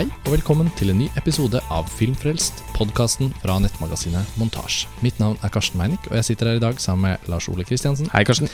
Hei 0.00 0.06
og 0.24 0.30
velkommen 0.32 0.70
til 0.78 0.94
en 0.94 0.96
ny 1.02 1.06
episode 1.20 1.60
av 1.68 1.90
Filmfrelst, 1.92 2.62
podkasten 2.72 3.34
fra 3.42 3.58
nettmagasinet 3.60 4.30
Montasj. 4.40 4.86
Mitt 5.04 5.18
navn 5.20 5.34
er 5.44 5.52
Karsten 5.52 5.76
Meinick, 5.76 6.06
og 6.08 6.14
jeg 6.16 6.24
sitter 6.30 6.48
her 6.48 6.56
i 6.56 6.62
dag 6.62 6.78
sammen 6.80 7.04
med 7.04 7.26
Lars 7.28 7.50
Ole 7.52 7.66
Kristiansen. 7.68 8.08
Hei, 8.14 8.22
Karsten. 8.24 8.48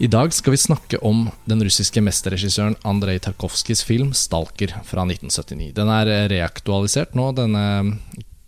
I 0.00 0.08
dag 0.08 0.32
skal 0.32 0.54
vi 0.54 0.62
snakke 0.62 1.02
om 1.04 1.26
den 1.52 1.60
russiske 1.66 2.00
mesterregissøren 2.00 2.78
Andrej 2.88 3.20
Tarkovskijs 3.26 3.84
film 3.84 4.14
'Stalker' 4.16 4.78
fra 4.88 5.04
1979. 5.04 5.74
Den 5.76 5.92
er 5.92 6.32
reaktualisert 6.32 7.12
nå 7.12 7.28
denne 7.36 7.66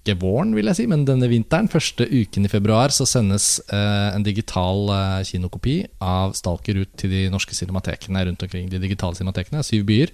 ikke 0.02 0.18
våren, 0.18 0.50
vil 0.56 0.66
jeg 0.66 0.80
si, 0.80 0.86
men 0.90 1.04
denne 1.06 1.28
vinteren. 1.30 1.70
Første 1.70 2.04
uken 2.10 2.46
i 2.46 2.50
februar 2.50 2.90
så 2.94 3.06
sendes 3.06 3.60
eh, 3.70 4.08
en 4.10 4.26
digital 4.26 4.90
eh, 4.90 5.22
kinokopi 5.28 5.76
av 6.02 6.34
'Stalker' 6.34 6.82
ut 6.82 6.92
til 6.98 7.14
de 7.14 7.22
norske 7.30 7.54
cinematekene 7.54 8.26
rundt 8.26 8.42
omkring. 8.42 8.68
De 8.68 8.82
digitale 8.82 9.14
cinematekene, 9.14 9.62
syv 9.62 9.86
byer. 9.86 10.10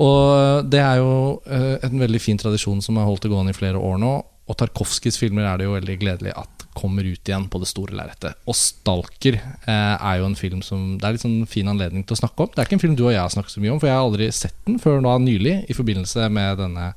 Og 0.00 0.64
det 0.72 0.80
er 0.80 1.02
jo 1.02 1.42
eh, 1.46 1.76
en 1.84 2.00
veldig 2.00 2.20
fin 2.20 2.40
tradisjon 2.40 2.80
som 2.80 2.96
har 2.96 3.08
holdt 3.08 3.28
det 3.28 3.32
gående 3.32 3.52
i 3.52 3.60
flere 3.60 3.76
år 3.76 4.00
nå. 4.00 4.14
Og 4.50 4.56
Tarkovskijs 4.58 5.20
filmer 5.20 5.46
er 5.46 5.60
det 5.60 5.68
jo 5.68 5.76
veldig 5.76 6.00
gledelig 6.00 6.34
at 6.34 6.60
kommer 6.74 7.04
ut 7.04 7.28
igjen 7.28 7.48
på 7.50 7.58
det 7.60 7.68
store 7.68 7.94
lerretet. 7.98 8.38
Og 8.48 8.54
'Stalker' 8.56 9.36
eh, 9.36 9.96
er 10.00 10.20
jo 10.20 10.26
en 10.26 10.38
film 10.38 10.62
som 10.62 10.96
det 10.98 11.06
er 11.06 11.16
litt 11.16 11.24
sånn 11.26 11.42
fin 11.50 11.68
anledning 11.68 12.06
til 12.06 12.16
å 12.16 12.22
snakke 12.22 12.46
om. 12.46 12.50
Det 12.54 12.62
er 12.62 12.68
ikke 12.68 12.78
en 12.78 12.84
film 12.86 12.96
du 12.96 13.04
og 13.04 13.12
jeg 13.12 13.20
har 13.20 13.32
snakket 13.34 13.56
så 13.56 13.62
mye 13.62 13.74
om, 13.74 13.80
for 13.82 13.90
jeg 13.90 13.98
har 13.98 14.06
aldri 14.06 14.30
sett 14.32 14.56
den 14.66 14.80
før 14.82 15.02
nå 15.04 15.16
nylig 15.26 15.56
i 15.68 15.76
forbindelse 15.76 16.30
med 16.32 16.62
denne 16.62 16.92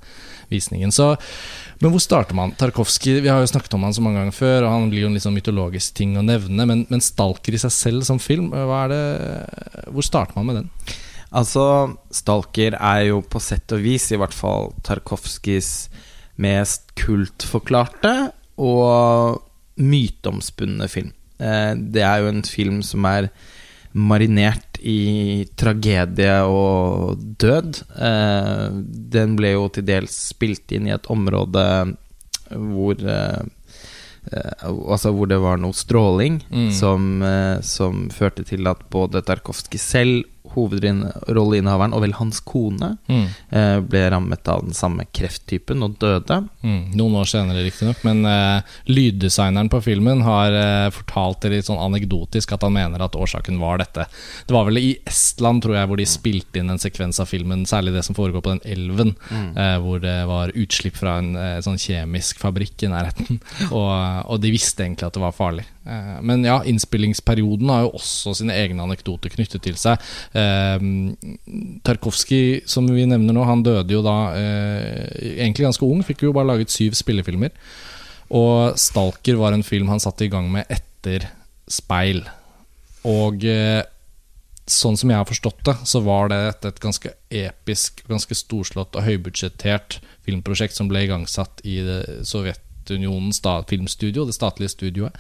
visningen. 0.54 0.94
Så, 0.94 1.14
men 1.82 1.94
hvor 1.94 2.04
starter 2.04 2.38
man? 2.38 2.54
Tarkovskij, 2.60 3.22
vi 3.26 3.32
har 3.32 3.42
jo 3.42 3.50
snakket 3.50 3.76
om 3.78 3.86
han 3.88 3.96
så 3.96 4.04
mange 4.06 4.22
ganger 4.22 4.38
før, 4.38 4.58
og 4.66 4.76
han 4.76 4.92
blir 4.92 5.06
jo 5.06 5.12
en 5.12 5.18
litt 5.18 5.26
sånn 5.26 5.36
mytologisk 5.38 5.98
ting 6.00 6.16
å 6.20 6.26
nevne. 6.26 6.68
Men, 6.70 6.86
men 6.90 7.04
'Stalker' 7.04 7.58
i 7.58 7.64
seg 7.66 7.74
selv 7.76 8.08
som 8.08 8.22
film, 8.22 8.52
det, 8.54 9.02
hvor 9.92 10.06
starter 10.06 10.38
man 10.38 10.50
med 10.50 10.62
den? 10.62 10.70
Altså, 11.34 11.66
'Stalker' 12.14 12.78
er 12.78 13.10
jo 13.10 13.24
på 13.26 13.42
sett 13.42 13.74
og 13.74 13.82
vis, 13.84 14.12
i 14.14 14.22
hvert 14.22 14.36
fall 14.36 14.72
Tarkovskijs 14.86 15.74
mest 16.42 16.94
kultforklarte 16.98 18.14
og 18.62 19.42
myteomspunne 19.82 20.88
film. 20.90 21.12
Eh, 21.42 21.74
det 21.76 22.06
er 22.06 22.22
jo 22.22 22.32
en 22.32 22.46
film 22.46 22.82
som 22.86 23.06
er 23.10 23.30
marinert 23.94 24.73
i 24.84 25.46
tragedie 25.56 26.36
og 26.50 27.20
død. 27.40 27.82
Eh, 27.96 28.68
den 29.16 29.36
ble 29.40 29.56
jo 29.56 29.68
til 29.74 29.88
dels 29.88 30.16
spilt 30.34 30.74
inn 30.76 30.90
i 30.90 30.96
et 30.96 31.12
område 31.14 31.66
hvor 32.54 33.04
eh, 33.18 33.44
Altså 34.64 35.10
hvor 35.12 35.28
det 35.28 35.36
var 35.44 35.58
noe 35.60 35.76
stråling 35.76 36.38
mm. 36.48 36.70
som, 36.72 37.20
som, 37.60 38.06
førte 38.08 38.46
til 38.48 38.70
at 38.72 38.86
både 38.88 39.20
Tarkovskij 39.28 39.82
selv 39.84 40.30
hovedrolleinnehaveren 40.56 41.96
og 41.96 42.04
vel 42.06 42.16
hans 42.18 42.40
kone 42.46 42.94
mm. 43.10 43.26
eh, 43.54 43.78
ble 43.86 44.04
rammet 44.14 44.48
av 44.52 44.64
den 44.66 44.76
samme 44.78 45.06
krefttypen 45.12 45.84
og 45.86 45.98
døde. 46.02 46.40
Mm. 46.64 46.94
Noen 46.98 47.18
år 47.22 47.30
senere, 47.30 47.64
riktignok. 47.66 48.04
Men 48.08 48.24
eh, 48.30 48.76
lyddesigneren 48.90 49.72
på 49.74 49.82
filmen 49.86 50.24
har 50.26 50.56
eh, 50.58 50.90
fortalt 50.94 51.44
det 51.44 51.54
litt 51.56 51.70
sånn 51.70 51.82
anekdotisk 51.82 52.56
at 52.56 52.66
han 52.66 52.76
mener 52.76 53.04
at 53.04 53.18
årsaken 53.20 53.60
var 53.62 53.82
dette. 53.82 54.08
Det 54.48 54.56
var 54.56 54.68
vel 54.70 54.82
i 54.82 54.94
Estland, 55.10 55.64
tror 55.66 55.78
jeg, 55.78 55.90
hvor 55.90 56.00
de 56.00 56.08
spilte 56.10 56.62
inn 56.62 56.72
en 56.74 56.82
sekvens 56.82 57.22
av 57.24 57.30
filmen, 57.32 57.66
særlig 57.70 57.96
det 57.96 58.06
som 58.08 58.18
foregår 58.18 58.44
på 58.44 58.56
den 58.56 58.64
elven, 58.76 59.16
mm. 59.30 59.52
eh, 59.58 59.78
hvor 59.84 60.02
det 60.04 60.18
var 60.30 60.54
utslipp 60.56 61.00
fra 61.00 61.18
en 61.22 61.36
eh, 61.40 61.60
sånn 61.66 61.82
kjemisk 61.82 62.42
fabrikk 62.44 62.86
i 62.86 62.92
nærheten. 62.94 63.42
og, 63.78 63.94
og 64.28 64.44
de 64.44 64.54
visste 64.54 64.86
egentlig 64.86 65.10
at 65.10 65.18
det 65.18 65.24
var 65.24 65.36
farlig. 65.38 65.68
Eh, 65.84 66.20
men 66.24 66.46
ja, 66.48 66.62
innspillingsperioden 66.64 67.72
har 67.72 67.86
jo 67.86 67.94
også 68.00 68.36
sine 68.40 68.56
egne 68.56 68.86
anekdoter 68.86 69.34
knyttet 69.34 69.66
til 69.66 69.78
seg. 69.80 70.02
Eh, 70.38 70.86
Tarkovskij, 71.84 72.64
som 72.70 72.88
vi 72.88 73.08
nevner 73.10 73.36
nå, 73.36 73.44
han 73.48 73.66
døde 73.66 73.96
jo 73.96 74.04
da 74.06 74.18
eh, 74.40 75.34
egentlig 75.36 75.68
ganske 75.68 75.88
ung. 75.88 76.04
Fikk 76.08 76.28
jo 76.28 76.36
bare 76.36 76.54
laget 76.54 76.74
syv 76.74 76.96
spillefilmer. 77.00 77.56
Og 78.34 78.78
'Stalker' 78.80 79.38
var 79.38 79.54
en 79.54 79.66
film 79.66 79.92
han 79.92 80.02
satte 80.02 80.26
i 80.26 80.32
gang 80.32 80.50
med 80.52 80.66
etter 80.72 81.28
'Speil'. 81.68 82.24
Og 83.04 83.44
sånn 84.64 84.96
som 84.96 85.12
jeg 85.12 85.20
har 85.20 85.28
forstått 85.28 85.60
det, 85.68 85.76
så 85.84 86.00
var 86.00 86.30
det 86.32 86.40
et, 86.64 86.80
ganske 86.80 87.12
episk, 87.30 88.00
ganske 88.08 88.32
storslått 88.32 88.96
og 88.96 89.04
høybudsjettert 89.04 90.00
filmprosjekt 90.24 90.78
som 90.78 90.88
ble 90.88 91.04
igangsatt 91.04 91.60
i 91.68 91.82
Sovjetunionens 92.24 93.44
filmstudio, 93.68 94.24
det 94.24 94.38
statlige 94.40 94.72
studioet. 94.72 95.20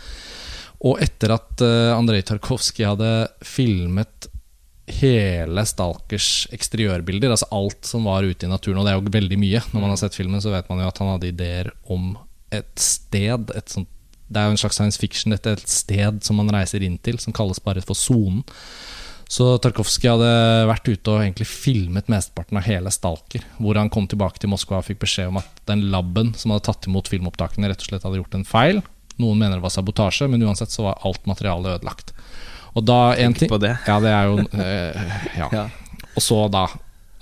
Og 0.83 0.99
etter 1.03 1.31
at 1.35 1.63
uh, 1.63 1.95
Andrej 1.95 2.25
Tarkovskij 2.27 2.89
hadde 2.89 3.11
filmet 3.47 4.27
hele 4.99 5.63
Stalkers 5.63 6.45
eksteriørbilder, 6.51 7.31
altså 7.31 7.47
alt 7.55 7.87
som 7.87 8.07
var 8.09 8.27
ute 8.27 8.47
i 8.47 8.51
naturen, 8.51 8.81
og 8.81 8.87
det 8.87 8.91
er 8.91 8.99
jo 8.99 9.13
veldig 9.15 9.39
mye. 9.39 9.61
Når 9.71 9.79
man 9.79 9.93
har 9.93 10.01
sett 10.01 10.17
filmen, 10.17 10.43
så 10.43 10.51
vet 10.51 10.67
man 10.71 10.83
jo 10.83 10.89
at 10.89 10.99
han 10.99 11.13
hadde 11.13 11.29
ideer 11.31 11.71
om 11.93 12.17
et 12.53 12.73
sted. 12.79 13.53
Et 13.55 13.77
sånt, 13.77 13.87
det 14.27 14.41
er 14.41 14.49
jo 14.49 14.57
en 14.57 14.59
slags 14.59 14.79
science 14.79 14.99
fiction, 14.99 15.35
et, 15.35 15.47
et 15.47 15.71
sted 15.71 16.19
som 16.25 16.39
man 16.39 16.51
reiser 16.51 16.83
inn 16.83 16.99
til, 16.99 17.19
som 17.21 17.35
kalles 17.35 17.63
bare 17.63 17.83
for 17.85 17.97
sonen. 17.97 18.43
Så 19.33 19.47
Tarkovskij 19.63 20.11
hadde 20.11 20.33
vært 20.69 20.89
ute 20.91 21.09
og 21.09 21.23
egentlig 21.23 21.47
filmet 21.49 22.09
mesteparten 22.11 22.59
av 22.59 22.67
hele 22.67 22.91
Stalker. 22.93 23.45
Hvor 23.57 23.79
han 23.79 23.89
kom 23.93 24.05
tilbake 24.11 24.41
til 24.41 24.51
Moskva 24.51 24.81
og 24.81 24.89
fikk 24.89 24.99
beskjed 25.05 25.31
om 25.31 25.39
at 25.39 25.63
den 25.69 25.87
laben 25.93 26.35
som 26.37 26.53
hadde 26.53 26.67
tatt 26.67 26.85
imot 26.91 27.09
filmopptakene, 27.09 27.71
rett 27.71 27.81
og 27.81 27.87
slett 27.87 28.05
hadde 28.05 28.19
gjort 28.19 28.37
en 28.37 28.45
feil. 28.45 28.83
Noen 29.21 29.37
mener 29.39 29.59
det 29.59 29.65
var 29.65 29.73
sabotasje, 29.73 30.27
men 30.31 30.43
uansett 30.45 30.73
så 30.73 30.87
var 30.87 31.03
alt 31.07 31.27
materialet 31.29 31.77
ødelagt. 31.77 32.13
Og 32.73 32.85
da 32.87 33.13
en 33.21 33.35
ting 33.37 33.51
det. 33.61 33.75
Ja, 33.85 33.99
det 34.01 34.13
er 34.13 34.31
jo 34.31 34.39
øh, 34.41 35.13
ja. 35.37 35.49
ja. 35.59 35.67
Og 36.13 36.25
så 36.25 36.39
da 36.53 36.67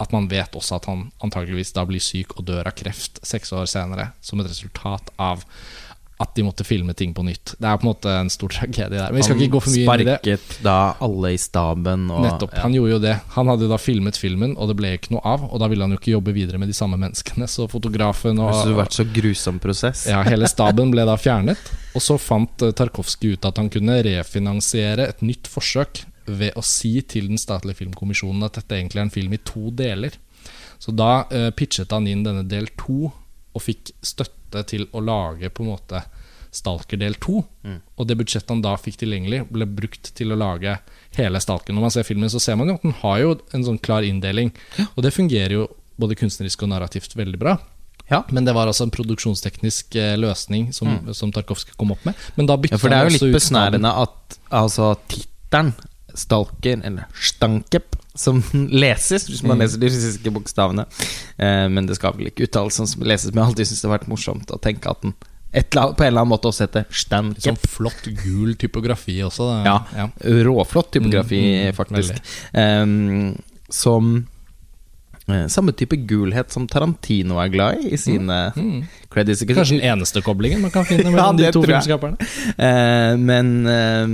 at 0.01 0.13
man 0.15 0.25
vet 0.31 0.55
også 0.57 0.79
at 0.79 0.87
han 0.89 1.05
antageligvis 1.21 1.75
da 1.75 1.83
blir 1.85 2.01
syk 2.01 2.33
og 2.39 2.47
dør 2.47 2.71
av 2.71 2.77
kreft 2.77 3.19
seks 3.27 3.51
år 3.53 3.67
senere, 3.69 4.09
som 4.23 4.41
et 4.41 4.49
resultat 4.49 5.11
av 5.21 5.43
at 6.21 6.35
de 6.37 6.43
måtte 6.45 6.65
filme 6.67 6.93
ting 6.97 7.15
på 7.17 7.23
nytt. 7.25 7.55
Det 7.57 7.67
er 7.67 7.79
på 7.79 7.85
en 7.87 7.89
måte 7.89 8.11
en 8.13 8.29
stor 8.29 8.51
tragedie 8.53 8.93
der. 8.93 9.09
Men 9.09 9.17
vi 9.19 9.25
skal 9.25 9.39
ikke 9.39 9.55
gå 9.55 9.61
for 9.63 9.73
mye 9.73 9.81
inn 9.81 10.03
i 10.03 10.05
det. 10.05 10.17
Han 10.17 10.19
sparket 10.21 10.63
da 10.65 10.75
alle 11.07 11.31
i 11.33 11.39
staben 11.41 12.03
og, 12.13 12.21
Nettopp. 12.27 12.53
Ja. 12.55 12.63
Han 12.65 12.75
gjorde 12.77 12.93
jo 12.93 12.99
det. 13.03 13.15
Han 13.35 13.51
hadde 13.51 13.69
da 13.71 13.79
filmet 13.81 14.19
filmen, 14.21 14.53
og 14.57 14.69
det 14.69 14.77
ble 14.79 14.93
ikke 14.97 15.15
noe 15.15 15.23
av. 15.33 15.47
Og 15.49 15.63
da 15.63 15.69
ville 15.71 15.87
han 15.87 15.95
jo 15.95 15.99
ikke 16.01 16.13
jobbe 16.13 16.35
videre 16.35 16.61
med 16.61 16.69
de 16.69 16.77
samme 16.77 16.99
menneskene. 17.01 17.49
Så 17.49 17.65
fotografen 17.71 18.41
og 18.41 18.51
Det 18.53 18.73
har 18.73 18.79
vært 18.83 18.99
så 18.99 19.07
grusom 19.17 19.61
prosess. 19.63 20.05
Ja, 20.11 20.21
hele 20.27 20.49
staben 20.51 20.93
ble 20.93 21.07
da 21.09 21.17
fjernet. 21.25 21.71
Og 21.97 22.05
så 22.05 22.19
fant 22.21 22.63
eh, 22.63 22.75
Tarkovskij 22.77 23.35
ut 23.35 23.47
at 23.49 23.57
han 23.59 23.71
kunne 23.73 23.97
refinansiere 24.05 25.09
et 25.09 25.23
nytt 25.25 25.49
forsøk 25.51 26.05
ved 26.29 26.53
å 26.55 26.63
si 26.65 26.93
til 27.01 27.31
den 27.31 27.41
statlige 27.41 27.81
filmkommisjonen 27.81 28.45
at 28.45 28.59
dette 28.59 28.77
egentlig 28.77 29.01
er 29.01 29.07
en 29.07 29.13
film 29.13 29.33
i 29.35 29.41
to 29.41 29.71
deler. 29.75 30.13
Så 30.81 30.93
da 30.95 31.25
uh, 31.29 31.49
pitchet 31.53 31.91
han 31.93 32.07
inn 32.09 32.23
denne 32.25 32.45
del 32.49 32.69
to, 32.79 33.11
og 33.51 33.63
fikk 33.65 33.91
støtte 34.05 34.40
til 34.67 34.87
å 34.91 35.03
lage 35.03 35.49
på 35.49 35.63
en 35.65 35.71
måte 35.73 36.03
Stalker 36.51 36.99
del 36.99 37.15
2. 37.15 37.43
Mm. 37.63 37.77
Og 37.95 38.07
det 38.07 38.17
budsjettet 38.19 38.51
han 38.51 38.63
da 38.63 38.73
fikk 38.79 38.99
tilgjengelig, 38.99 39.45
ble 39.55 39.67
brukt 39.71 40.11
til 40.17 40.33
å 40.35 40.39
lage 40.39 40.75
hele 41.15 41.39
Stalker. 41.39 41.75
Når 41.75 41.85
man 41.87 41.93
ser 41.95 42.07
filmen, 42.07 42.31
så 42.31 42.41
ser 42.43 42.57
man 42.59 42.67
jo 42.67 42.75
at 42.75 42.87
den 42.87 42.97
har 42.99 43.21
jo 43.21 43.35
en 43.55 43.63
sånn 43.67 43.79
klar 43.79 44.03
inndeling. 44.07 44.51
Ja. 44.75 44.89
Og 44.95 45.05
det 45.05 45.13
fungerer 45.15 45.55
jo 45.61 45.69
både 46.01 46.17
kunstnerisk 46.19 46.65
og 46.65 46.73
narrativt 46.73 47.15
veldig 47.15 47.39
bra. 47.39 47.55
Ja. 48.11 48.25
Men 48.35 48.43
det 48.43 48.55
var 48.57 48.67
altså 48.67 48.83
en 48.83 48.91
produksjonsteknisk 48.91 49.95
eh, 49.95 50.17
løsning 50.19 50.73
som, 50.75 50.89
mm. 50.91 51.13
som 51.15 51.31
Tarkovskij 51.31 51.77
kom 51.79 51.93
opp 51.95 52.03
med. 52.07 52.19
Men 52.35 52.49
da 52.49 52.57
ja, 52.67 52.79
For 52.81 52.91
det 52.91 52.99
er 52.99 53.07
jo 53.07 53.15
litt 53.15 53.37
besnærende 53.37 53.93
at 54.03 54.39
altså, 54.49 54.91
tittelen 55.07 55.71
Stalker, 56.11 56.81
eller 56.83 57.07
Stankep, 57.15 57.95
som 58.15 58.41
leses, 58.53 59.27
hvis 59.29 59.43
man 59.43 59.55
mm. 59.55 59.63
leser 59.63 59.81
de 59.81 59.89
russiske 59.91 60.33
bokstavene. 60.35 60.85
Eh, 61.37 61.67
men 61.71 61.87
det 61.87 61.95
skal 61.99 62.15
vel 62.17 62.31
ikke 62.31 62.47
uttales 62.49 62.79
sånn 62.79 62.89
som 62.89 63.05
leses, 63.07 63.31
men 63.31 63.43
jeg 63.43 63.51
alltid 63.53 63.69
syns 63.69 63.83
det 63.83 63.89
har 63.89 63.97
vært 63.97 64.11
morsomt 64.11 64.51
å 64.51 64.59
tenke 64.61 64.91
at 64.91 65.05
den 65.05 65.15
et, 65.51 65.67
på 65.67 65.81
en 65.83 66.07
eller 66.07 66.21
annen 66.21 66.31
måte 66.31 66.47
også 66.47 66.63
heter 66.63 66.85
Stankep. 66.95 67.43
Sånn 67.43 67.57
flott 67.59 68.05
gul 68.21 68.53
typografi 68.59 69.17
også. 69.25 69.49
Ja, 69.65 69.81
ja. 69.97 70.05
råflott 70.47 70.93
typografi, 70.95 71.41
mm, 71.41 71.65
mm, 71.65 71.73
faktisk. 71.75 72.21
Um, 72.55 73.33
som 73.71 74.13
uh, 75.27 75.43
Samme 75.51 75.75
type 75.75 75.99
gulhet 76.07 76.55
som 76.55 76.69
Tarantino 76.71 77.41
er 77.43 77.51
glad 77.51 77.83
i 77.83 77.91
i 77.95 77.99
sine 77.99 78.39
mm, 78.55 78.69
mm. 78.69 78.85
credits. 79.11 79.43
Kanskje 79.43 79.81
den 79.81 79.89
eneste 79.91 80.23
koblingen 80.23 80.63
man 80.63 80.71
kan 80.71 80.87
finne 80.87 81.11
mellom 81.11 81.35
ja, 81.43 81.51
de 81.51 81.51
to 81.57 81.65
filmskaperne. 81.67 82.31
Uh, 82.55 83.19
men 83.19 83.51
uh, 83.67 84.07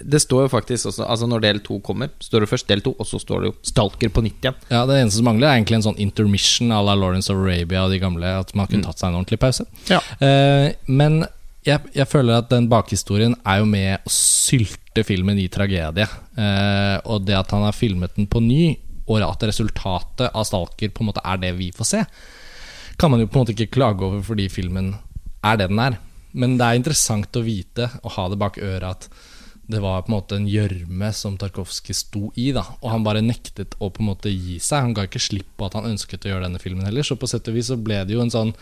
det 0.00 0.20
står 0.22 0.46
jo 0.46 0.50
faktisk 0.52 0.90
også 0.90 1.06
Altså 1.06 1.26
Når 1.30 1.42
del 1.44 1.60
to 1.64 1.78
kommer, 1.84 2.10
står 2.22 2.44
det 2.44 2.50
først 2.50 2.68
del 2.70 2.82
to, 2.84 2.94
og 2.98 3.08
så 3.08 3.20
står 3.22 3.42
det 3.42 3.50
jo 3.50 3.56
Stalker 3.70 4.12
på 4.12 4.24
nytt 4.24 4.44
igjen. 4.44 4.56
Ja, 4.70 4.84
Det 4.88 4.98
eneste 4.98 5.20
som 5.20 5.28
mangler, 5.28 5.48
er 5.50 5.58
egentlig 5.58 5.80
en 5.80 5.88
sånn 5.90 6.00
intermission 6.02 6.72
à 6.74 6.80
la 6.84 6.96
Lawrence 6.98 7.32
of 7.32 7.42
Arabia 7.42 7.84
og 7.84 7.94
de 7.94 8.00
gamle. 8.02 8.32
At 8.40 8.54
man 8.54 8.68
kunne 8.70 8.84
mm. 8.84 8.88
tatt 8.88 9.02
seg 9.02 9.10
en 9.10 9.20
ordentlig 9.20 9.40
pause. 9.42 9.66
Ja. 9.90 10.00
Eh, 10.24 10.72
men 10.90 11.22
jeg, 11.66 11.92
jeg, 11.94 12.08
føler 12.08 12.40
at 12.40 12.50
den 12.52 12.68
bakhistorien 12.72 13.36
er 13.44 13.60
jo 13.60 13.68
med 13.68 14.06
å 14.06 14.12
sylte 14.12 15.04
filmen 15.06 15.38
i 15.40 15.48
tragedie. 15.52 16.08
Eh, 16.08 16.96
og 17.04 17.26
det 17.28 17.36
at 17.38 17.52
han 17.54 17.66
har 17.66 17.76
filmet 17.76 18.16
den 18.16 18.28
på 18.30 18.42
ny, 18.44 18.74
og 19.10 19.24
at 19.26 19.48
resultatet 19.48 20.30
av 20.30 20.46
Stalker 20.46 20.92
på 20.94 21.04
en 21.04 21.10
måte 21.10 21.24
er 21.26 21.40
det 21.42 21.54
vi 21.58 21.70
får 21.74 21.88
se, 21.88 22.04
kan 23.00 23.12
man 23.12 23.22
jo 23.22 23.30
på 23.30 23.38
en 23.38 23.44
måte 23.44 23.56
ikke 23.56 23.74
klage 23.78 24.04
over 24.06 24.22
fordi 24.24 24.46
filmen 24.52 24.94
er 25.46 25.58
det 25.60 25.70
den 25.70 25.82
er. 25.82 25.98
Men 26.36 26.56
det 26.58 26.66
er 26.66 26.78
interessant 26.78 27.36
å 27.36 27.42
vite 27.42 27.88
og 28.04 28.14
ha 28.14 28.28
det 28.30 28.38
bak 28.40 28.58
øret 28.62 28.86
at 28.90 29.08
det 29.70 29.80
var 29.82 30.02
på 30.02 30.10
en 30.10 30.16
måte 30.16 30.36
en 30.36 30.48
gjørme 30.50 31.12
som 31.14 31.36
Tarkovskij 31.38 31.94
sto 31.94 32.30
i. 32.34 32.50
da 32.56 32.64
Og 32.82 32.90
han 32.90 33.04
bare 33.06 33.22
nektet 33.22 33.76
å 33.78 33.90
på 33.92 34.02
en 34.02 34.10
måte 34.10 34.32
gi 34.32 34.58
seg. 34.58 34.82
Han 34.88 34.94
ga 34.96 35.06
ikke 35.06 35.22
slipp 35.22 35.50
på 35.56 35.68
at 35.68 35.76
han 35.78 35.86
ønsket 35.92 36.26
å 36.26 36.32
gjøre 36.32 36.48
denne 36.48 36.58
filmen 36.62 36.86
heller. 36.88 37.06
Så 37.06 37.16
på 37.20 37.28
sett 37.30 37.46
og 37.48 37.54
vis 37.54 37.70
så 37.70 37.78
ble 37.78 38.00
det 38.04 38.16
jo 38.16 38.24
en 38.24 38.32
sånn 38.34 38.54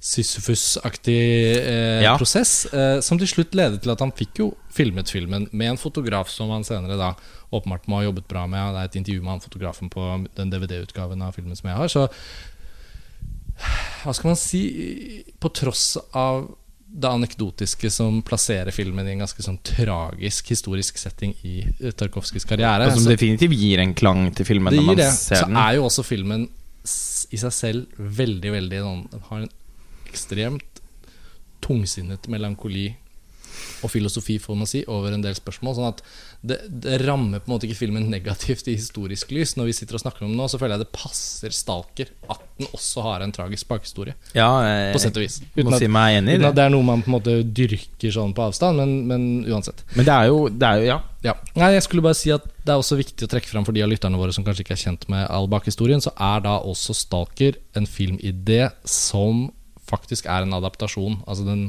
Sisyfus-aktig 0.00 1.16
eh, 1.60 2.02
Ja. 2.02 2.14
prosess, 2.16 2.64
eh, 2.72 3.00
som 3.04 3.18
til 3.20 3.28
slutt 3.28 3.52
ledet 3.54 3.82
til 3.84 3.92
at 3.92 4.00
han 4.00 4.12
fikk 4.16 4.38
jo 4.40 4.46
filmet 4.72 5.10
filmen 5.12 5.46
med 5.52 5.74
en 5.74 5.76
fotograf 5.80 6.30
som 6.32 6.48
han 6.50 6.64
senere 6.64 6.96
da 6.96 7.10
åpenbart 7.52 7.86
må 7.86 8.00
ha 8.00 8.06
jobbet 8.08 8.26
bra 8.28 8.46
med. 8.48 8.74
Det 8.74 8.80
er 8.80 8.88
et 8.88 8.96
intervju 9.02 9.20
med 9.20 9.34
han 9.34 9.44
fotografen 9.44 9.90
på 9.92 10.06
den 10.38 10.50
DVD-utgaven 10.50 11.20
av 11.22 11.34
filmen 11.36 11.56
som 11.58 11.68
jeg 11.68 11.76
har. 11.76 11.88
Så 11.92 12.08
hva 14.02 14.14
skal 14.16 14.30
man 14.32 14.38
si 14.40 14.62
På 15.40 15.50
tross 15.52 15.98
av 16.16 16.46
det 16.92 17.06
anekdotiske 17.08 17.90
som 17.94 18.20
plasserer 18.26 18.72
filmen 18.74 19.06
i 19.06 19.12
en 19.12 19.20
ganske 19.22 19.42
sånn 19.44 19.58
tragisk 19.62 20.48
historisk 20.50 20.98
setting 20.98 21.34
i 21.46 21.60
eh, 21.80 21.92
Tarkovskijs 21.92 22.44
karriere. 22.48 22.86
Og 22.88 22.96
som 22.96 23.04
så- 23.04 23.12
definitivt 23.14 23.54
gir 23.54 23.78
en 23.78 23.94
klang 23.94 24.24
til 24.34 24.44
filmen 24.48 24.74
når 24.74 24.82
man 24.88 24.96
det. 24.96 25.12
ser 25.12 25.36
Så 25.36 25.46
den. 25.46 25.56
er 25.56 25.74
jo 25.78 25.84
også 25.86 26.04
filmen 26.04 26.48
i 27.30 27.36
seg 27.38 27.52
selv 27.52 27.86
veldig, 27.98 28.50
veldig 28.56 28.80
sånn 28.82 29.22
har 29.28 29.42
en 29.44 29.50
ekstremt 30.10 30.80
tungsinnet 31.62 32.26
melankoli 32.32 32.88
og 33.84 33.90
filosofi, 33.92 34.38
får 34.40 34.56
man 34.56 34.66
si, 34.68 34.84
over 34.88 35.12
en 35.12 35.22
del 35.24 35.34
spørsmål. 35.34 35.74
Sånn 35.76 35.88
at 35.88 36.02
det, 36.40 36.56
det 36.82 36.96
rammer 37.04 37.42
på 37.42 37.50
en 37.50 37.52
måte 37.52 37.66
ikke 37.68 37.82
filmen 37.82 38.06
negativt 38.08 38.68
i 38.72 38.76
historisk 38.78 39.32
lys. 39.36 39.52
Når 39.58 39.68
vi 39.68 39.74
sitter 39.76 39.98
og 39.98 40.02
snakker 40.04 40.24
om 40.24 40.30
den 40.32 40.40
nå, 40.40 40.46
så 40.48 40.60
føler 40.60 40.78
jeg 40.78 40.86
det 40.86 40.94
passer 40.96 41.52
Stalker 41.52 42.08
at 42.32 42.46
den 42.56 42.70
også 42.72 43.04
har 43.04 43.24
en 43.24 43.34
tragisk 43.36 43.68
bakhistorie. 43.68 44.14
Ja, 44.32 44.48
jeg, 44.64 44.94
På 44.96 45.02
sett 45.02 45.20
og 45.20 45.26
vis. 45.26 45.36
må 45.60 45.76
si 45.76 45.90
meg 45.92 46.20
enig 46.22 46.38
uten 46.38 46.46
det. 46.46 46.50
at 46.52 46.56
det 46.56 46.64
er 46.64 46.72
noe 46.72 46.86
man 46.88 47.04
på 47.04 47.12
en 47.12 47.16
måte 47.18 47.36
dyrker 47.44 48.16
sånn 48.16 48.32
på 48.36 48.46
avstand, 48.48 48.80
men, 48.80 48.96
men 49.10 49.52
uansett. 49.52 49.84
Men 49.98 50.08
det 50.08 50.16
er 50.16 50.32
jo, 50.32 50.42
det 50.48 50.70
er 50.70 50.80
jo 50.80 50.88
ja. 50.88 50.98
Ja. 51.20 51.34
Nei, 51.60 51.74
jeg 51.74 51.84
skulle 51.84 52.00
bare 52.00 52.16
si 52.16 52.30
at 52.32 52.46
Det 52.64 52.72
er 52.72 52.78
også 52.80 52.96
viktig 52.96 53.26
å 53.26 53.28
trekke 53.28 53.50
fram 53.50 53.66
for 53.66 53.76
de 53.76 53.82
av 53.84 53.90
lytterne 53.92 54.16
våre 54.16 54.32
som 54.32 54.44
kanskje 54.46 54.64
ikke 54.64 54.72
er 54.72 54.80
kjent 54.86 55.04
med 55.12 55.26
all 55.28 55.50
bakhistorien, 55.52 56.00
så 56.00 56.14
er 56.16 56.40
da 56.46 56.54
også 56.64 56.96
Stalker 56.96 57.58
en 57.76 57.84
filmidé 57.84 58.70
som 58.88 59.50
faktisk 59.90 60.28
er 60.30 60.46
en 60.46 60.56
adaptasjon. 60.56 61.20
Altså 61.28 61.44
den, 61.44 61.66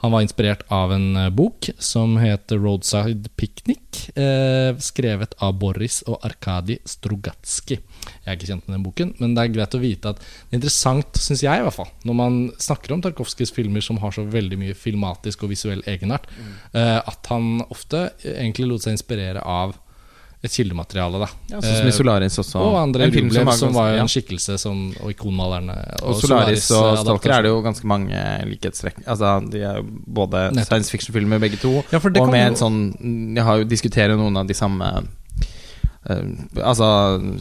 han 0.00 0.12
var 0.14 0.22
inspirert 0.22 0.62
av 0.68 0.92
en 0.92 1.16
eh, 1.16 1.30
bok 1.30 1.70
som 1.78 2.16
heter 2.22 2.58
Roadside 2.62 3.30
Picnic, 3.36 4.08
eh, 4.14 4.70
skrevet 4.78 5.34
av 5.42 5.56
Boris 5.58 6.00
og 6.06 6.22
Arkadi 6.26 6.78
Strugatski. 6.86 7.80
Jeg 7.80 8.28
er 8.28 8.38
ikke 8.38 8.50
kjent 8.52 8.68
med 8.68 8.76
den 8.76 8.84
boken, 8.86 9.10
men 9.18 9.34
det 9.34 9.44
er 9.44 9.54
greit 9.56 9.74
å 9.74 9.82
vite 9.82 10.12
at 10.14 10.22
det 10.22 10.54
er 10.54 10.60
interessant, 10.60 11.18
syns 11.18 11.42
jeg 11.42 11.58
i 11.58 11.66
hvert 11.66 11.78
fall, 11.80 11.90
når 12.06 12.18
man 12.20 12.38
snakker 12.62 12.94
om 12.94 13.02
Tarkovskijs 13.02 13.54
filmer 13.56 13.82
som 13.84 13.98
har 14.02 14.14
så 14.14 14.22
veldig 14.22 14.60
mye 14.60 14.78
filmatisk 14.78 15.42
og 15.42 15.54
visuell 15.56 15.82
egenart, 15.90 16.30
eh, 16.72 16.98
at 17.02 17.32
han 17.32 17.64
ofte 17.66 18.08
egentlig 18.22 18.70
lot 18.70 18.86
seg 18.86 18.94
inspirere 18.94 19.42
av 19.42 19.74
et 20.44 20.50
kildemateriale. 20.54 21.18
da 21.18 21.26
ja 21.50 21.58
sånn 21.60 21.76
som 21.80 21.86
i 21.86 21.90
Eh, 21.90 21.96
Solaris 21.96 22.38
også. 22.38 22.56
og 22.62 22.76
andre 22.78 23.06
Rublev, 23.10 23.32
som, 23.32 23.46
ganske- 23.46 23.72
var 23.74 23.90
jo 23.96 24.00
en 24.04 24.06
skikkelse 24.12 24.58
som, 24.58 24.94
og 25.02 25.10
ikonmalerne. 25.10 25.76
Og 26.02 26.14
Solaris 26.20 26.70
og 26.70 26.94
eh, 26.96 27.02
Stalker 27.02 27.30
er 27.38 27.42
det 27.42 27.50
jo 27.50 27.62
ganske 27.62 27.84
mange 27.84 28.22
likhetstrekk. 28.46 29.02
Altså, 29.06 29.50
de 29.50 29.58
er 29.62 29.76
jo 29.80 29.82
både 30.06 30.52
Nettopp. 30.54 30.66
science 30.66 30.90
fiction-filmer 30.90 31.40
begge 31.40 31.58
to, 31.58 31.82
Ja, 31.90 31.98
og 31.98 32.30
med 32.30 32.52
jo- 32.52 32.58
sånn 32.64 33.34
Jeg 33.34 33.44
har 33.44 33.58
jo 33.58 33.64
diskuterer 33.64 34.16
noen 34.16 34.36
av 34.36 34.46
de 34.46 34.54
samme 34.54 35.06
Altså 36.08 36.86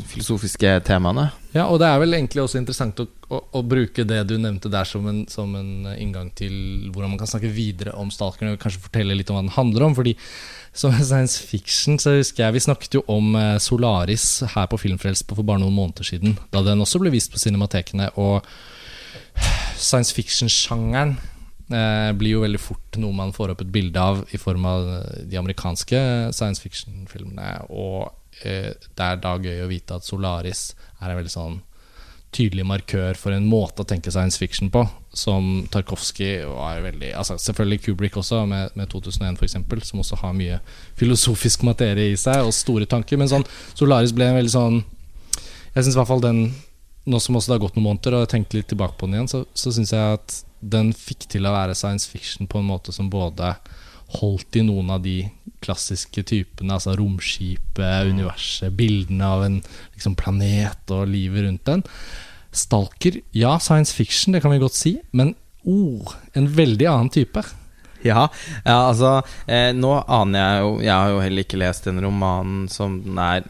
filosofiske 0.09 0.71
temaene. 0.88 1.30
Ja, 1.54 1.68
og 1.69 1.80
det 1.81 1.88
er 1.88 2.01
vel 2.01 2.18
egentlig 2.18 2.42
også 2.44 2.59
interessant 2.59 3.00
å, 3.00 3.06
å, 3.30 3.39
å 3.59 3.62
bruke 3.63 4.04
det 4.07 4.24
du 4.27 4.36
nevnte 4.42 4.71
der 4.74 4.88
som 4.89 5.06
en, 5.07 5.21
som 5.31 5.54
en 5.56 5.88
inngang 5.94 6.31
til 6.36 6.89
hvordan 6.92 7.13
man 7.13 7.21
kan 7.21 7.30
snakke 7.30 7.51
videre 7.54 7.94
om 7.98 8.12
Stalkeren, 8.13 8.56
og 8.56 8.62
kanskje 8.62 8.83
fortelle 8.83 9.15
litt 9.15 9.31
om 9.31 9.38
hva 9.38 9.45
den 9.45 9.56
handler 9.56 9.88
om. 9.88 9.95
Fordi 9.98 10.18
som 10.77 10.94
science 10.98 11.39
fiction 11.42 12.01
så 12.01 12.18
husker 12.18 12.45
jeg 12.45 12.57
vi 12.57 12.65
snakket 12.68 13.00
jo 13.00 13.06
om 13.13 13.38
eh, 13.39 13.56
Solaris 13.63 14.27
her 14.54 14.68
på 14.69 14.81
Filmfrelst 14.81 15.30
for 15.31 15.48
bare 15.48 15.63
noen 15.63 15.77
måneder 15.77 16.06
siden, 16.06 16.38
da 16.53 16.65
den 16.65 16.83
også 16.83 17.01
ble 17.01 17.13
vist 17.13 17.33
på 17.33 17.42
cinematekene. 17.42 18.12
Og 18.21 18.45
science 19.77 20.13
fiction-sjangeren 20.18 21.15
eh, 21.71 22.12
blir 22.18 22.36
jo 22.36 22.44
veldig 22.44 22.62
fort 22.62 23.00
noe 23.01 23.15
man 23.15 23.33
får 23.36 23.53
opp 23.53 23.63
et 23.65 23.74
bilde 23.74 24.01
av 24.01 24.24
i 24.33 24.39
form 24.42 24.68
av 24.69 24.88
eh, 24.94 25.25
de 25.31 25.39
amerikanske 25.39 26.00
science 26.36 26.63
fiction-filmene. 26.63 27.51
Og 27.69 28.07
eh, 28.07 28.15
det 28.44 29.06
er 29.06 29.22
da 29.24 29.38
gøy 29.42 29.63
å 29.63 29.72
vite 29.72 29.98
at 29.98 30.06
Solaris 30.06 30.69
er 31.00 31.12
en 31.12 31.19
veldig 31.19 31.34
sånn 31.34 31.57
tydelig 32.36 32.66
markør 32.68 33.18
for 33.18 33.34
en 33.34 33.48
måte 33.48 33.81
å 33.81 33.88
tenke 33.88 34.12
science 34.12 34.38
fiction 34.39 34.69
på, 34.74 34.84
som 35.16 35.66
Tarkovskij 35.74 36.44
var 36.50 36.81
veldig 36.84 37.13
altså 37.18 37.38
Selvfølgelig 37.42 37.86
Kubrick 37.86 38.18
også, 38.19 38.44
med, 38.50 38.75
med 38.78 38.92
2001 38.92 39.39
f.eks., 39.39 39.88
som 39.89 40.04
også 40.04 40.19
har 40.22 40.36
mye 40.38 40.60
filosofisk 41.00 41.63
materie 41.66 42.12
i 42.12 42.19
seg, 42.19 42.44
og 42.45 42.54
store 42.54 42.86
tanker. 42.89 43.18
Men 43.18 43.31
sånn 43.31 43.48
Solaris 43.74 44.13
ble 44.16 44.28
en 44.28 44.38
veldig 44.38 44.54
sånn 44.54 44.81
Jeg 45.74 45.86
syns 45.86 45.95
i 45.95 46.00
hvert 46.01 46.12
fall 46.12 46.25
den 46.25 46.44
nå 47.07 47.22
som 47.24 47.38
også 47.39 47.54
det 47.54 47.56
har 47.56 47.63
gått 47.63 47.78
noen 47.78 47.88
måneder, 47.88 48.18
og 48.18 48.25
jeg 48.25 48.34
tenkte 48.34 48.57
litt 48.57 48.68
tilbake 48.68 48.98
på 49.00 49.07
den 49.07 49.16
igjen, 49.16 49.30
så, 49.31 49.45
så 49.56 49.72
syns 49.72 49.94
jeg 49.95 50.18
at 50.18 50.39
den 50.60 50.89
fikk 50.92 51.28
til 51.31 51.48
å 51.48 51.54
være 51.54 51.78
science 51.78 52.10
fiction 52.10 52.50
på 52.51 52.60
en 52.60 52.68
måte 52.68 52.92
som 52.92 53.07
både 53.13 53.54
holdt 54.15 54.56
i 54.56 54.63
noen 54.63 54.92
av 54.94 55.04
de 55.04 55.19
klassiske 55.63 56.24
typene, 56.27 56.77
altså 56.77 56.95
romskipet, 56.98 58.07
universet, 58.07 58.71
bildene 58.77 59.27
av 59.27 59.45
en 59.48 59.59
liksom, 59.95 60.15
planet 60.19 60.94
og 60.95 61.07
livet 61.12 61.48
rundt 61.48 61.65
den. 61.68 61.83
Stalker, 62.56 63.19
ja, 63.36 63.57
science 63.59 63.94
fiction, 63.94 64.36
det 64.36 64.44
kan 64.44 64.54
vi 64.54 64.62
godt 64.62 64.77
si, 64.77 64.98
men 65.12 65.36
oh, 65.68 66.13
en 66.38 66.48
veldig 66.48 66.88
annen 66.89 67.13
type. 67.13 67.44
Ja, 68.06 68.27
ja 68.62 68.75
altså 68.92 69.24
eh, 69.50 69.71
Nå 69.74 69.95
aner 70.06 70.38
jeg 70.38 70.57
jo 70.62 70.74
Jeg 70.86 70.92
har 70.94 71.07
jo 71.10 71.21
heller 71.24 71.45
ikke 71.48 71.57
lest 71.57 71.88
den 71.88 71.98
romanen 72.03 72.68
som 72.69 73.00
den 73.01 73.18
er 73.18 73.48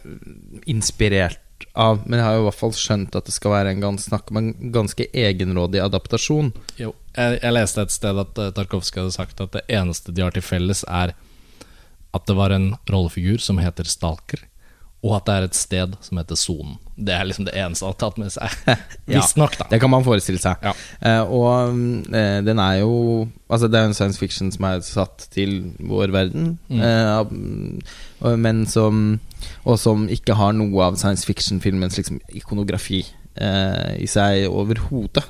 inspirert 0.71 1.41
av, 1.73 2.01
men 2.05 2.19
jeg 2.19 2.25
har 2.27 2.35
jo 2.37 2.43
i 2.43 2.47
hvert 2.47 2.59
fall 2.59 2.73
skjønt 2.77 3.15
at 3.17 3.29
det 3.29 3.35
skal 3.35 3.53
være 3.53 3.73
en 3.73 3.83
gans, 3.83 4.07
snakk 4.09 4.31
om 4.31 4.41
en 4.41 4.51
ganske 4.73 5.07
egenrådig 5.13 5.81
adaptasjon. 5.83 6.51
Jo, 6.79 6.93
jeg, 7.15 7.39
jeg 7.41 7.55
leste 7.55 7.85
et 7.85 7.95
sted 7.95 8.21
at 8.23 8.41
uh, 8.41 8.51
Tarkovskij 8.55 9.03
hadde 9.03 9.15
sagt 9.15 9.41
at 9.43 9.55
det 9.55 9.63
eneste 9.69 10.13
de 10.13 10.25
har 10.25 10.35
til 10.35 10.45
felles, 10.45 10.83
er 10.87 11.15
at 12.15 12.29
det 12.29 12.37
var 12.37 12.53
en 12.55 12.71
rollefigur 12.89 13.41
som 13.43 13.61
heter 13.61 13.89
Stalker, 13.89 14.45
og 15.07 15.15
at 15.21 15.25
det 15.29 15.35
er 15.39 15.45
et 15.47 15.55
sted 15.57 15.95
som 16.03 16.19
heter 16.19 16.35
Sonen. 16.39 16.75
Det 16.97 17.13
er 17.13 17.27
liksom 17.29 17.45
det 17.45 17.53
eneste 17.53 17.85
han 17.85 17.93
har 17.93 17.99
tatt 18.01 18.17
med 18.17 18.31
seg. 18.33 18.53
Ja, 19.07 19.21
Visstnok, 19.21 19.53
da. 19.59 19.67
Det 19.71 19.77
kan 19.79 19.91
man 19.93 20.03
forestille 20.03 20.41
seg. 20.41 20.59
Ja. 20.65 20.73
Uh, 20.99 21.31
og 21.37 22.15
eh, 22.17 22.39
den 22.43 22.59
er 22.59 22.79
jo 22.81 23.27
Altså, 23.47 23.69
det 23.71 23.79
er 23.79 23.85
en 23.87 23.93
science 23.95 24.19
fiction 24.19 24.49
som 24.51 24.65
er 24.67 24.81
satt 24.83 25.29
til 25.31 25.71
vår 25.79 26.11
verden, 26.11 26.57
Mm. 26.67 26.81
uh, 26.83 28.35
men 28.35 28.65
som 28.67 29.19
Og 29.63 29.77
som 29.79 30.07
ikke 30.11 30.35
har 30.35 30.51
noe 30.57 30.83
av 30.83 30.97
science 30.99 31.23
fiction-filmens 31.27 31.95
liksom 32.01 32.19
ikonografi 32.35 33.05
i 33.37 34.07
seg 34.09 34.47
overhodet. 34.49 35.21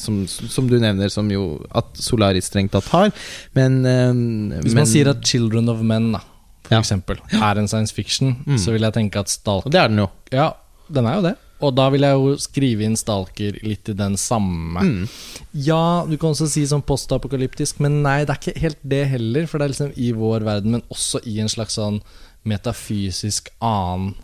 Som, 0.00 0.22
som 0.26 0.64
du 0.70 0.78
nevner, 0.80 1.10
som 1.12 1.28
jo 1.28 1.58
at 1.76 1.90
Solaris 2.00 2.48
strengt 2.48 2.72
tatt 2.72 2.88
har. 2.88 3.10
Men 3.52 3.82
Hvis 3.84 4.72
men, 4.72 4.78
man 4.80 4.88
sier 4.88 5.10
at 5.12 5.20
'Children 5.20 5.68
of 5.68 5.82
Men' 5.84 6.14
da, 6.16 6.22
for 6.64 7.16
Ja. 7.32 7.50
er 7.52 7.58
en 7.58 7.68
science 7.68 7.92
fiction, 7.92 8.36
Mm. 8.46 8.56
så 8.58 8.72
vil 8.72 8.82
jeg 8.82 8.92
tenke 8.94 9.16
at 9.20 9.28
Stalker 9.28 9.70
det 9.70 9.80
er 9.80 9.88
den 9.88 9.98
jo. 9.98 10.10
Ja, 10.32 10.52
den 10.90 11.06
er 11.06 11.16
jo 11.16 11.22
det. 11.22 11.36
Og 11.62 11.74
da 11.74 11.88
vil 11.88 12.00
jeg 12.02 12.12
jo 12.12 12.36
skrive 12.36 12.82
inn 12.84 12.96
Stalker 12.96 13.52
litt 13.62 13.88
i 13.88 13.92
den 13.94 14.16
samme. 14.16 14.80
Mm. 14.82 15.08
Ja, 15.54 16.04
du 16.04 16.16
kan 16.18 16.30
også 16.34 16.48
si 16.48 16.64
sånn 16.66 16.82
postapokalyptisk, 16.84 17.80
men 17.80 18.02
nei, 18.02 18.24
det 18.24 18.30
er 18.30 18.40
ikke 18.52 18.60
helt 18.60 18.78
det 18.86 19.06
heller. 19.08 19.46
For 19.46 19.58
det 19.58 19.64
er 19.64 19.72
liksom 19.72 19.92
i 19.96 20.12
vår 20.12 20.40
verden, 20.44 20.70
men 20.72 20.82
også 20.90 21.20
i 21.26 21.38
en 21.40 21.48
slags 21.48 21.76
sånn 21.78 22.02
metafysisk 22.44 23.48
annen 23.62 24.14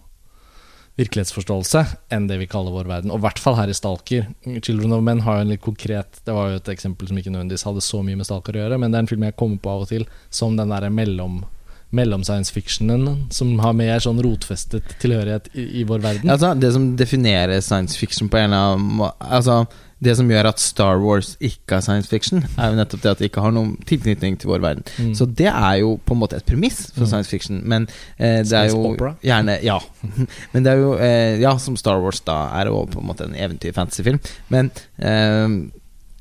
virkelighetsforståelse 0.99 1.85
enn 2.13 2.27
det 2.29 2.37
vi 2.43 2.49
kaller 2.51 2.75
vår 2.75 2.89
verden. 2.91 3.13
Og 3.15 3.21
i 3.21 3.25
hvert 3.25 3.39
fall 3.41 3.57
her 3.57 3.71
i 3.71 3.77
Stalker. 3.77 4.27
'Children 4.45 4.93
of 4.93 5.03
Men' 5.03 5.21
har 5.23 5.37
jo 5.37 5.41
en 5.47 5.49
litt 5.49 5.63
konkret 5.63 6.21
Det 6.25 6.35
var 6.35 6.51
jo 6.51 6.57
et 6.57 6.69
eksempel 6.69 7.09
som 7.09 7.17
ikke 7.17 7.31
nødvendigvis 7.33 7.65
hadde 7.65 7.81
så 7.81 8.03
mye 8.05 8.17
med 8.17 8.27
Stalker 8.27 8.53
å 8.53 8.69
gjøre, 8.69 8.79
men 8.79 8.91
det 8.91 8.99
er 8.99 9.03
en 9.05 9.07
film 9.07 9.23
jeg 9.23 9.37
kommer 9.37 9.59
på 9.59 9.71
av 9.71 9.83
og 9.83 9.89
til 9.89 10.07
som 10.31 10.57
den 10.57 10.69
derre 10.69 10.91
mellom 10.93 11.45
mellom 11.91 12.23
science 12.25 12.53
fictionen, 12.55 13.27
som 13.35 13.59
har 13.59 13.73
mer 13.75 13.99
sånn 13.99 14.21
rotfestet 14.23 14.97
tilhørighet 15.03 15.49
i, 15.59 15.65
i 15.81 15.85
vår 15.85 15.99
verden. 16.05 16.31
Altså, 16.31 16.53
det 16.55 16.73
som 16.77 16.91
definerer 16.97 17.61
science 17.61 17.99
fiction 17.99 18.29
på 18.31 18.39
en 18.39 18.51
eller 18.53 18.75
annen 18.77 18.93
måte 19.01 19.31
Altså, 19.31 19.65
det 20.01 20.15
som 20.17 20.31
gjør 20.33 20.47
at 20.49 20.61
Star 20.63 20.97
Wars 21.03 21.35
ikke 21.45 21.77
er 21.77 21.83
science 21.85 22.09
fiction, 22.09 22.45
er 22.57 22.71
jo 22.71 22.77
nettopp 22.79 23.03
det 23.03 23.11
at 23.11 23.19
det 23.21 23.27
ikke 23.29 23.43
har 23.45 23.53
noen 23.53 23.75
tilknytning 23.85 24.39
til 24.41 24.49
vår 24.49 24.63
verden. 24.65 24.87
Mm. 24.97 25.11
Så 25.19 25.27
det 25.27 25.51
er 25.51 25.75
jo 25.83 25.91
på 26.09 26.15
en 26.17 26.21
måte 26.23 26.39
et 26.39 26.47
premiss 26.49 26.87
for 26.95 27.03
Mm. 27.05 27.11
science 27.11 27.29
fiction, 27.35 27.59
men 27.69 27.89
eh, 28.17 28.41
det 28.49 28.53
er 28.57 28.71
jo 28.71 28.95
gjerne 29.21 29.59
Ja. 29.63 29.77
Men 30.55 30.63
det 30.65 30.73
er 30.73 30.79
jo 30.81 30.95
eh, 30.97 31.41
Ja, 31.43 31.57
som 31.59 31.77
Star 31.77 32.01
Wars 32.01 32.21
da 32.25 32.39
er 32.63 32.71
jo 32.73 32.87
på 32.89 33.01
en 33.03 33.07
måte 33.11 33.27
en 33.29 33.35
eventyr-fantasyfilm, 33.37 34.21
men 34.49 34.71
eh, 34.99 35.49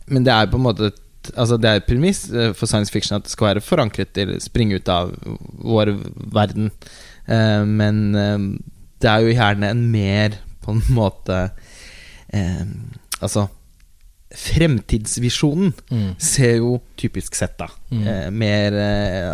Men 0.10 0.24
det 0.26 0.34
er 0.34 0.50
på 0.52 0.58
en 0.58 0.64
måte 0.66 0.88
et 0.92 1.00
Altså 1.36 1.58
Det 1.62 1.70
er 1.70 1.80
et 1.82 1.88
premiss 1.88 2.30
eh, 2.32 2.54
for 2.54 2.66
science 2.70 2.92
fiction 2.92 3.18
at 3.18 3.24
det 3.28 3.32
skal 3.34 3.48
være 3.54 3.62
forankret 3.66 4.18
eller 4.18 4.40
springe 4.44 4.76
ut 4.80 4.90
av 4.90 5.14
vår 5.64 5.92
verden. 6.34 6.72
Eh, 7.28 7.64
men 7.66 8.02
eh, 8.16 8.38
det 9.02 9.10
er 9.12 9.24
jo 9.26 9.34
gjerne 9.36 9.70
en 9.72 9.86
mer 9.92 10.40
på 10.64 10.76
en 10.76 10.84
måte 10.94 11.50
Altså 13.22 13.48
Fremtidsvisjonen 14.30 15.72
Mm. 15.90 16.12
ser 16.22 16.58
jo 16.60 16.82
typisk 16.98 17.34
sett 17.36 17.58
da 17.58 17.68
Mm. 17.92 18.34
mer 18.34 18.72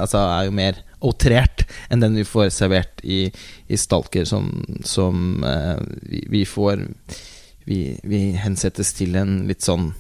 Altså 0.01 0.17
er 0.17 0.45
jo 0.45 0.51
mer 0.51 0.75
outrert 1.01 1.65
enn 1.91 1.99
den 1.99 2.15
vi 2.15 2.23
får 2.23 2.49
servert 2.55 3.03
i, 3.03 3.31
i 3.67 3.75
Stalker, 3.77 4.23
som, 4.25 4.63
som 4.83 5.43
vi, 6.07 6.23
vi 6.29 6.45
får 6.45 6.87
vi, 7.65 7.99
vi 8.03 8.31
hensettes 8.39 8.93
til 8.93 9.15
en 9.19 9.47
litt 9.47 9.61
sånn 9.61 9.93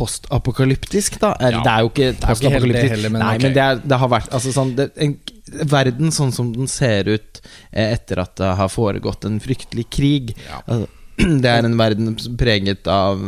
postapokalyptisk, 0.00 1.18
da. 1.22 1.34
Er, 1.38 1.58
Ja. 1.58 1.64
Det 1.64 1.72
er 1.72 1.84
jo 1.84 1.90
ikke 1.92 2.12
postapokalyptisk. 2.24 2.94
heller, 2.94 3.12
men 3.14 3.24
Nei, 3.24 3.34
ok. 3.36 3.42
men 3.42 3.56
det, 3.56 3.66
er, 3.66 3.82
det 3.92 3.98
har 4.02 4.12
vært 4.12 4.32
altså, 4.38 4.54
sånn, 4.56 4.72
det, 4.78 4.90
en, 4.96 5.18
Verden 5.50 6.12
sånn 6.14 6.30
som 6.30 6.52
den 6.54 6.68
ser 6.70 7.08
ut 7.10 7.40
eh, 7.72 7.90
etter 7.90 8.20
at 8.22 8.36
det 8.38 8.52
har 8.60 8.70
foregått 8.70 9.26
en 9.26 9.40
fryktelig 9.42 9.88
krig. 9.90 10.32
Ja. 10.46 10.60
Altså, 10.62 10.86
det 11.42 11.50
er 11.50 11.66
en 11.66 11.76
verden 11.76 12.14
preget 12.40 12.88
av 12.90 13.20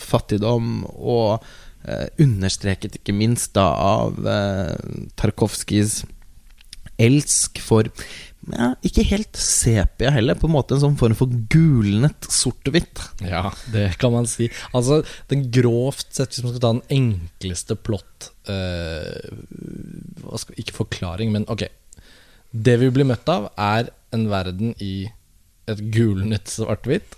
fattigdom 0.00 0.84
og 0.94 1.44
eh, 1.84 2.06
understreket 2.22 3.00
ikke 3.00 3.16
minst 3.16 3.54
da 3.58 3.66
av 3.74 4.20
eh, 4.22 4.76
Tarkovskijs 5.18 6.04
elsk 7.00 7.58
for 7.64 7.90
ja, 8.52 8.70
ikke 8.84 9.04
helt 9.08 9.38
sepia 9.40 10.10
heller, 10.12 10.36
på 10.38 10.48
en 10.48 10.54
måte 10.56 10.76
en 10.76 10.82
sånn 10.82 10.98
form 11.00 11.16
for 11.16 11.32
gulnet 11.52 12.28
sort-hvitt. 12.28 13.00
Ja, 13.24 13.48
det 13.72 13.94
kan 14.02 14.12
man 14.14 14.28
si. 14.30 14.50
Altså, 14.76 15.00
den 15.30 15.46
grovt 15.54 16.10
sett, 16.10 16.34
hvis 16.34 16.44
man 16.44 16.54
skal 16.54 16.64
ta 16.64 16.72
den 16.76 16.84
enkleste 16.98 17.78
plott 17.80 18.30
uh, 18.50 19.32
Ikke 20.60 20.76
forklaring, 20.82 21.32
men 21.34 21.48
ok. 21.52 21.66
Det 22.54 22.76
vi 22.82 22.92
blir 22.94 23.08
møtt 23.08 23.28
av, 23.32 23.48
er 23.56 23.90
en 24.14 24.28
verden 24.30 24.74
i 24.82 25.08
et 25.70 25.80
gulnet 25.94 26.50
svart-hvitt. 26.52 27.16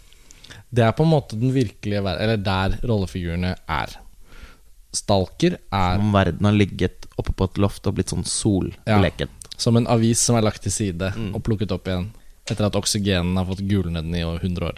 Det 0.70 0.84
er 0.86 0.94
på 0.96 1.04
en 1.06 1.12
måte 1.12 1.38
den 1.38 1.54
virkelige 1.54 2.04
verden, 2.04 2.22
eller 2.22 2.42
der 2.46 2.78
rollefigurene 2.86 3.56
er. 3.66 3.98
Stalker 4.96 5.58
er 5.74 5.98
Om 6.00 6.14
verden 6.14 6.46
har 6.48 6.54
ligget 6.56 7.08
oppe 7.20 7.34
på 7.36 7.48
et 7.50 7.58
loft 7.60 7.86
og 7.88 7.98
blitt 7.98 8.12
sånn 8.12 8.24
solbleket. 8.28 9.32
Som 9.56 9.76
en 9.78 9.88
avis 9.90 10.20
som 10.20 10.36
er 10.38 10.46
lagt 10.46 10.62
til 10.64 10.74
side 10.74 11.12
og 11.32 11.42
plukket 11.46 11.74
opp 11.74 11.88
igjen 11.88 12.10
etter 12.46 12.68
at 12.68 12.76
oksygenen 12.78 13.38
har 13.40 13.48
fått 13.48 13.64
gulne 13.66 14.02
den 14.02 14.14
i 14.14 14.22
over 14.22 14.38
100 14.44 14.68
år. 14.68 14.76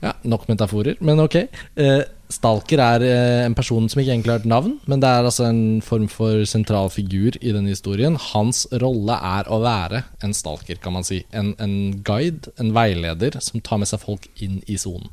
Ja, 0.00 0.14
Nok 0.24 0.46
metaforer, 0.48 0.96
men 1.04 1.20
ok. 1.20 1.36
Eh, 1.76 2.00
Stalker 2.30 2.80
er 2.80 3.04
eh, 3.04 3.42
en 3.44 3.56
person 3.58 3.88
som 3.90 4.00
ikke 4.00 4.14
egentlig 4.14 4.32
har 4.32 4.40
et 4.40 4.48
navn, 4.48 4.78
men 4.88 5.02
det 5.02 5.08
er 5.10 5.26
altså 5.28 5.48
en 5.50 5.80
form 5.84 6.06
for 6.08 6.44
sentral 6.48 6.88
figur 6.94 7.36
i 7.42 7.52
denne 7.52 7.72
historien. 7.74 8.16
Hans 8.30 8.64
rolle 8.80 9.16
er 9.18 9.50
å 9.50 9.60
være 9.60 10.04
en 10.24 10.34
stalker, 10.36 10.80
kan 10.80 10.96
man 10.96 11.06
si. 11.06 11.20
En, 11.36 11.52
en 11.60 11.76
guide, 12.06 12.52
en 12.62 12.72
veileder, 12.76 13.36
som 13.44 13.60
tar 13.60 13.82
med 13.82 13.90
seg 13.90 14.02
folk 14.06 14.30
inn 14.40 14.60
i 14.70 14.78
sonen. 14.80 15.10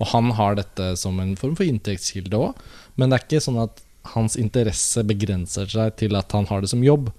Og 0.00 0.10
han 0.12 0.32
har 0.36 0.58
dette 0.58 0.92
som 1.00 1.18
en 1.22 1.34
form 1.38 1.56
for 1.56 1.68
inntektskilde 1.68 2.36
òg, 2.36 2.58
men 2.98 3.08
det 3.08 3.18
er 3.18 3.26
ikke 3.26 3.44
sånn 3.44 3.62
at 3.64 3.84
hans 4.14 4.36
interesse 4.40 5.02
begrenser 5.06 5.68
seg 5.72 5.96
til 6.00 6.16
at 6.18 6.32
han 6.36 6.48
har 6.50 6.62
det 6.64 6.70
som 6.72 6.84
jobb. 6.84 7.10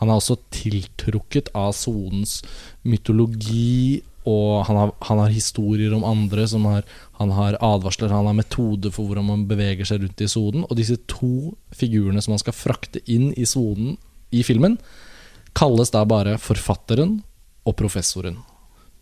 Han 0.00 0.10
er 0.10 0.18
også 0.18 0.38
tiltrukket 0.54 1.50
av 1.58 1.72
sonens 1.76 2.40
mytologi, 2.86 4.02
og 4.28 4.64
han 4.68 4.76
har, 4.76 4.92
han 5.08 5.20
har 5.22 5.32
historier 5.32 5.94
om 5.96 6.04
andre. 6.04 6.44
Har, 6.64 6.84
han 7.20 7.30
har 7.32 7.56
advarsler, 7.64 8.12
han 8.12 8.28
har 8.28 8.36
metode 8.36 8.92
for 8.92 9.08
hvordan 9.08 9.28
man 9.30 9.46
beveger 9.48 9.88
seg 9.88 10.02
rundt 10.02 10.20
i 10.24 10.28
sonen. 10.28 10.66
Og 10.68 10.76
disse 10.78 10.98
to 11.10 11.54
figurene 11.74 12.22
som 12.24 12.34
han 12.36 12.42
skal 12.42 12.56
frakte 12.56 13.02
inn 13.08 13.30
i 13.38 13.46
sonen 13.48 13.96
i 14.34 14.44
filmen, 14.44 14.76
kalles 15.56 15.94
da 15.94 16.04
bare 16.08 16.36
forfatteren 16.42 17.22
og 17.64 17.76
professoren. 17.78 18.42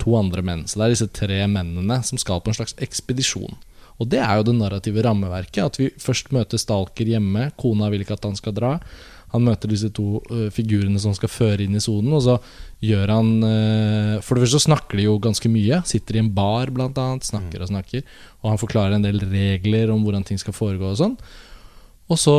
To 0.03 0.15
andre 0.19 0.45
menn. 0.45 0.67
Så 0.69 0.79
det 0.79 0.87
er 0.87 0.95
disse 0.95 1.11
tre 1.11 1.41
mennene 1.51 2.03
som 2.07 2.21
skal 2.21 2.43
på 2.45 2.53
en 2.53 2.59
slags 2.61 2.77
ekspedisjon. 2.85 3.57
Og 3.97 4.11
det 4.13 4.21
er 4.21 4.39
jo 4.39 4.47
det 4.47 4.57
narrative 4.59 5.03
rammeverket. 5.07 5.63
At 5.65 5.79
vi 5.81 5.91
først 6.01 6.33
møter 6.37 6.61
Stalker 6.61 7.09
hjemme. 7.09 7.51
Kona 7.59 7.89
vil 7.91 8.05
ikke 8.05 8.19
at 8.19 8.29
han 8.29 8.37
skal 8.39 8.55
dra. 8.57 8.77
Han 9.35 9.47
møter 9.47 9.71
disse 9.73 9.91
to 9.95 10.21
uh, 10.31 10.47
figurene 10.55 11.01
som 11.03 11.15
skal 11.17 11.33
føre 11.33 11.65
inn 11.65 11.77
i 11.77 11.83
sonen, 11.83 12.13
og 12.17 12.23
så 12.27 12.37
gjør 12.85 13.11
han 13.15 13.33
uh, 13.43 14.13
For 14.25 14.37
det 14.37 14.45
første 14.45 14.61
så 14.61 14.69
snakker 14.69 15.01
de 15.01 15.09
jo 15.09 15.17
ganske 15.23 15.51
mye. 15.51 15.81
Sitter 15.89 16.19
i 16.19 16.23
en 16.23 16.31
bar, 16.37 16.71
blant 16.75 16.99
annet. 17.03 17.27
Snakker 17.27 17.65
og 17.65 17.73
snakker. 17.73 18.07
Og 18.43 18.53
han 18.53 18.63
forklarer 18.63 18.97
en 18.97 19.07
del 19.07 19.21
regler 19.27 19.93
om 19.95 20.07
hvordan 20.07 20.27
ting 20.27 20.41
skal 20.43 20.57
foregå 20.57 20.93
og 20.93 21.01
sånn. 21.03 21.19
Og 22.07 22.21
så 22.23 22.37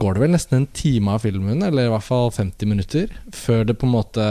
går 0.00 0.16
det 0.16 0.22
vel 0.22 0.32
nesten 0.32 0.62
en 0.62 0.70
time 0.72 1.12
av 1.12 1.26
filmen, 1.26 1.60
eller 1.66 1.88
i 1.88 1.92
hvert 1.92 2.06
fall 2.06 2.30
50 2.32 2.70
minutter, 2.70 3.10
før 3.36 3.66
det 3.68 3.76
på 3.76 3.84
en 3.84 3.92
måte 3.98 4.28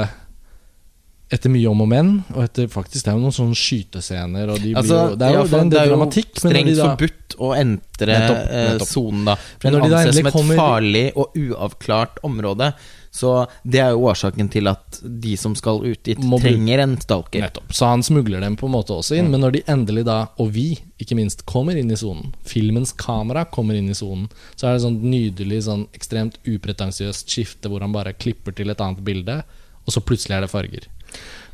etter 1.32 1.52
mye 1.54 1.70
om 1.70 1.82
og 1.86 1.88
men, 1.92 2.08
og 2.34 2.44
etter 2.44 2.68
faktisk 2.68 3.06
Det 3.06 3.12
er 3.12 3.18
jo 3.18 3.22
noen 3.22 3.36
sånne 3.36 3.58
skytescener, 3.60 4.48
de 4.56 4.60
blir 4.64 4.78
Altså, 4.82 5.00
jo, 5.12 5.16
det 5.20 5.28
er 5.28 5.36
jo 5.36 5.44
det 5.46 5.54
er 5.54 5.62
en 5.62 5.70
det 5.70 5.78
del 5.80 5.90
jo 5.90 5.96
dramatikk. 5.96 6.32
Strengt 6.42 6.76
da- 6.78 6.88
forbudt 6.90 7.36
å 7.40 7.50
entre 7.56 8.16
eh, 8.18 8.78
sonen, 8.90 9.26
da. 9.30 9.36
For 9.36 9.68
Men 9.70 9.74
den 9.74 9.80
når 9.80 9.84
de 9.86 9.92
da 9.94 10.00
anses 10.00 10.16
som 10.18 10.28
et 10.32 10.34
kommer- 10.34 10.58
farlig 10.58 11.04
og 11.16 11.38
uavklart 11.38 12.18
område. 12.26 12.74
Så 13.12 13.48
det 13.66 13.80
er 13.82 13.90
jo 13.96 14.04
årsaken 14.06 14.50
til 14.54 14.68
at 14.70 15.00
de 15.04 15.36
som 15.38 15.56
skal 15.58 15.80
ut 15.86 16.02
dit, 16.06 16.18
Må 16.22 16.38
trenger 16.40 16.80
en 16.84 16.98
stalker. 17.02 17.42
Nettopp. 17.42 17.72
Så 17.74 17.88
han 17.90 18.04
smugler 18.06 18.40
dem 18.42 18.56
på 18.56 18.68
en 18.68 18.74
måte 18.76 18.94
også 18.94 19.18
inn. 19.18 19.32
Men 19.32 19.42
når 19.42 19.52
de 19.58 19.62
endelig 19.68 20.06
da, 20.06 20.28
og 20.38 20.52
vi 20.54 20.78
ikke 21.02 21.16
minst, 21.18 21.46
kommer 21.50 21.76
inn 21.78 21.90
i 21.92 21.98
sonen, 21.98 22.34
filmens 22.46 22.92
kamera 22.94 23.46
kommer 23.50 23.74
inn 23.78 23.90
i 23.90 23.98
sonen, 23.98 24.30
så 24.56 24.68
er 24.70 24.74
det 24.78 24.84
sånn 24.86 25.02
nydelig, 25.02 25.64
sånn 25.66 25.88
ekstremt 25.94 26.38
upretensiøst 26.46 27.30
skifte 27.30 27.70
hvor 27.70 27.82
han 27.82 27.92
bare 27.96 28.14
klipper 28.14 28.54
til 28.56 28.70
et 28.70 28.80
annet 28.82 29.02
bilde, 29.04 29.44
og 29.88 29.94
så 29.94 30.02
plutselig 30.06 30.38
er 30.38 30.42
det 30.46 30.52
farger. 30.54 30.86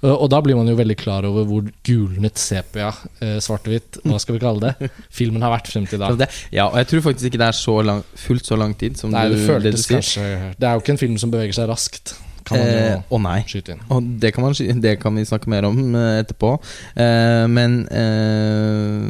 Og 0.03 0.25
og 0.25 0.29
da 0.33 0.41
blir 0.43 0.57
man 0.57 0.67
jo 0.69 0.75
veldig 0.77 0.97
klar 0.99 1.25
over 1.27 1.45
hvor 1.47 1.69
gulnet 1.87 2.41
sepia, 2.41 2.91
eh, 3.21 3.37
svart-hvitt, 3.43 4.01
hva 4.03 4.19
skal 4.21 4.37
vi 4.37 4.43
kalle 4.43 4.71
det, 4.71 4.91
filmen 5.19 5.45
har 5.45 5.53
vært 5.55 5.71
frem 5.71 5.87
til. 5.89 6.01
Så 6.03 6.29
ja, 6.53 6.67
og 6.67 6.77
jeg 6.81 6.89
tror 6.91 7.07
faktisk 7.09 7.31
ikke 7.31 7.41
det 7.41 7.49
er 7.51 7.57
så 7.57 7.79
lang, 7.85 8.03
fullt 8.19 8.49
så 8.51 8.59
lang 8.59 8.75
tid 8.79 8.99
som 8.99 9.13
Nei, 9.13 9.27
du, 9.31 9.37
det 9.39 9.61
det 9.63 9.75
du 9.77 9.81
sier. 9.81 10.01
kanskje 10.01 10.55
Det 10.59 10.69
er 10.69 10.77
jo 10.77 10.83
ikke 10.83 10.95
en 10.95 11.03
film 11.05 11.17
som 11.21 11.33
beveger 11.33 11.59
seg 11.59 11.69
raskt, 11.71 12.15
kan 12.45 12.59
man 12.61 12.67
Eh, 12.75 13.01
Å 13.09 13.19
nei. 13.21 13.39
skyte 13.49 13.73
inn. 13.75 13.81
Og 13.91 14.03
det 14.21 14.31
kan, 14.35 14.45
man, 14.45 14.53
det 14.81 14.93
kan 15.01 15.15
vi 15.17 15.25
snakke 15.25 15.49
mer 15.51 15.65
om 15.67 15.79
eh, 15.95 16.19
etterpå. 16.23 16.51
Eh, 16.95 17.45
men 17.51 17.79
eh, 17.89 19.01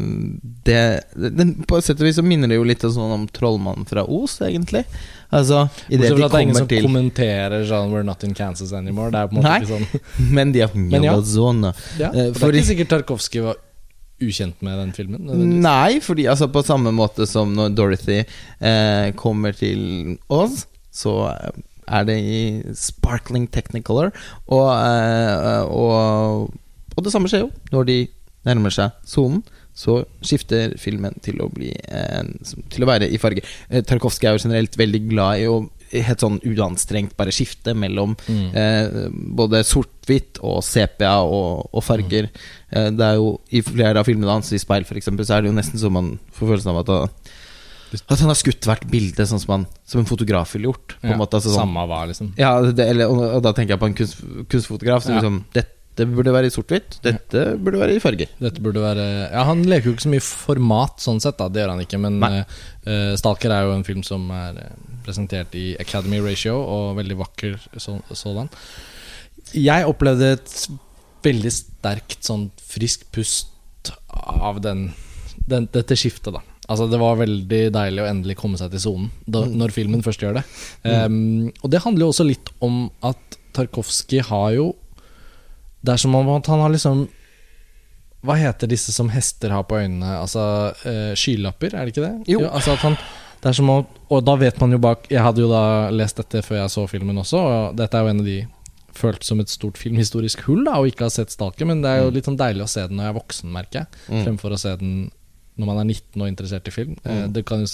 det, 0.65 0.79
det, 1.15 1.45
På 1.67 1.77
et 1.79 1.85
sett 1.87 1.99
og 2.01 2.07
vis 2.07 2.17
så 2.19 2.25
minner 2.25 2.49
det 2.51 2.57
jo 2.59 2.65
litt 2.67 2.85
sånn 2.85 3.13
om 3.19 3.27
Trollmannen 3.35 3.87
fra 3.89 4.05
Os, 4.07 4.39
egentlig. 4.45 4.85
Altså, 5.35 5.65
i 5.89 5.97
det 5.97 6.11
de 6.13 6.21
det 6.21 6.29
er 6.29 6.43
ingen 6.45 6.55
som 6.57 6.67
til 6.69 6.85
kommenterer 6.85 7.65
sånn 7.67 7.91
'We're 7.91 8.05
not 8.07 8.23
in 8.23 8.33
Kansas 8.37 8.71
anymore'. 8.71 9.11
Det 9.11 9.19
er 9.19 9.27
på 9.27 9.35
en 9.35 9.41
måte 9.41 9.51
Nei. 9.51 9.59
ikke 9.61 9.73
sånn 9.73 10.01
Men 10.37 10.51
de 10.55 10.61
har 10.63 10.75
Men 10.75 11.03
ja. 11.03 11.15
zone. 11.21 11.73
ja, 11.99 12.11
Eh, 12.13 12.31
for 12.33 12.39
for 12.45 12.51
Det 12.51 12.59
er 12.59 12.61
ikke 12.61 12.71
sikkert 12.73 12.93
Tarkovskij 12.93 13.41
var 13.43 13.55
ukjent 14.21 14.61
med 14.63 14.77
den 14.79 14.91
filmen. 14.95 15.25
Nei, 15.61 15.99
fordi 15.99 16.23
altså 16.31 16.47
på 16.47 16.63
samme 16.63 16.91
måte 16.95 17.25
som 17.27 17.51
når 17.55 17.73
Dorothy 17.75 18.21
eh, 18.61 19.11
kommer 19.19 19.51
til 19.51 20.17
Oz, 20.29 20.65
så 20.93 21.15
eh, 21.33 21.51
er 21.87 22.05
det 22.07 22.17
i 22.21 22.39
sparkling 22.77 23.47
technicolor. 23.53 24.11
Og, 24.47 24.69
eh, 24.73 25.61
og, 25.69 26.49
og 26.95 27.03
det 27.05 27.13
samme 27.13 27.29
skjer 27.31 27.45
jo 27.45 27.51
når 27.73 27.89
de 27.91 27.99
nærmer 28.45 28.73
seg 28.73 28.91
sonen. 29.09 29.43
Så 29.75 30.05
skifter 30.23 30.77
filmen 30.79 31.17
til 31.19 31.41
å 31.43 31.49
bli 31.51 31.73
en, 31.91 32.29
Til 32.71 32.85
å 32.85 32.87
være 32.87 33.09
i 33.11 33.17
farge. 33.19 33.41
Eh, 33.67 33.81
Tarkovskij 33.83 34.29
er 34.29 34.37
jo 34.37 34.45
generelt 34.45 34.77
veldig 34.79 35.01
glad 35.09 35.41
i 35.43 35.49
å 35.51 35.57
helt 35.95 36.19
sånn 36.23 36.39
uanstrengt 36.43 37.13
bare 37.15 37.31
skifte 37.35 37.73
mellom 37.77 38.15
Mm. 38.27 38.55
eh, 38.55 39.09
både 39.37 39.61
sort-hvitt 39.67 40.39
og 40.43 40.63
sepia 40.63 41.17
og, 41.23 41.69
og 41.71 41.83
farger. 41.83 42.29
Eh, 42.71 42.89
det 42.91 43.03
er 43.05 43.15
jo 43.19 43.39
I 43.51 43.61
flere 43.61 43.99
av 43.99 44.07
filmene 44.07 44.31
hans, 44.31 44.51
i 44.55 44.59
Speil 44.59 44.83
f.eks., 44.87 45.05
så 45.11 45.35
er 45.37 45.41
det 45.43 45.51
jo 45.51 45.55
nesten 45.59 45.79
så 45.79 45.91
man 45.91 46.15
får 46.33 46.47
følelsen 46.55 46.71
av 46.73 46.81
at 46.83 47.31
at 48.09 48.19
han 48.19 48.27
har 48.31 48.35
skutt 48.39 48.65
hvert 48.67 48.85
bilde 48.91 49.25
sånn 49.27 49.39
som, 49.39 49.51
han, 49.55 49.65
som 49.85 50.01
en 50.01 50.09
fotograf 50.09 50.53
ville 50.55 50.69
gjort. 50.71 50.97
På 51.01 51.07
Ja, 51.13 51.17
måte, 51.17 51.37
altså, 51.39 51.53
sånn, 51.53 51.65
Samme 51.67 51.85
hva, 51.87 52.01
liksom. 52.09 52.33
ja, 52.37 52.51
det, 52.71 52.89
eller, 52.89 53.07
og, 53.09 53.21
og 53.37 53.41
da 53.45 53.51
tenker 53.53 53.75
jeg 53.75 53.79
på 53.83 53.89
en 53.91 53.97
kunst, 53.97 54.21
kunstfotograf 54.49 55.03
som 55.03 55.15
Ja. 55.15 55.21
liksom 55.21 55.43
Dette 55.95 56.05
burde 56.11 56.33
være 56.35 56.49
i 56.49 56.51
sort-hvitt, 56.51 56.97
dette 57.05 57.41
burde 57.63 57.79
være 57.79 57.93
i 57.95 57.99
farger. 58.03 58.27
Dette 58.41 58.59
burde 58.59 58.81
være 58.83 59.31
Ja, 59.31 59.45
Han 59.47 59.61
leker 59.63 59.85
jo 59.87 59.93
ikke 59.95 60.03
så 60.03 60.11
mye 60.11 60.25
format, 60.27 60.97
sånn 60.99 61.21
sett, 61.23 61.37
da. 61.39 61.47
Det 61.47 61.61
gjør 61.63 61.69
han 61.71 61.79
ikke. 61.85 61.99
Men 62.03 62.17
uh, 62.23 62.43
'Stalker' 63.15 63.53
er 63.55 63.63
jo 63.63 63.71
en 63.77 63.85
film 63.87 64.03
som 64.03 64.25
er 64.35 64.57
eh, 64.59 64.73
presentert 65.05 65.55
i 65.55 65.77
Academy 65.79 66.19
Ratio, 66.19 66.57
og 66.59 66.97
veldig 66.97 67.15
vakker 67.17 67.55
så- 67.79 68.01
sådan. 68.11 68.49
Jeg 69.53 69.85
opplevde 69.87 70.33
et 70.35 70.67
veldig 71.23 71.51
sterkt 71.53 72.25
sånn 72.27 72.49
friskt 72.59 73.07
pust 73.15 73.91
av 74.11 74.59
den, 74.61 74.89
den, 75.47 75.67
dette 75.71 75.95
skiftet, 75.95 76.33
da. 76.35 76.41
Altså 76.67 76.87
Det 76.89 76.97
var 76.99 77.15
veldig 77.19 77.59
deilig 77.75 78.01
å 78.01 78.07
endelig 78.09 78.35
komme 78.39 78.57
seg 78.57 78.71
til 78.73 78.79
sonen 78.81 79.11
da- 79.29 79.45
når 79.45 79.71
filmen 79.75 80.01
først 80.01 80.23
gjør 80.23 80.39
det. 80.39 80.43
Um, 80.83 81.51
og 81.63 81.69
det 81.69 81.81
handler 81.83 82.05
jo 82.07 82.11
også 82.13 82.25
litt 82.25 82.49
om 82.65 82.89
at 83.05 83.37
Tarkovskij 83.53 84.23
har 84.27 84.51
jo 84.57 84.71
Det 85.85 85.93
er 85.93 85.97
som 86.01 86.15
om 86.15 86.27
han 86.27 86.59
har 86.65 86.69
liksom 86.73 87.05
Hva 88.25 88.35
heter 88.41 88.67
disse 88.67 88.91
som 88.91 89.09
hester 89.13 89.53
har 89.53 89.63
på 89.69 89.77
øynene? 89.77 90.15
Altså 90.19 90.73
uh, 90.73 91.13
skylapper, 91.15 91.75
er 91.75 91.85
det 91.85 91.93
ikke 91.93 92.07
det? 92.07 92.15
Jo. 92.33 92.41
altså 92.49 92.73
at 92.73 92.79
han 92.79 92.97
det 93.43 93.49
er 93.51 93.53
som 93.59 93.69
om, 93.69 93.85
Og 94.09 94.23
da 94.25 94.33
vet 94.41 94.57
man 94.59 94.71
jo 94.73 94.79
bak 94.81 95.05
Jeg 95.11 95.21
hadde 95.21 95.43
jo 95.43 95.49
da 95.51 95.91
lest 95.93 96.17
dette 96.17 96.41
før 96.41 96.63
jeg 96.63 96.71
så 96.73 96.87
filmen 96.89 97.19
også, 97.21 97.37
og 97.37 97.75
dette 97.77 97.93
er 97.99 98.01
jo 98.07 98.09
en 98.15 98.23
av 98.23 98.25
de 98.25 98.39
følt 98.95 99.23
som 99.27 99.41
et 99.43 99.49
stort 99.51 99.75
filmhistorisk 99.77 100.39
hull, 100.47 100.63
da, 100.63 100.77
og 100.79 100.87
ikke 100.87 101.03
ha 101.03 101.09
sett 101.11 101.29
Stalker, 101.29 101.67
men 101.67 101.81
det 101.83 101.89
er 101.91 101.97
jo 102.05 102.13
litt 102.15 102.25
sånn 102.29 102.37
deilig 102.39 102.63
å 102.63 102.69
se 102.71 102.85
den 102.87 102.95
når 102.95 103.03
jeg 103.09 103.11
er 103.11 103.17
voksen, 103.19 103.49
merker 103.51 103.79
jeg, 103.81 103.87
Mm. 104.07 104.21
fremfor 104.23 104.53
å 104.55 104.59
se 104.61 104.71
den 104.79 104.93
når 105.57 105.65
man 105.69 105.77
er 105.81 105.85
19 105.93 106.21
og 106.21 106.27
interessert 106.27 106.67
i 106.67 106.71
film. 106.75 106.95
Eh, 107.03 107.23
Mm. 107.25 107.33
Det 107.33 107.45
kan 107.45 107.59
jo 107.63 107.67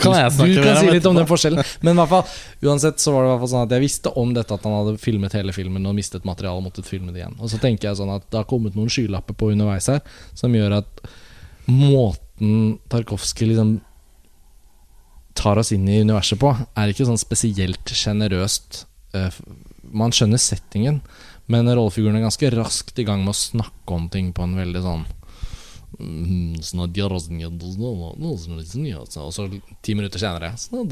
kan 0.00 0.12
jeg 0.14 0.30
du 0.54 0.62
kan 0.62 0.76
si 0.78 0.90
litt 0.90 1.06
om 1.06 1.16
den 1.18 1.26
forskjellen. 1.26 1.64
Men 1.82 1.96
i 1.96 1.98
hvert 2.00 2.08
fall, 2.08 2.24
uansett 2.62 3.00
så 3.02 3.12
var 3.12 3.24
det 3.24 3.28
i 3.28 3.30
hvert 3.32 3.40
fall 3.42 3.48
sånn 3.52 3.64
at 3.66 3.72
jeg 3.74 3.82
visste 3.82 4.12
om 4.16 4.34
dette 4.34 4.54
at 4.54 4.62
han 4.62 4.72
hadde 4.76 4.98
filmet 5.02 5.32
hele 5.34 5.52
filmen 5.52 5.86
og 5.90 5.96
mistet 5.98 6.24
materialet 6.24 6.62
og 6.62 6.66
måttet 6.68 6.86
filme 6.86 7.10
det 7.12 7.24
igjen. 7.24 7.34
Og 7.40 7.50
så 7.50 7.58
tenker 7.58 7.88
jeg 7.88 7.98
sånn 7.98 8.12
at 8.14 8.22
det 8.30 8.38
har 8.38 8.46
kommet 8.46 8.76
noen 8.78 8.88
skylapper 8.88 9.34
på 9.34 9.50
underveis 9.50 9.88
her 9.90 10.00
som 10.38 10.54
gjør 10.54 10.76
at 10.78 11.02
måten 11.66 12.78
Tarkovskij 12.88 13.50
liksom 13.50 13.80
tar 15.34 15.58
oss 15.58 15.72
inn 15.72 15.88
i 15.88 16.00
universet 16.02 16.38
på, 16.40 16.50
er 16.76 16.90
ikke 16.92 17.06
sånn 17.08 17.18
spesielt 17.20 17.84
sjenerøst. 17.94 18.84
Eh, 19.14 19.30
Man 19.92 20.12
skjønner 20.14 20.38
settingen, 20.38 21.00
men 21.50 21.66
rollefiguren 21.66 22.14
er 22.20 22.22
ganske 22.28 22.50
raskt 22.54 22.98
i 23.02 23.04
gang 23.04 23.24
med 23.24 23.32
å 23.34 23.38
snakke 23.40 23.90
om 23.96 24.08
ting 24.08 24.28
på 24.32 24.44
en 24.44 24.54
veldig 24.54 24.82
sånn 24.84 25.04
Og 29.20 29.32
så 29.34 29.46
ti 29.82 29.94
minutter 29.98 30.18
senere 30.22 30.52
sånn, 30.56 30.86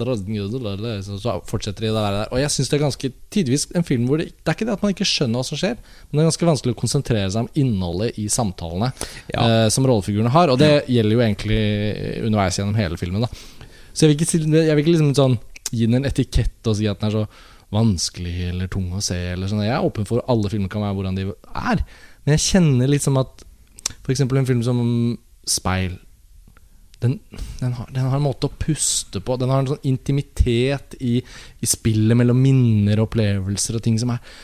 Så 1.05 1.19
så 1.23 1.37
fortsetter 1.49 1.87
de 1.87 1.90
å 1.93 1.97
være 1.97 2.19
der. 2.25 2.33
Og 2.33 2.38
jeg 2.43 2.50
syns 2.50 2.69
det 2.69 2.76
er 2.78 2.85
ganske 2.85 3.12
tidvis 3.31 3.67
en 3.78 3.87
film 3.87 4.07
hvor 4.09 4.19
det, 4.19 4.31
det 4.35 4.49
er 4.52 4.57
ikke 4.59 4.67
det 4.69 4.75
at 4.76 4.83
man 4.83 4.93
ikke 4.95 5.07
skjønner 5.09 5.38
hva 5.40 5.45
som 5.47 5.61
skjer, 5.61 5.76
men 5.78 6.19
det 6.19 6.25
er 6.25 6.31
ganske 6.31 6.49
vanskelig 6.50 6.75
å 6.76 6.81
konsentrere 6.83 7.31
seg 7.31 7.47
om 7.47 7.50
innholdet 7.55 8.19
i 8.19 8.26
samtalene 8.33 8.93
Ja. 9.35 9.47
eh, 9.47 9.69
som 9.75 9.87
rollefigurene 9.87 10.31
har. 10.35 10.50
Og 10.50 10.59
det 10.59 10.73
gjelder 10.88 11.14
jo 11.17 11.25
egentlig 11.25 11.62
underveis 12.26 12.59
gjennom 12.59 12.75
hele 12.76 12.97
filmen. 13.00 13.21
da 13.23 13.28
Så 13.95 14.07
jeg 14.07 14.17
vil 14.17 14.26
ikke, 14.26 14.67
jeg 14.67 14.75
vil 14.76 14.85
ikke 14.85 14.97
liksom 14.99 15.14
sånn 15.14 15.38
gi 15.71 15.87
den 15.87 15.95
en 16.00 16.05
etikett 16.09 16.67
og 16.67 16.76
si 16.76 16.87
at 16.88 17.00
den 17.00 17.09
er 17.11 17.17
så 17.23 17.28
vanskelig 17.73 18.49
eller 18.50 18.67
tung 18.73 18.90
å 18.97 19.02
se. 19.05 19.17
Eller 19.35 19.47
sånn. 19.50 19.61
Jeg 19.64 19.75
er 19.76 19.85
åpen 19.85 20.07
for 20.09 20.23
alle 20.28 20.49
filmer 20.49 20.69
kan 20.73 20.83
være 20.85 20.97
hvordan 20.97 21.19
de 21.19 21.26
er. 21.55 21.83
Men 22.25 22.37
jeg 22.38 22.45
kjenner 22.47 22.88
liksom 22.88 23.19
at 23.21 23.45
f.eks. 24.02 24.21
en 24.26 24.49
film 24.49 24.62
som 24.66 24.85
Speil 25.49 25.97
den, 27.00 27.21
den, 27.61 27.73
har, 27.73 27.88
den 27.95 28.09
har 28.11 28.16
en 28.16 28.25
måte 28.25 28.49
å 28.49 28.57
puste 28.59 29.21
på. 29.23 29.37
Den 29.38 29.52
har 29.52 29.62
en 29.62 29.71
sånn 29.71 29.87
intimitet 29.87 30.97
i, 30.99 31.21
i 31.23 31.68
spillet 31.68 32.18
mellom 32.18 32.40
minner 32.42 32.99
og 32.99 33.12
opplevelser 33.12 33.78
og 33.78 33.85
ting 33.85 33.99
som 34.02 34.11
er 34.16 34.35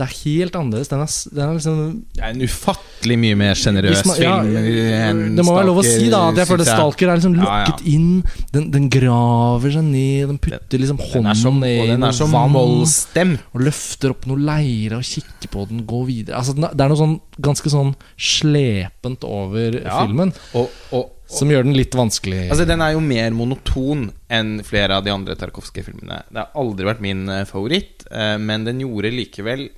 Det 0.00 0.06
er 0.06 0.14
helt 0.24 0.54
annerledes. 0.56 0.88
Den 0.88 1.02
er, 1.04 1.10
den 1.36 1.42
er 1.44 1.56
liksom 1.58 1.80
Det 2.16 2.22
er 2.24 2.32
en 2.32 2.44
ufattelig 2.46 3.16
mye 3.20 3.36
mer 3.36 3.58
sjenerøs 3.58 4.00
ja, 4.20 4.38
film 4.40 5.34
Det 5.36 5.44
må 5.44 5.56
være 5.56 5.68
lov 5.68 5.80
å 5.82 5.84
si 5.84 6.08
da 6.12 6.22
at 6.30 6.40
jeg 6.40 6.48
føler 6.48 6.68
Stalker 6.68 7.10
er 7.12 7.20
liksom 7.20 7.36
Ja, 7.36 7.44
ja. 7.44 7.68
lukket 7.68 7.84
inn. 7.90 8.08
Den, 8.54 8.70
den 8.72 8.88
graver 8.92 9.74
seg 9.76 9.84
ned. 9.90 10.30
Den 10.32 10.40
putter 10.40 10.80
liksom 10.80 11.00
Den 11.02 11.12
hånden 11.12 11.40
så, 11.42 11.52
ned 11.60 11.92
i 11.94 11.98
noe 12.00 12.12
som 12.16 12.32
vann. 12.32 12.56
Og 12.56 13.64
løfter 13.66 14.14
opp 14.14 14.24
noe 14.30 14.40
leire 14.40 15.00
og 15.00 15.06
kikker 15.06 15.52
på 15.52 15.66
den, 15.70 15.84
går 15.90 16.04
videre. 16.08 16.40
Altså, 16.40 16.56
det 16.56 16.72
er 16.72 16.92
noe 16.92 17.00
sånn 17.00 17.16
ganske 17.40 17.72
sånn 17.72 17.94
slepent 18.16 19.24
over 19.28 19.80
Ja. 19.80 20.02
filmen, 20.04 20.32
Og, 20.56 20.70
og, 20.96 21.10
som 21.30 21.50
gjør 21.52 21.64
den 21.68 21.76
litt 21.76 21.94
vanskelig. 21.94 22.48
Altså 22.50 22.66
Den 22.68 22.82
er 22.84 22.94
jo 22.96 23.02
mer 23.04 23.30
monoton 23.36 24.08
enn 24.30 24.62
flere 24.66 24.96
av 24.98 25.04
de 25.06 25.12
andre 25.14 25.36
Tarkovskij-filmene. 25.38 26.24
Det 26.30 26.42
har 26.42 26.50
aldri 26.58 26.88
vært 26.88 27.04
min 27.04 27.28
eh, 27.28 27.44
favoritt, 27.48 28.06
eh, 28.10 28.36
men 28.38 28.64
den 28.66 28.82
gjorde 28.82 29.12
likevel 29.14 29.68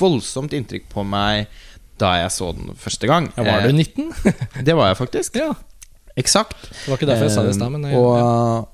voldsomt 0.00 0.52
inntrykk 0.56 0.88
på 0.92 1.04
meg 1.06 1.46
da 1.98 2.12
jeg 2.20 2.30
så 2.34 2.50
den 2.54 2.74
første 2.76 3.08
gang. 3.08 3.30
ja, 3.36 3.42
var 3.46 3.64
du 3.66 3.72
19? 3.72 4.12
Eh, 4.28 4.62
det 4.68 4.74
var 4.76 4.90
jeg 4.92 4.98
faktisk. 5.00 5.36
ja. 5.40 5.52
Eksakt. 6.16 6.56
Det 6.70 6.88
var 6.88 6.96
ikke 6.96 7.08
derfor 7.10 7.26
jeg 7.28 7.34
sa 7.34 7.42
det 7.44 7.50
i 7.52 7.58
stad, 7.58 7.72
men 7.72 7.82
jeg, 7.84 7.92
Eh, 7.92 8.00
og, 8.00 8.16
ja. 8.16 8.64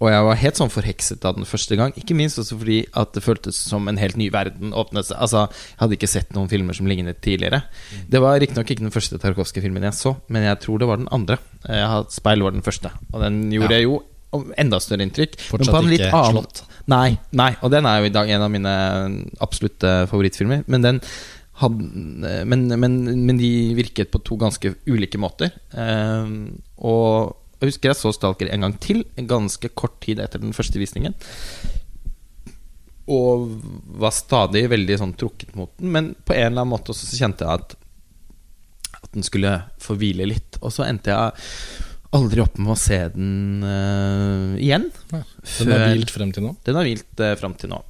og 0.00 0.08
jeg 0.12 0.24
var 0.26 0.38
helt 0.40 0.58
sånn 0.60 0.72
forhekset 0.72 1.24
av 1.28 1.36
den 1.36 1.44
første 1.48 1.76
gang. 1.76 1.92
Ikke 1.96 2.16
minst 2.16 2.36
også 2.40 2.56
fordi 2.60 2.78
at 2.96 3.12
det 3.16 3.22
føltes 3.24 3.56
som 3.70 3.88
en 3.88 4.00
helt 4.00 4.16
ny 4.20 4.30
verden 4.32 4.72
åpnet 4.76 5.08
seg. 5.08 5.16
Altså, 5.20 5.46
jeg 5.52 5.80
hadde 5.80 5.96
ikke 5.96 6.08
sett 6.12 6.32
noen 6.36 6.48
filmer 6.52 6.76
som 6.76 6.88
lignet 6.88 7.20
tidligere. 7.24 7.62
Det 8.08 8.20
var 8.20 8.36
riktignok 8.40 8.68
ikke 8.72 8.84
den 8.84 8.92
første 8.92 9.20
Tarkovskij-filmen 9.20 9.84
jeg 9.88 9.96
så, 9.96 10.14
men 10.28 10.44
jeg 10.48 10.60
tror 10.64 10.80
det 10.80 10.88
var 10.88 11.00
den 11.00 11.08
andre. 11.12 11.38
Jeg 11.68 11.88
har- 11.88 12.08
Speil 12.12 12.42
var 12.44 12.56
den 12.56 12.64
første, 12.64 12.92
og 13.12 13.20
den 13.24 13.42
gjorde 13.52 13.76
Ja. 13.76 13.84
jo 13.88 14.02
enda 14.32 14.78
større 14.80 15.02
inntrykk. 15.06 15.36
men 15.36 15.48
Fortsatt 15.50 15.74
på 15.74 15.82
en 15.82 15.90
litt 15.90 16.04
ikke 16.04 16.14
annen- 16.20 16.38
slått. 16.38 16.62
Nei, 16.90 17.18
nei, 17.36 17.50
og 17.62 17.70
den 17.70 17.86
er 17.86 18.00
jo 18.00 18.08
i 18.08 18.14
dag 18.14 18.30
en 18.30 18.42
av 18.46 18.50
mine 18.50 18.72
absolutte 19.40 20.06
favorittfilmer. 20.10 20.64
Men 20.66 20.82
den 20.86 21.00
hadde, 21.60 22.44
men, 22.48 22.66
men, 22.80 22.94
men 23.26 23.38
de 23.38 23.50
virket 23.76 24.10
på 24.10 24.22
to 24.24 24.38
ganske 24.40 24.72
ulike 24.88 25.18
måter. 25.20 25.52
Eh, 25.74 26.32
og 26.78 27.36
jeg 27.60 27.74
husker 27.74 27.90
jeg 27.90 27.98
så 28.00 28.12
Stalker 28.16 28.48
en 28.48 28.64
gang 28.64 28.78
til, 28.80 29.02
en 29.20 29.28
ganske 29.28 29.68
kort 29.76 29.98
tid 30.00 30.22
etter 30.24 30.40
den 30.40 30.54
første 30.56 30.80
visningen. 30.80 31.14
Og 33.10 33.50
var 34.00 34.14
stadig 34.14 34.64
veldig 34.70 34.96
sånn 35.02 35.14
trukket 35.18 35.52
mot 35.58 35.72
den, 35.78 35.90
men 35.92 36.10
på 36.24 36.36
en 36.36 36.46
eller 36.52 36.62
annen 36.62 36.72
måte 36.76 36.94
så 36.96 37.08
kjente 37.18 37.44
jeg 37.46 37.60
at 37.60 37.76
At 39.00 39.12
den 39.16 39.24
skulle 39.24 39.52
få 39.80 39.96
hvile 39.96 40.26
litt. 40.28 40.58
Og 40.60 40.72
så 40.74 40.84
endte 40.84 41.10
jeg 41.10 41.86
aldri 42.16 42.42
opp 42.42 42.58
med 42.58 42.74
å 42.74 42.78
se 42.78 42.98
den 43.14 43.62
uh, 43.64 44.56
igjen. 44.58 44.88
Ja. 45.12 45.22
Den 45.60 45.72
har 45.74 45.84
hvilt 45.92 46.14
frem 46.14 46.32
til 46.34 46.46
nå. 46.46 46.54
Den 46.66 46.78
har 46.78 46.88
hvilt 46.88 47.22
uh, 47.22 47.34
frem 47.38 47.54
til 47.58 47.72
nå. 47.72 47.82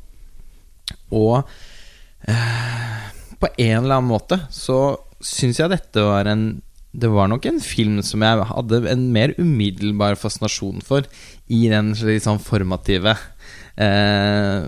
Og 1.17 1.37
uh, 1.41 3.07
på 3.41 3.53
en 3.55 3.79
eller 3.79 3.97
annen 3.97 4.11
måte 4.11 4.43
så 4.53 4.99
syns 5.25 5.61
jeg 5.61 5.73
dette 5.73 6.05
var 6.05 6.29
en 6.29 6.63
Det 6.93 7.09
var 7.13 7.29
nok 7.31 7.45
en 7.47 7.61
film 7.63 8.01
som 8.03 8.23
jeg 8.25 8.47
hadde 8.51 8.81
en 8.91 9.03
mer 9.15 9.33
umiddelbar 9.39 10.17
fascinasjon 10.19 10.81
for 10.83 11.07
i 11.47 11.69
den 11.71 11.93
sånn 11.95 12.41
formative 12.43 13.15
uh, 13.15 14.65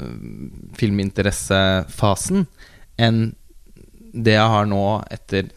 filminteressefasen 0.79 2.47
enn 3.03 3.21
det 4.13 4.37
jeg 4.37 4.53
har 4.55 4.69
nå 4.71 4.85
etter 5.11 5.51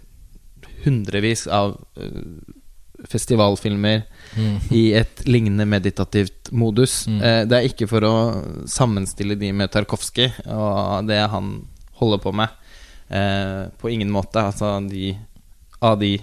hundrevis 0.85 1.45
av 1.51 1.75
eh, 3.11 4.01
mm. 4.35 4.57
i 4.71 4.83
et 4.93 5.23
lignende 5.25 5.65
meditativt 5.65 6.51
modus. 6.51 7.05
Mm. 7.07 7.21
Eh, 7.21 7.41
det 7.49 7.57
er 7.57 7.69
ikke 7.69 7.87
for 7.87 8.05
å 8.07 8.15
sammenstille 8.67 9.37
de 9.39 9.51
med 9.53 9.71
Tarkovskij 9.71 10.31
og 10.47 11.07
det 11.07 11.21
han 11.31 11.55
holder 12.01 12.21
på 12.23 12.33
med. 12.35 12.49
Eh, 13.09 13.67
på 13.79 13.89
ingen 13.89 14.11
måte. 14.11 14.41
Altså 14.41 14.79
de 14.89 15.15
av 15.79 15.99
de 15.99 16.17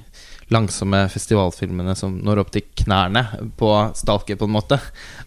langsomme 0.52 1.04
festivalfilmene 1.12 1.94
som 1.96 2.16
når 2.24 2.42
opp 2.42 2.50
til 2.54 2.66
knærne 2.82 3.24
på 3.58 3.70
Stalker, 3.96 4.36
på 4.36 4.48
en 4.48 4.56
måte, 4.56 4.78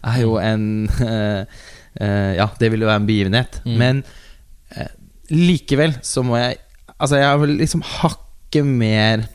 er 0.06 0.20
jo 0.22 0.36
en 0.42 0.86
eh, 1.02 1.42
eh, 2.00 2.32
Ja, 2.38 2.50
det 2.60 2.70
vil 2.72 2.84
jo 2.84 2.90
være 2.90 3.02
en 3.02 3.08
begivenhet. 3.08 3.60
Mm. 3.64 3.76
Men 3.80 4.04
eh, 4.76 4.92
likevel 5.32 5.98
så 6.06 6.24
må 6.26 6.38
jeg 6.40 6.62
Altså, 6.96 7.18
jeg 7.18 7.26
er 7.28 7.40
vel 7.42 7.50
liksom 7.58 7.82
hakket 7.84 8.64
mer 8.64 9.26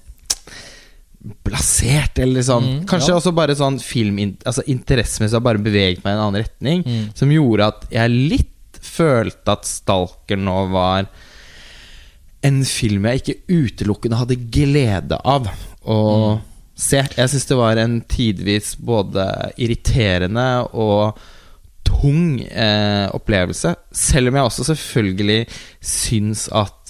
blasert, 1.46 2.18
eller 2.20 2.42
sånn. 2.42 2.64
Mm, 2.80 2.86
Kanskje 2.90 3.12
ja. 3.14 3.18
også 3.20 3.34
bare 3.38 3.54
sånn 3.58 3.76
film 3.84 4.18
Altså 4.46 4.64
interessemessig 4.68 5.38
har 5.38 5.44
bare 5.46 5.62
beveget 5.62 6.04
meg 6.04 6.14
i 6.14 6.18
en 6.18 6.24
annen 6.28 6.42
retning, 6.44 6.84
Mm. 6.86 7.12
som 7.16 7.30
gjorde 7.30 7.68
at 7.68 7.86
jeg 7.92 8.10
litt 8.10 8.80
følte 8.82 9.54
at 9.54 9.66
Stalker 9.70 10.38
nå 10.42 10.72
var 10.72 11.06
en 12.44 12.64
film 12.66 13.06
jeg 13.06 13.22
ikke 13.22 13.36
utelukkende 13.54 14.18
hadde 14.18 14.40
glede 14.50 15.20
av 15.24 15.46
å 15.86 16.00
Mm. 16.38 16.42
se. 16.76 16.98
Jeg 17.16 17.30
syns 17.30 17.46
det 17.48 17.58
var 17.58 17.78
en 17.78 18.02
tidvis 18.02 18.76
både 18.82 19.52
irriterende 19.60 20.68
og 20.74 21.20
tung 21.86 22.40
eh, 22.42 23.08
opplevelse. 23.14 23.76
Selv 23.94 24.30
om 24.30 24.36
jeg 24.36 24.44
også 24.50 24.66
selvfølgelig 24.74 25.48
syns 25.82 26.48
at 26.52 26.81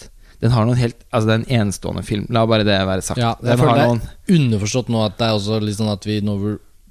den 0.42 0.52
har 0.56 0.66
noen 0.66 0.80
helt 0.80 0.98
Altså, 1.12 1.28
det 1.28 1.34
er 1.34 1.40
en 1.42 1.62
enestående 1.62 2.04
film. 2.08 2.26
La 2.34 2.48
bare 2.50 2.66
det 2.68 2.82
være 2.88 3.06
sagt. 3.06 3.22
Ja, 3.22 3.36
jeg 3.46 3.60
føler 3.62 3.80
det 3.80 3.88
er 3.88 4.36
underforstått 4.40 4.92
nå 4.92 5.06
at 5.06 5.18
det 5.20 5.30
er 5.30 5.38
også 5.38 5.62
litt 5.64 5.78
sånn 5.78 5.94
at 5.94 6.06
vi 6.08 6.20
nå 6.26 6.36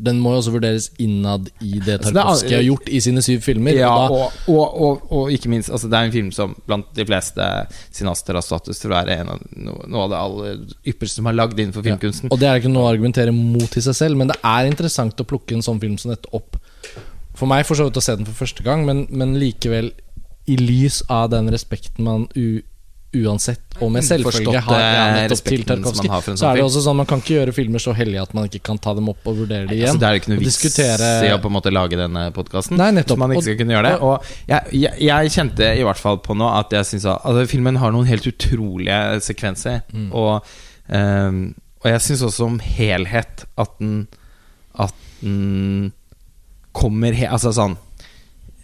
Den 0.00 0.20
må 0.22 0.32
jo 0.32 0.40
også 0.40 0.52
vurderes 0.54 0.86
innad 1.02 1.50
i 1.60 1.80
det 1.82 1.98
Altså, 1.98 2.12
Tarkovskij 2.16 2.54
har 2.56 2.62
gjort 2.64 2.86
i 2.88 3.00
sine 3.04 3.20
syv 3.24 3.42
filmer. 3.44 3.76
Ja, 3.76 3.90
og 3.92 4.38
og, 4.48 4.62
og, 4.86 5.02
og, 5.10 5.32
ikke 5.34 5.50
minst 5.52 5.68
altså 5.68 5.90
Det 5.90 5.98
er 5.98 6.08
en 6.08 6.14
film 6.14 6.30
som 6.32 6.54
blant 6.68 6.88
de 6.96 7.04
fleste 7.08 7.48
sinaster 7.92 8.38
har 8.38 8.46
status 8.46 8.80
til 8.80 8.92
å 8.92 8.96
være 8.96 9.18
en 9.20 9.32
av, 9.34 9.42
noe 9.58 10.06
av 10.06 10.12
det 10.14 10.20
aller 10.20 10.92
ypperste 10.94 11.20
som 11.20 11.28
er 11.28 11.36
lagd 11.36 11.58
innenfor 11.58 11.84
filmkunsten. 11.84 12.32
og 12.32 12.40
det 12.40 12.48
er 12.48 12.62
ikke 12.62 12.72
noe 12.72 12.86
å 12.86 12.92
argumentere 12.94 13.34
mot 13.34 13.76
i 13.76 13.84
seg 13.84 13.98
selv, 13.98 14.20
men 14.20 14.30
det 14.32 14.38
er 14.40 14.70
interessant 14.70 15.20
å 15.20 15.26
plukke 15.26 15.58
en 15.58 15.66
sånn 15.66 15.82
film 15.82 15.98
som 16.00 16.14
dette 16.14 16.30
opp. 16.36 16.60
For 17.34 17.50
meg 17.50 17.66
for 17.66 17.78
så 17.78 17.88
vidt 17.88 17.98
å 17.98 18.04
se 18.04 18.14
den 18.14 18.28
for 18.28 18.44
første 18.44 18.62
gang, 18.62 18.86
men, 18.86 19.06
men 19.10 19.38
likevel 19.40 19.90
i 20.50 20.56
lys 20.56 21.02
av 21.08 21.30
den 21.34 21.50
respekten 21.52 22.04
man 22.06 22.26
u, 22.34 22.60
uansett 23.11 23.79
og 23.83 23.90
med 23.90 24.05
selvfølge 24.07 24.61
har 24.62 24.81
ja, 24.81 25.07
nettopp 25.16 25.49
til 25.49 25.64
en 25.75 25.83
så 25.83 25.92
sånn 25.99 26.44
er 26.46 26.59
det 26.61 26.62
også 26.62 26.83
sånn 26.85 26.99
man 27.01 27.09
kan 27.11 27.23
ikke 27.23 27.33
gjøre 27.40 27.55
filmer 27.57 27.83
så 27.83 27.94
hellige 27.96 28.23
at 28.23 28.35
man 28.37 28.46
ikke 28.46 28.61
kan 28.68 28.79
ta 28.83 28.92
dem 28.94 29.09
opp 29.11 29.27
og 29.27 29.40
vurdere 29.40 29.66
dem 29.66 29.75
igjen. 29.75 29.88
Altså, 29.90 30.03
det 30.03 30.07
er 30.07 30.14
jo 30.14 30.20
ikke 30.20 30.33
noe 30.33 30.42
vits 30.42 30.59
diskutere- 30.61 31.09
i 31.27 31.33
å 31.35 31.40
på 31.42 31.51
en 31.51 31.57
måte 31.57 31.73
lage 31.75 31.99
denne 31.99 32.23
podkasten. 32.37 32.79
Så 32.79 33.18
man 33.18 33.35
ikke 33.35 33.46
skal 33.49 33.59
kunne 33.59 33.75
gjøre 33.75 33.90
det. 33.90 33.96
Og 34.07 34.31
jeg, 34.53 34.77
jeg, 34.79 34.94
jeg 35.09 35.35
kjente 35.35 35.73
i 35.75 35.85
hvert 35.88 36.03
fall 36.03 36.20
på 36.23 36.38
nå 36.38 36.53
at 36.55 36.77
jeg 36.79 36.90
syns 36.92 37.09
at 37.11 37.27
altså, 37.27 37.46
filmen 37.51 37.81
har 37.83 37.94
noen 37.96 38.07
helt 38.07 38.31
utrolige 38.31 39.01
sekvenser. 39.27 39.83
Mm. 39.90 40.09
Og, 40.14 40.55
um, 40.87 41.42
og 41.83 41.90
jeg 41.90 42.07
syns 42.07 42.27
også 42.31 42.46
om 42.46 42.61
helhet 42.62 43.46
at 43.59 43.79
den 43.83 44.05
At 44.81 44.94
den 45.20 45.90
kommer 46.73 47.12
he 47.16 47.27
Altså 47.27 47.51
sånn 47.57 47.75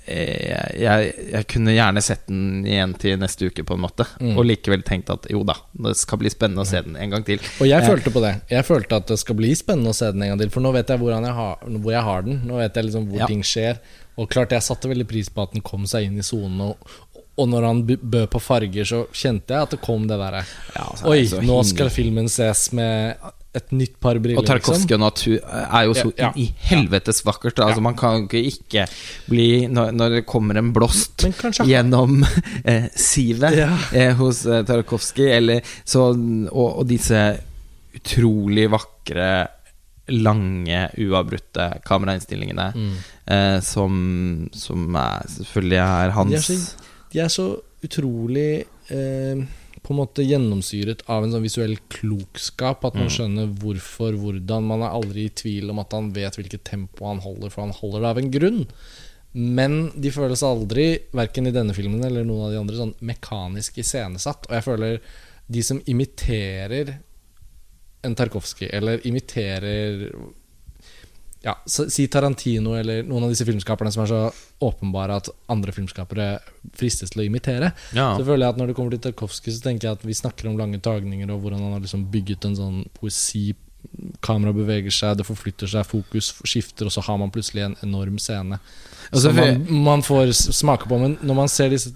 eh, 0.07 0.81
jeg, 0.81 1.13
jeg 1.33 1.47
kunne 1.51 1.75
gjerne 1.75 2.03
sett 2.05 2.27
den 2.31 2.65
igjen 2.67 2.95
til 3.01 3.19
neste 3.21 3.51
uke, 3.51 3.65
på 3.67 3.77
en 3.77 3.83
måte. 3.85 4.07
Mm. 4.21 4.33
Og 4.39 4.47
likevel 4.49 4.83
tenkt 4.87 5.11
at 5.13 5.29
jo 5.33 5.43
da, 5.47 5.57
det 5.87 5.97
skal 6.01 6.21
bli 6.23 6.33
spennende 6.33 6.65
å 6.65 6.69
se 6.69 6.83
den 6.87 6.97
en 6.97 7.15
gang 7.17 7.27
til. 7.27 7.43
Og 7.61 7.67
jeg 7.69 7.83
Eh, 7.83 7.89
følte 7.91 8.13
på 8.15 8.23
det. 8.25 8.35
Jeg 8.51 8.67
følte 8.69 9.01
at 9.03 9.07
det 9.13 9.19
skal 9.23 9.39
bli 9.39 9.53
spennende 9.59 9.93
å 9.93 9.99
se 9.99 10.11
den 10.13 10.23
en 10.23 10.33
gang 10.35 10.43
til. 10.45 10.51
For 10.55 10.65
nå 10.65 10.73
vet 10.77 10.89
jeg 10.89 11.01
jeg 11.07 11.35
har, 11.41 11.57
hvor 11.67 11.93
jeg 11.93 12.03
har 12.03 12.23
den. 12.23 12.41
Nå 12.47 12.57
vet 12.63 12.75
jeg 12.75 12.85
liksom 12.89 13.09
hvor 13.11 13.21
Ja. 13.21 13.27
ting 13.27 13.43
skjer. 13.43 13.79
Og 14.17 14.31
klart 14.31 14.51
jeg 14.51 14.63
satte 14.65 14.89
veldig 14.89 15.07
pris 15.09 15.29
på 15.29 15.43
at 15.43 15.53
den 15.53 15.63
kom 15.63 15.85
seg 15.87 16.07
inn 16.09 16.19
i 16.19 16.25
sonen. 16.25 16.61
Og, 16.61 16.77
og 17.37 17.49
når 17.53 17.67
han 17.67 17.83
bød 17.87 18.31
på 18.33 18.41
farger, 18.41 18.85
så 18.89 19.07
kjente 19.13 19.53
jeg 19.53 19.63
at 19.63 19.75
det 19.75 19.81
kom 19.85 20.07
det 20.09 20.17
derre 20.17 20.41
Ja, 20.75 20.87
altså, 20.89 21.11
Oi, 21.13 21.27
nå 21.45 21.59
skal 21.69 21.91
filmen 21.93 22.31
ses 22.33 22.71
med 22.73 23.17
et 23.57 23.73
nytt 23.73 23.95
par 24.03 24.19
briller. 24.21 24.39
Og 24.43 24.47
Tarkovskij 24.49 24.95
og 24.99 25.01
natur 25.03 25.39
er 25.41 25.87
jo 25.89 25.95
så 25.97 26.11
Ja, 26.19 26.29
ja. 26.29 26.33
i 26.37 26.47
helvetes 26.69 27.23
vakkert. 27.27 27.59
Altså 27.65 27.81
Man 27.85 27.97
kan 27.97 28.19
jo 28.21 28.27
ikke 28.29 28.43
ikke 28.53 28.87
bli 29.31 29.47
Når, 29.73 29.93
når 29.97 30.11
det 30.19 30.27
kommer 30.29 30.59
en 30.61 30.73
blåst 30.77 31.25
gjennom 31.65 32.21
eh, 32.65 32.89
sivet 32.95 33.57
Ja. 33.57 33.71
eh, 33.93 34.13
hos 34.19 34.45
eh, 34.47 34.63
Tarkovskij, 34.69 35.61
og, 35.97 36.79
og 36.79 36.87
disse 36.89 37.23
utrolig 37.97 38.69
vakre 38.71 39.29
lange, 40.13 40.85
uavbrutte 41.03 41.81
kamerainnstillingene 41.87 42.69
Mm. 42.77 42.91
eh, 43.27 43.61
som, 43.61 44.49
som 44.55 44.95
er, 44.95 45.25
selvfølgelig 45.27 45.79
er 45.79 45.87
De 45.89 46.07
er 46.07 46.11
hans 46.15 46.47
så, 46.47 46.59
de 47.13 47.19
er 47.25 47.29
så 47.33 47.47
utrolig 47.83 48.65
eh, 48.91 49.41
på 49.87 49.95
en 49.95 50.01
måte 50.01 50.25
gjennomsyret 50.27 51.05
av 51.07 51.23
en 51.23 51.31
sånn 51.31 51.45
visuell 51.47 51.77
klokskap 51.95 52.85
at 52.89 52.97
man 52.99 53.07
Mm. 53.07 53.15
skjønner 53.15 53.53
hvorfor, 53.61 54.17
hvordan. 54.19 54.65
Man 54.67 54.83
er 54.83 54.91
aldri 54.91 55.27
i 55.27 55.35
tvil 55.43 55.71
om 55.71 55.79
at 55.79 55.93
han 55.93 56.13
vet 56.13 56.35
hvilket 56.35 56.65
tempo 56.65 57.07
han 57.07 57.21
holder, 57.23 57.51
for 57.51 57.63
han 57.63 57.71
holder 57.73 58.01
det 58.01 58.09
av 58.11 58.19
en 58.19 58.31
grunn. 58.33 58.67
Men 59.33 59.93
de 59.93 60.11
føles 60.11 60.43
aldri, 60.43 60.99
verken 61.13 61.47
i 61.47 61.53
denne 61.53 61.75
filmen 61.77 62.03
eller 62.03 62.25
noen 62.25 62.47
av 62.47 62.51
de 62.51 62.59
andre, 62.59 62.77
sånn 62.77 62.95
mekanisk 63.01 63.79
iscenesatt. 63.79 64.49
Og 64.49 64.55
jeg 64.57 64.65
føler 64.65 65.01
de 65.49 65.63
som 65.63 65.81
imiterer 65.87 66.99
en 68.03 68.15
Tarkovskij, 68.15 68.71
eller 68.73 68.99
imiterer 69.07 70.11
ja, 71.47 71.55
så- 71.67 71.87
Si 71.93 72.09
Tarantino 72.11 72.75
eller 72.75 73.05
noen 73.07 73.25
av 73.29 73.31
disse 73.31 73.47
filmskaperne 73.47 73.93
som 73.95 74.03
er 74.03 74.11
så 74.11 74.21
åpenbare 74.67 75.17
at 75.21 75.29
andre 75.53 75.71
filmskapere 75.73 76.41
fristes 76.75 77.13
til 77.15 77.23
å 77.23 77.27
imitere. 77.29 77.73
Ja. 77.95 78.17
Så 78.19 78.25
føler 78.27 78.47
jeg 78.47 78.55
at 78.55 78.59
Når 78.59 78.67
det 78.73 78.77
kommer 78.77 78.91
til 78.97 79.05
Tarkovskij, 79.07 79.55
så 79.55 79.63
tenker 79.63 79.89
jeg 79.89 79.93
at 80.01 80.03
vi 80.09 80.13
snakker 80.19 80.51
om 80.51 80.59
lange 80.59 80.81
tagninger 80.83 81.31
og 81.31 81.41
hvordan 81.45 81.63
han 81.63 81.73
har 81.77 81.85
liksom 81.85 82.09
bygget 82.11 82.45
en 82.51 82.57
sånn 82.59 82.83
poesi. 82.99 83.55
Kameraet 84.21 84.57
beveger 84.59 84.91
seg, 84.91 85.17
det 85.21 85.27
forflytter 85.29 85.69
seg, 85.71 85.87
fokus 85.87 86.33
skifter, 86.43 86.87
og 86.89 86.91
så 86.91 87.05
har 87.07 87.19
man 87.23 87.31
plutselig 87.31 87.63
en 87.69 87.77
enorm 87.87 88.19
scene. 88.19 88.59
Altså, 89.13 89.29
Som 89.31 89.37
man, 89.37 89.83
man 89.85 90.03
får 90.03 90.33
smake 90.51 90.89
på. 90.91 90.99
Men 90.99 91.15
når 91.23 91.35
man 91.39 91.49
ser 91.49 91.71
disse 91.71 91.93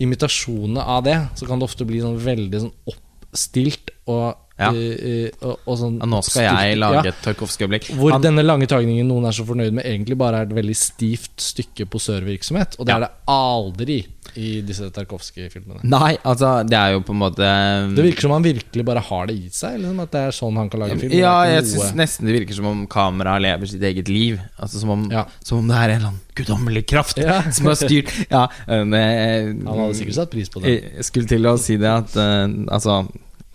imitasjonene 0.00 0.82
av 0.82 1.04
det, 1.06 1.16
så 1.38 1.46
kan 1.46 1.60
det 1.60 1.68
ofte 1.68 1.86
bli 1.86 2.00
sånn 2.02 2.18
veldig 2.18 2.60
sånn 2.64 2.72
oppstilt 2.90 3.92
og, 4.10 4.34
Ja. 4.60 4.70
I, 4.76 4.86
i, 5.10 5.14
og, 5.40 5.56
og 5.64 5.78
sånn 5.80 5.98
Ja, 6.02 6.06
nå 6.12 6.20
skal 6.26 6.42
jeg 6.44 6.52
styrket- 6.52 6.80
lage 6.84 7.08
et 7.14 7.20
Tarkovskij-øyeblikk. 7.24 7.90
Hvor 7.96 8.12
Han- 8.12 8.22
denne 8.26 8.44
lange 8.44 8.66
tagningen 8.68 9.08
noen 9.08 9.24
er 9.30 9.32
så 9.32 9.46
fornøyd 9.48 9.72
med, 9.72 9.84
egentlig 9.88 10.18
bare 10.20 10.42
er 10.42 10.48
et 10.50 10.56
veldig 10.60 10.76
stivt 10.76 11.40
stykke 11.40 11.86
posørvirksomhet. 11.90 12.76
Og 12.78 12.86
det 12.86 12.94
er 12.94 13.00
det 13.06 13.12
aldri 13.26 14.00
i 14.38 14.60
disse 14.62 14.86
Tarkovskij-filmene. 14.94 15.80
Nei, 15.90 16.12
altså, 16.22 16.60
det 16.68 16.76
er 16.78 16.92
jo 16.94 17.00
på 17.02 17.10
en 17.16 17.18
måte 17.18 17.48
Det 17.96 18.04
virker 18.04 18.20
som 18.28 18.34
han 18.36 18.44
virkelig 18.44 18.84
bare 18.86 19.00
har 19.08 19.26
det 19.26 19.34
i 19.34 19.48
seg. 19.50 19.80
Liksom, 19.80 20.02
at 20.04 20.12
det 20.14 20.20
er 20.28 20.36
sånn 20.36 20.56
han 20.60 20.68
kan 20.70 20.80
lage 20.84 20.98
film. 21.00 21.14
Ja, 21.18 21.32
jeg 21.50 21.64
syns 21.72 21.94
nesten 21.98 22.26
det 22.28 22.36
virker 22.36 22.54
som 22.60 22.68
om 22.70 22.84
kameraet 22.86 23.42
lever 23.42 23.66
sitt 23.72 23.82
eget 23.82 24.08
liv. 24.12 24.38
Altså 24.60 24.78
Som 24.84 24.90
om, 24.94 25.08
som 25.42 25.58
om 25.58 25.66
det 25.72 25.76
er 25.80 25.88
en 25.90 25.96
eller 25.96 26.12
annen 26.12 26.20
guddommelig 26.36 26.84
kraft 26.86 27.18
som 27.56 27.66
har 27.66 27.74
styrt 27.80 28.12
Ja, 28.30 28.46
men, 28.68 28.94
eh, 28.94 29.50
Han 29.66 29.82
hadde 29.82 29.98
sikkert 29.98 30.14
satt 30.20 30.30
pris 30.30 30.48
på 30.52 30.62
det. 30.62 30.76
Jeg 31.00 31.04
skulle 31.10 31.26
til 31.26 31.50
å 31.50 31.56
si 31.58 31.76
det 31.80 31.90
at 31.90 32.14
uh, 32.16 32.46
Altså 32.70 33.00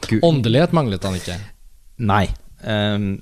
Gud, 0.06 0.20
Åndelighet 0.26 0.76
manglet 0.76 1.06
han 1.08 1.18
ikke. 1.18 1.38
Nei. 2.06 2.26
Um, 2.66 3.16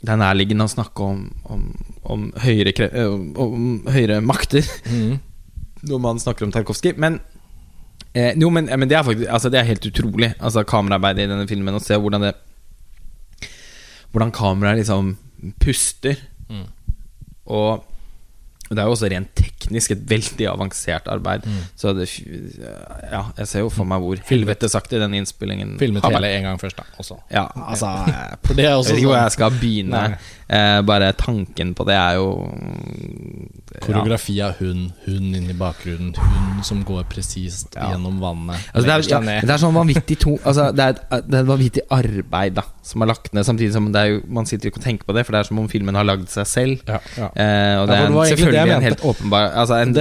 det 0.00 0.14
er 0.14 0.20
nærliggende 0.20 0.64
å 0.64 0.72
snakke 0.72 1.04
om, 1.04 1.24
om, 1.52 1.64
om, 2.08 2.28
høyere, 2.40 2.72
eh, 2.88 3.10
om, 3.10 3.26
om 3.36 3.90
høyere 3.92 4.20
makter 4.24 4.64
mm. 4.88 5.18
når 5.90 6.02
man 6.06 6.22
snakker 6.22 6.46
om 6.46 6.54
Tarkovskij. 6.54 6.96
Men 7.00 7.18
eh, 8.14 8.32
Jo, 8.40 8.48
men, 8.54 8.70
men 8.70 8.88
det 8.88 8.96
er 8.96 9.04
faktisk 9.04 9.28
Altså 9.28 9.52
det 9.52 9.60
er 9.60 9.68
helt 9.68 9.90
utrolig. 9.90 10.32
Altså 10.38 10.64
Kameraarbeidet 10.64 11.26
i 11.26 11.32
denne 11.32 11.48
filmen, 11.50 11.76
å 11.76 11.82
se 11.84 11.98
hvordan 12.00 12.28
det 12.28 12.34
Hvordan 14.10 14.32
kameraet 14.34 14.80
liksom 14.80 15.12
puster. 15.62 16.16
Mm. 16.50 16.64
Og 17.46 17.84
det 18.70 18.78
er 18.78 18.86
jo 18.86 18.94
også 18.94 19.08
rent 19.10 19.30
teknisk 19.34 19.96
et 19.96 20.02
veldig 20.12 20.46
avansert 20.46 21.08
arbeid. 21.10 21.42
Mm. 21.42 21.62
Så 21.74 21.90
det 21.96 22.06
Ja, 23.10 23.24
jeg 23.38 23.48
ser 23.50 23.64
jo 23.64 23.70
for 23.74 23.88
meg 23.88 24.02
hvor 24.04 24.20
helvetesaktig 24.28 25.00
den 25.02 25.16
innspillingen 25.18 25.72
Filmet 25.80 26.06
hele 26.06 26.30
en 26.36 26.46
gang 26.46 26.60
først, 26.60 26.78
da. 26.78 26.86
Også. 27.02 27.18
Ja, 27.34 27.48
altså 27.66 27.90
Jeg 28.06 28.38
vet 28.46 28.62
ikke 28.62 28.76
hvor 28.76 28.86
sånn 28.86 29.24
jeg 29.24 29.34
skal 29.34 29.56
begynne. 29.58 30.04
Nei. 30.14 30.20
Eh, 30.50 30.80
bare 30.82 31.12
tanken 31.14 31.74
på 31.78 31.84
det 31.86 31.94
er 31.94 32.16
jo 32.18 32.24
ja. 33.70 33.80
koreografi 33.84 34.34
av 34.42 34.56
hund, 34.58 34.88
hund 35.04 35.36
inni 35.38 35.54
bakgrunnen, 35.54 36.08
hund 36.18 36.64
som 36.66 36.80
går 36.86 37.04
presist 37.10 37.76
Ja. 37.78 37.92
gjennom 37.92 38.16
vannet. 38.18 38.58
Altså, 38.74 38.86
det, 38.88 38.96
er, 38.96 39.04
ja, 39.12 39.20
det 39.46 39.54
er 39.54 39.60
sånn 39.62 39.76
vanvittig 39.76 40.16
to 40.24 40.32
altså, 40.42 40.72
det, 40.74 40.82
er 40.88 40.96
et, 40.96 41.28
det 41.28 41.38
er 41.38 41.44
et 41.44 41.50
vanvittig 41.52 41.84
arbeid 41.94 42.56
da 42.58 42.64
som 42.90 43.04
er 43.04 43.10
lagt 43.12 43.30
ned, 43.36 43.46
samtidig 43.46 43.70
som 43.76 43.86
det 43.94 44.02
jo, 44.08 44.18
man 44.26 44.48
sitter 44.50 44.72
ikke 44.72 44.80
og 44.82 44.86
tenker 44.88 45.06
på 45.06 45.14
det, 45.14 45.22
for 45.28 45.36
det 45.36 45.44
er 45.44 45.48
som 45.52 45.62
om 45.62 45.68
filmen 45.70 45.94
har 45.94 46.08
lagd 46.08 46.26
seg 46.32 46.48
selv. 46.50 46.82
ja, 46.90 46.98
ja. 47.14 47.30
Eh, 47.30 47.76
og 47.78 47.86
det 47.86 48.00
er 48.00 48.08
en, 48.08 48.18
selvfølgelig 48.32 48.74
en 48.74 48.86
helt 48.88 49.04
åpenbar 49.06 49.50
Altså 49.60 49.78
en 49.84 49.94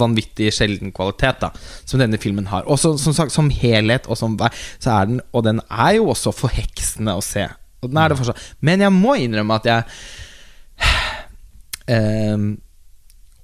vanvittig 0.00 0.48
sjelden 0.56 0.92
kvalitet 0.96 1.44
da 1.44 1.52
som 1.84 2.00
denne 2.00 2.16
filmen 2.22 2.46
har. 2.48 2.64
Og 2.70 2.78
som 2.80 2.96
sagt, 2.96 3.34
som 3.34 3.50
helhet 3.52 4.08
og 4.08 4.16
som 4.16 4.38
vei- 4.40 4.52
så 4.80 4.96
er 5.02 5.10
den 5.10 5.20
Og 5.36 5.44
den 5.44 5.60
er 5.68 5.96
jo 5.98 6.08
også 6.14 6.32
forheksende 6.32 7.12
å 7.18 7.20
se. 7.24 7.44
Og 7.80 7.90
den 7.90 8.00
er 8.00 8.10
det 8.10 8.18
fortsatt. 8.20 8.42
Men 8.60 8.84
jeg 8.84 8.94
må 8.94 9.16
innrømme 9.20 9.56
at 9.60 9.68
jeg 9.70 9.80
ehm, 11.96 12.50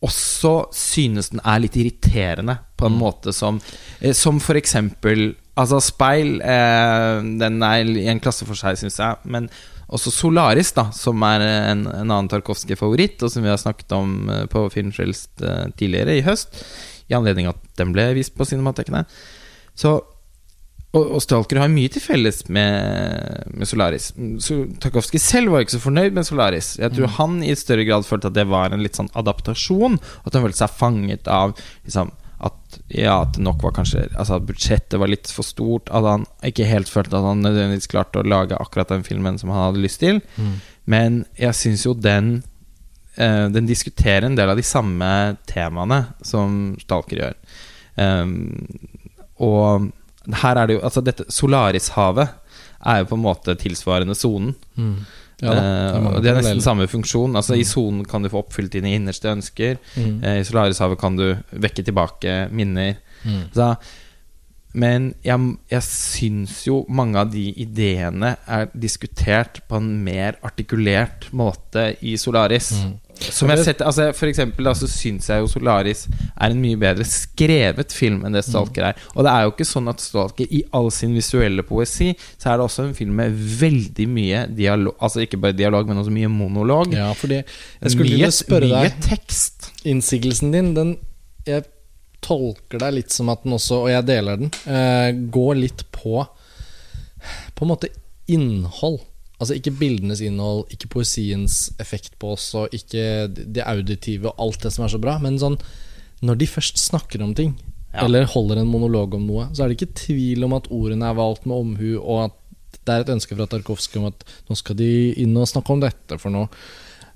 også 0.05 0.55
synes 0.77 1.33
den 1.33 1.43
er 1.43 1.63
litt 1.63 1.77
irriterende 1.81 2.59
på 2.77 2.89
en 2.89 2.99
måte 2.99 3.33
som 3.33 3.59
eh, 4.01 4.13
Som 4.17 4.41
for 4.45 4.59
eksempel 4.61 5.31
Altså 5.57 5.81
Speil 5.81 6.37
eh, 6.45 7.23
Den 7.41 7.63
er 7.65 7.89
i 7.89 8.07
en 8.13 8.21
klasse 8.21 8.45
for 8.49 8.59
seg, 8.59 8.77
syns 8.77 8.99
jeg. 9.01 9.17
Men 9.25 9.49
også 9.87 10.11
Solaris, 10.11 10.73
da 10.77 10.89
som 10.93 11.23
er 11.25 11.45
en, 11.47 11.87
en 11.87 12.11
annen 12.11 12.29
Tarkovskij-favoritt, 12.29 13.23
og 13.23 13.31
som 13.33 13.45
vi 13.45 13.53
har 13.53 13.61
snakket 13.61 13.95
om 13.97 14.29
eh, 14.33 14.45
på 14.53 14.67
Filmfrelst 14.75 15.45
eh, 15.47 15.65
tidligere 15.79 16.19
i 16.19 16.25
høst, 16.27 16.61
i 17.09 17.17
anledning 17.17 17.49
at 17.49 17.61
den 17.79 17.95
ble 17.95 18.11
vist 18.19 18.35
på 18.37 18.45
cinematekene. 18.49 19.05
Så 19.79 19.97
og, 20.95 21.03
og 21.17 21.23
Stalker 21.23 21.61
har 21.61 21.73
mye 21.73 21.91
til 21.93 22.03
felles 22.05 22.45
med, 22.53 23.49
med 23.53 23.69
Solaris. 23.69 24.13
Så 24.43 24.63
Tarkovskij 24.83 25.21
selv 25.23 25.53
var 25.53 25.65
ikke 25.65 25.77
så 25.77 25.83
fornøyd 25.83 26.15
med 26.17 26.29
Solaris. 26.29 26.77
Jeg 26.81 26.95
tror 26.95 27.13
han 27.19 27.41
i 27.45 27.57
større 27.59 27.85
grad 27.89 28.07
følte 28.09 28.31
at 28.31 28.37
det 28.39 28.47
var 28.49 28.73
en 28.73 28.85
litt 28.85 28.99
sånn 28.99 29.11
adaptasjon. 29.19 29.99
At 30.25 30.37
han 30.37 30.47
følte 30.47 30.63
seg 30.63 30.79
fanget 30.79 31.29
av 31.33 31.57
liksom, 31.59 32.15
at, 32.47 32.79
ja, 32.93 33.19
at 33.25 33.37
det 33.37 33.45
nok 33.45 33.63
var 33.65 33.73
kanskje 33.79 34.03
Altså 34.13 34.37
at 34.37 34.45
budsjettet 34.49 34.99
var 35.01 35.11
litt 35.11 35.31
for 35.33 35.47
stort. 35.47 35.93
At 35.93 36.07
han 36.07 36.27
ikke 36.47 36.69
helt 36.71 36.93
følte 36.93 37.19
at 37.19 37.29
han 37.29 37.45
nødvendigvis 37.45 37.91
klarte 37.93 38.23
å 38.23 38.29
lage 38.29 38.59
akkurat 38.61 38.95
den 38.95 39.05
filmen 39.07 39.41
som 39.43 39.53
han 39.53 39.69
hadde 39.69 39.85
lyst 39.85 40.01
til. 40.05 40.23
Mm. 40.37 40.57
Men 40.87 41.23
jeg 41.37 41.59
syns 41.59 41.85
jo 41.89 41.97
den 41.99 42.39
uh, 43.19 43.47
Den 43.53 43.69
diskuterer 43.69 44.29
en 44.29 44.39
del 44.39 44.53
av 44.53 44.57
de 44.57 44.65
samme 44.65 45.11
temaene 45.51 46.07
som 46.25 46.77
Stalker 46.81 47.25
gjør. 47.25 47.39
Um, 47.97 48.37
og 49.43 49.91
her 50.35 50.57
er 50.57 50.67
det 50.67 50.75
jo 50.79 50.83
Altså, 50.85 51.01
dette 51.05 51.25
Solarishavet 51.33 52.29
er 52.87 52.99
jo 52.99 53.05
på 53.05 53.15
en 53.17 53.23
måte 53.23 53.55
tilsvarende 53.59 54.15
sonen. 54.15 54.55
Mm. 54.77 54.97
Ja, 55.43 55.53
det, 55.53 55.63
Eh, 55.63 56.21
det 56.23 56.31
er 56.31 56.39
nesten 56.41 56.63
samme 56.65 56.87
funksjon. 56.89 57.35
Altså 57.37 57.55
I 57.55 57.61
Mm. 57.65 57.69
sonen 57.69 58.05
kan 58.09 58.23
du 58.23 58.29
få 58.29 58.39
oppfylt 58.45 58.73
dine 58.73 58.95
innerste 58.95 59.29
ønsker. 59.29 59.77
Mm. 59.97 60.25
Eh, 60.25 60.41
I 60.41 60.45
Solarishavet 60.45 60.99
kan 60.99 61.17
du 61.17 61.37
vekke 61.53 61.85
tilbake 61.85 62.49
minner. 62.53 62.97
Mm. 63.25 63.43
Så, 63.55 63.77
men 64.75 65.15
jeg, 65.25 65.57
jeg 65.71 65.83
syns 65.83 66.67
jo 66.67 66.85
mange 66.89 67.17
av 67.19 67.31
de 67.33 67.53
ideene 67.53 68.37
er 68.47 68.67
diskutert 68.75 69.61
på 69.69 69.77
en 69.77 70.05
mer 70.05 70.37
artikulert 70.45 71.29
måte 71.33 71.97
i 72.03 72.17
Solaris. 72.17 72.73
Mm. 72.85 72.99
Som 73.21 73.51
jeg 73.51 73.59
har 73.59 73.65
sett, 73.65 73.83
altså 73.85 74.11
For 74.17 74.29
eksempel 74.29 74.69
da, 74.69 74.75
så 74.77 74.89
syns 74.91 75.29
jeg 75.31 75.43
jo 75.43 75.49
Solaris 75.51 76.05
er 76.11 76.53
en 76.53 76.61
mye 76.61 76.79
bedre 76.81 77.07
skrevet 77.09 77.95
film 77.95 78.25
enn 78.27 78.37
det 78.37 78.45
Stalker 78.47 78.91
er. 78.91 79.01
Og 79.15 79.25
det 79.27 79.33
er 79.33 79.47
jo 79.47 79.55
ikke 79.55 79.69
sånn 79.69 79.91
at 79.93 80.03
Stalker, 80.05 80.49
i 80.53 80.63
all 80.77 80.91
sin 80.95 81.15
visuelle 81.17 81.65
poesi, 81.67 82.13
så 82.37 82.53
er 82.53 82.61
det 82.61 82.67
også 82.67 82.87
en 82.87 82.97
film 82.99 83.17
med 83.21 83.37
veldig 83.61 84.09
mye 84.11 84.45
dialog 84.53 84.97
Altså 85.03 85.25
ikke 85.25 85.41
bare 85.41 85.57
dialog, 85.57 85.89
men 85.89 86.01
også 86.01 86.15
mye 86.15 86.31
monolog. 86.33 86.95
Ja, 86.97 87.11
fordi 87.17 87.41
Jeg 87.41 87.95
skulle 87.95 88.21
mye, 88.21 88.31
spørre 88.35 88.71
mye 88.71 88.85
deg 88.91 89.01
tekst. 89.07 89.71
Innsigelsen 89.89 90.55
din, 90.55 90.73
den 90.77 90.95
Jeg 91.47 91.67
tolker 92.25 92.81
deg 92.83 92.97
litt 92.97 93.15
som 93.15 93.31
at 93.33 93.45
den 93.45 93.55
også, 93.57 93.85
og 93.87 93.93
jeg 93.93 94.07
deler 94.09 94.41
den, 94.41 94.51
uh, 94.67 95.11
går 95.33 95.61
litt 95.61 95.87
på 95.95 96.25
På 97.57 97.67
en 97.67 97.71
måte 97.71 97.91
innhold. 98.31 99.01
Altså 99.37 99.57
ikke 99.59 99.75
bildenes 99.77 100.23
innhold, 100.25 100.65
ikke 100.73 100.89
poesiens 100.95 101.71
effekt 101.83 102.15
på 102.19 102.33
oss, 102.37 102.49
og 102.57 102.73
ikke 102.73 103.29
det 103.29 103.65
auditive 103.69 104.31
og 104.31 104.41
alt 104.47 104.63
det 104.65 104.73
som 104.73 104.87
er 104.87 104.95
så 104.95 105.01
bra, 105.03 105.19
men 105.21 105.37
sånn 105.41 105.59
når 106.25 106.39
de 106.41 106.49
først 106.49 106.81
snakker 106.81 107.21
om 107.23 107.35
ting, 107.37 107.55
Ja. 107.93 108.05
eller 108.05 108.25
holder 108.25 108.59
en 108.61 108.69
monolog 108.69 109.15
om 109.15 109.27
noe, 109.27 109.49
så 109.53 109.65
er 109.65 109.69
det 109.69 109.77
ikke 109.79 109.95
tvil 110.07 110.45
om 110.45 110.55
at 110.57 110.71
ordene 110.73 111.05
er 111.09 111.15
valgt 111.17 111.45
med 111.45 111.57
omhu, 111.57 111.99
og 112.01 112.25
at 112.31 112.33
det 112.87 112.95
er 112.95 113.01
et 113.05 113.13
ønske 113.17 113.37
fra 113.37 113.47
Tarkovskij 113.47 114.01
om 114.01 114.07
at 114.07 114.25
nå 114.49 114.57
skal 114.57 114.77
de 114.77 115.13
inn 115.21 115.37
og 115.37 115.49
snakke 115.49 115.73
om 115.73 115.81
dette 115.81 116.19
for 116.19 116.31
noe. 116.31 116.49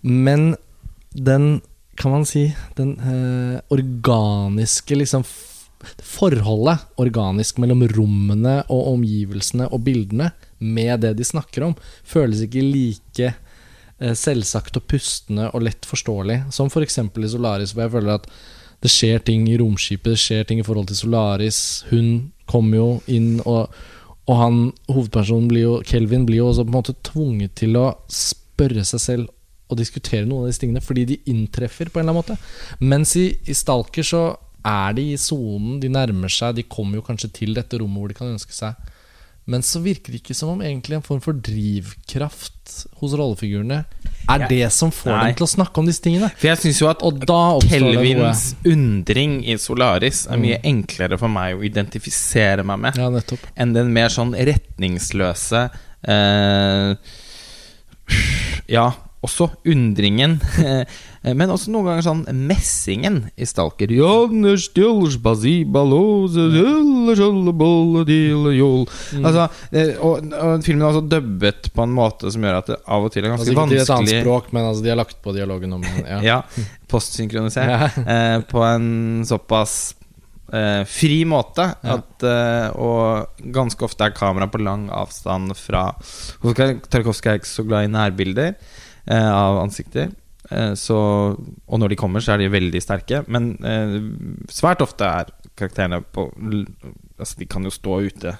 Men 0.02 0.56
den, 1.14 1.60
kan 1.96 2.12
man 2.12 2.24
si, 2.24 2.54
den 2.76 2.96
eh, 3.00 3.60
organiske 3.70 4.96
liksom 4.96 5.24
Forholdet 6.04 6.82
organisk 7.00 7.56
mellom 7.56 7.86
rommene 7.88 8.58
og 8.68 8.90
omgivelsene 8.98 9.64
og 9.72 9.80
bildene 9.86 10.26
med 10.60 11.00
det 11.04 11.14
de 11.18 11.26
snakker 11.26 11.64
om, 11.66 11.76
føles 12.04 12.44
ikke 12.44 12.64
like 12.64 13.30
eh, 13.32 14.14
selvsagt 14.16 14.76
og 14.80 14.86
pustende 14.90 15.48
og 15.54 15.64
lett 15.66 15.88
forståelig 15.88 16.42
som 16.54 16.70
f.eks. 16.70 16.98
i 17.00 17.32
Solaris, 17.32 17.74
hvor 17.74 17.86
jeg 17.86 17.94
føler 17.96 18.18
at 18.18 18.28
det 18.80 18.92
skjer 18.92 19.24
ting 19.24 19.48
i 19.48 19.58
romskipet, 19.60 20.14
det 20.14 20.20
skjer 20.20 20.46
ting 20.48 20.60
i 20.62 20.64
forhold 20.64 20.88
til 20.88 20.96
Solaris. 21.02 21.84
Hun 21.90 22.30
kommer 22.48 22.80
jo 22.80 22.86
inn, 23.12 23.34
og, 23.44 23.74
og 24.24 24.38
han, 24.40 24.62
hovedpersonen 24.88 25.50
blir 25.50 25.66
jo 25.66 25.74
Kelvin 25.86 26.24
blir 26.28 26.40
jo 26.40 26.48
også 26.48 26.64
på 26.64 26.72
en 26.72 26.78
måte 26.78 26.96
tvunget 27.04 27.58
til 27.60 27.76
å 27.76 27.90
spørre 28.08 28.86
seg 28.88 29.04
selv 29.04 29.36
og 29.70 29.78
diskutere 29.78 30.26
noen 30.26 30.46
av 30.46 30.50
disse 30.50 30.64
tingene, 30.64 30.82
fordi 30.82 31.04
de 31.06 31.20
inntreffer 31.30 31.92
på 31.92 32.00
en 32.00 32.08
eller 32.08 32.16
annen 32.16 32.38
måte. 32.38 32.80
Mens 32.82 33.14
i, 33.20 33.28
i 33.46 33.54
Stalker 33.54 34.06
så 34.06 34.24
er 34.66 34.96
de 34.96 35.04
i 35.12 35.20
sonen, 35.20 35.78
de 35.80 35.92
nærmer 35.92 36.32
seg, 36.32 36.56
de 36.58 36.66
kommer 36.68 36.98
jo 36.98 37.04
kanskje 37.06 37.30
til 37.40 37.54
dette 37.56 37.78
rommet 37.80 38.02
hvor 38.02 38.10
de 38.10 38.18
kan 38.18 38.32
ønske 38.32 38.56
seg. 38.56 38.89
Men 39.50 39.64
så 39.66 39.80
virker 39.82 40.14
det 40.14 40.20
ikke 40.22 40.36
som 40.36 40.52
om 40.52 40.60
egentlig 40.62 40.98
en 41.00 41.04
form 41.06 41.20
for 41.24 41.34
drivkraft 41.34 42.84
hos 43.00 43.14
rollefigurene 43.18 43.80
er 44.30 44.44
det 44.50 44.68
som 44.74 44.92
får 44.94 45.10
Nei. 45.10 45.22
dem 45.24 45.38
til 45.40 45.46
å 45.46 45.50
snakke 45.50 45.82
om 45.82 45.88
disse 45.88 46.04
tingene. 46.04 46.28
For 46.38 46.50
jeg 46.52 46.60
syns 46.62 46.80
jo 46.82 46.90
at. 46.90 47.02
Kelvins 47.66 48.44
undring 48.68 49.40
i 49.48 49.56
Solaris 49.58 50.22
er 50.30 50.40
mye 50.40 50.60
enklere 50.70 51.18
for 51.20 51.32
meg 51.32 51.58
å 51.58 51.64
identifisere 51.66 52.64
meg 52.66 52.84
med 52.84 53.00
Ja, 53.00 53.10
enn 53.58 53.74
den 53.74 53.90
mer 53.96 54.12
sånn 54.12 54.36
retningsløse 54.38 55.66
eh, 56.06 57.14
Ja, 58.70 58.86
også 59.20 59.50
undringen. 59.68 60.38
Men 61.40 61.52
også 61.52 61.68
noen 61.72 61.90
ganger 61.90 62.04
sånn 62.06 62.22
messingen 62.48 63.18
i 63.36 63.44
Stalker. 63.48 63.90
Altså, 69.20 69.44
eh, 69.76 69.92
og, 70.00 70.32
og 70.32 70.64
filmen 70.64 70.86
er 70.86 70.88
også 70.88 71.04
dubbet 71.12 71.68
på 71.76 71.84
en 71.84 71.94
måte 71.96 72.32
som 72.32 72.48
gjør 72.48 72.60
at 72.62 72.72
det 72.72 72.80
av 72.80 73.04
og 73.04 73.12
til 73.12 73.26
er 73.26 73.36
Altså 73.36 73.52
ganske 73.52 73.76
ikke 73.76 73.76
til 73.76 73.84
et 73.84 73.94
annet 73.98 74.24
språk, 74.24 74.50
men 74.56 74.68
altså 74.70 74.86
de 74.86 74.92
har 74.94 75.00
lagt 75.02 75.20
på 75.20 75.36
dialogen 75.36 75.76
om 75.76 75.84
ja. 76.14 76.20
ja, 76.24 76.42
postsynkronisert. 76.90 77.98
Eh, 78.10 78.40
på 78.48 78.62
en 78.64 79.22
såpass 79.28 79.74
eh, 80.56 80.82
fri 80.88 81.20
måte 81.28 81.66
at 81.68 82.24
eh, 82.26 82.78
Og 82.80 83.42
ganske 83.54 83.84
ofte 83.86 84.08
er 84.08 84.14
kamera 84.16 84.48
på 84.50 84.60
lang 84.62 84.88
avstand 84.94 85.52
fra 85.58 85.90
Tarkovskij 86.40 87.34
er 87.34 87.40
ikke 87.42 87.50
så 87.50 87.64
glad 87.68 87.86
i 87.86 87.92
nærbilder 87.92 88.56
av 89.18 89.58
ansikter. 89.64 90.10
Eh, 90.50 90.72
så, 90.78 90.96
og 91.66 91.78
når 91.82 91.88
de 91.92 91.96
kommer, 92.00 92.20
så 92.22 92.34
er 92.34 92.38
de 92.44 92.48
veldig 92.52 92.80
sterke. 92.82 93.24
Men 93.30 93.52
eh, 93.64 93.98
svært 94.50 94.82
ofte 94.84 95.06
er 95.06 95.30
karakterene 95.60 95.98
på 96.14 96.28
Altså 97.20 97.36
De 97.36 97.44
kan 97.50 97.66
jo 97.66 97.70
stå 97.74 97.98
ute 98.06 98.30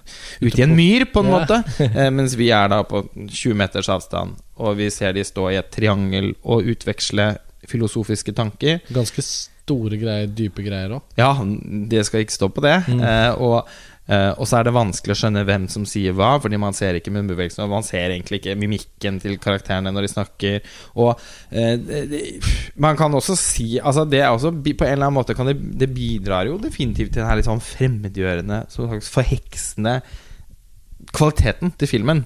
Ute 0.40 0.56
i 0.56 0.62
en 0.64 0.72
myr, 0.72 1.04
på 1.12 1.20
en 1.20 1.28
Ja. 1.28 1.38
måte. 1.42 1.58
Eh, 1.90 2.08
mens 2.10 2.32
vi 2.38 2.48
er 2.54 2.70
da 2.72 2.78
på 2.88 3.02
20 3.28 3.54
meters 3.60 3.90
avstand, 3.92 4.38
og 4.56 4.76
vi 4.78 4.88
ser 4.90 5.12
de 5.12 5.24
stå 5.26 5.50
i 5.52 5.58
et 5.60 5.68
triangel 5.74 6.30
og 6.42 6.64
utveksle 6.64 7.34
filosofiske 7.68 8.32
tanker. 8.34 8.80
Ganske 8.90 9.20
store 9.22 9.98
greier, 10.00 10.26
dype 10.32 10.64
greier 10.64 10.96
òg. 10.96 11.02
Ja, 11.20 11.34
det 11.92 12.06
skal 12.08 12.24
ikke 12.24 12.34
stå 12.38 12.48
på 12.56 12.64
det. 12.64 12.78
Mm. 12.88 13.02
Eh, 13.04 13.34
og, 13.36 13.68
eh, 14.10 14.32
og 14.34 14.48
så 14.50 14.58
er 14.58 14.66
det 14.66 14.74
vanskelig 14.74 15.14
å 15.14 15.18
skjønne 15.22 15.44
hvem 15.48 15.68
som 15.72 15.86
sier 15.88 16.16
hva, 16.18 16.32
fordi 16.42 16.58
man 16.60 16.74
ser 16.76 16.98
ikke 16.98 17.12
munnbevegelsene, 17.14 17.64
og 17.68 17.74
man 17.76 17.86
ser 17.86 18.10
egentlig 18.10 18.40
ikke 18.42 18.56
mimikken 18.58 19.20
til 19.22 19.36
karakterene 19.42 19.92
når 19.94 20.06
de 20.06 20.10
snakker. 20.12 20.66
Og 20.98 21.12
uh, 21.14 21.74
det, 22.10 22.22
man 22.82 22.98
kan 22.98 23.14
også 23.14 23.36
si 23.38 23.68
Altså 23.78 24.04
det 24.08 24.20
er 24.20 24.30
også 24.32 24.50
På 24.50 24.84
en 24.86 24.92
eller 24.96 25.06
annen 25.06 25.16
måte 25.16 25.34
kan 25.38 25.48
det, 25.48 25.56
det 25.78 25.88
bidrar 25.94 26.48
jo 26.50 26.58
definitivt 26.60 27.14
til 27.14 27.22
den 27.22 27.28
her 27.30 27.38
litt 27.38 27.48
sånn 27.48 27.62
fremmedgjørende, 27.62 28.64
forheksende 29.06 30.00
kvaliteten 31.16 31.72
til 31.80 31.88
filmen. 31.90 32.24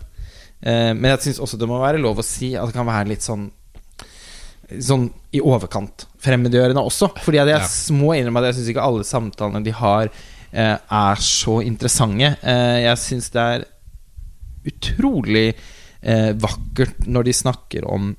Uh, 0.64 0.92
men 0.96 1.10
jeg 1.12 1.28
syns 1.28 1.42
også 1.44 1.60
det 1.60 1.68
må 1.68 1.82
være 1.82 2.00
lov 2.02 2.22
å 2.22 2.26
si 2.26 2.54
at 2.56 2.70
det 2.70 2.76
kan 2.76 2.88
være 2.88 3.12
litt 3.14 3.26
sånn 3.26 3.50
Sånn 4.80 5.10
i 5.36 5.42
overkant 5.44 6.06
fremmedgjørende 6.24 6.80
også. 6.80 7.10
Fordi 7.20 7.36
jeg 7.36 7.50
Ja. 7.52 7.66
må 7.92 8.14
innrømme 8.16 8.40
at 8.40 8.46
jeg 8.48 8.54
syns 8.56 8.70
ikke 8.72 8.86
alle 8.86 9.04
samtalene 9.04 9.60
de 9.62 9.74
har, 9.76 10.08
er 10.54 11.22
så 11.22 11.58
interessante. 11.66 12.36
Eh, 12.42 12.84
jeg 12.84 13.00
syns 13.02 13.30
det 13.34 13.42
er 13.42 13.66
utrolig 14.64 15.48
eh, 15.50 16.32
vakkert 16.40 17.06
når 17.10 17.28
de 17.28 17.36
snakker 17.36 17.86
om 17.90 18.12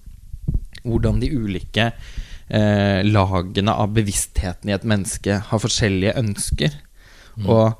hvordan 0.86 1.22
de 1.22 1.32
ulike 1.34 1.88
eh, 1.90 3.02
lagene 3.08 3.74
av 3.74 3.94
bevisstheten 3.96 4.70
i 4.70 4.76
et 4.76 4.86
menneske 4.88 5.40
har 5.50 5.64
forskjellige 5.64 6.18
ønsker. 6.22 6.76
Og 7.46 7.74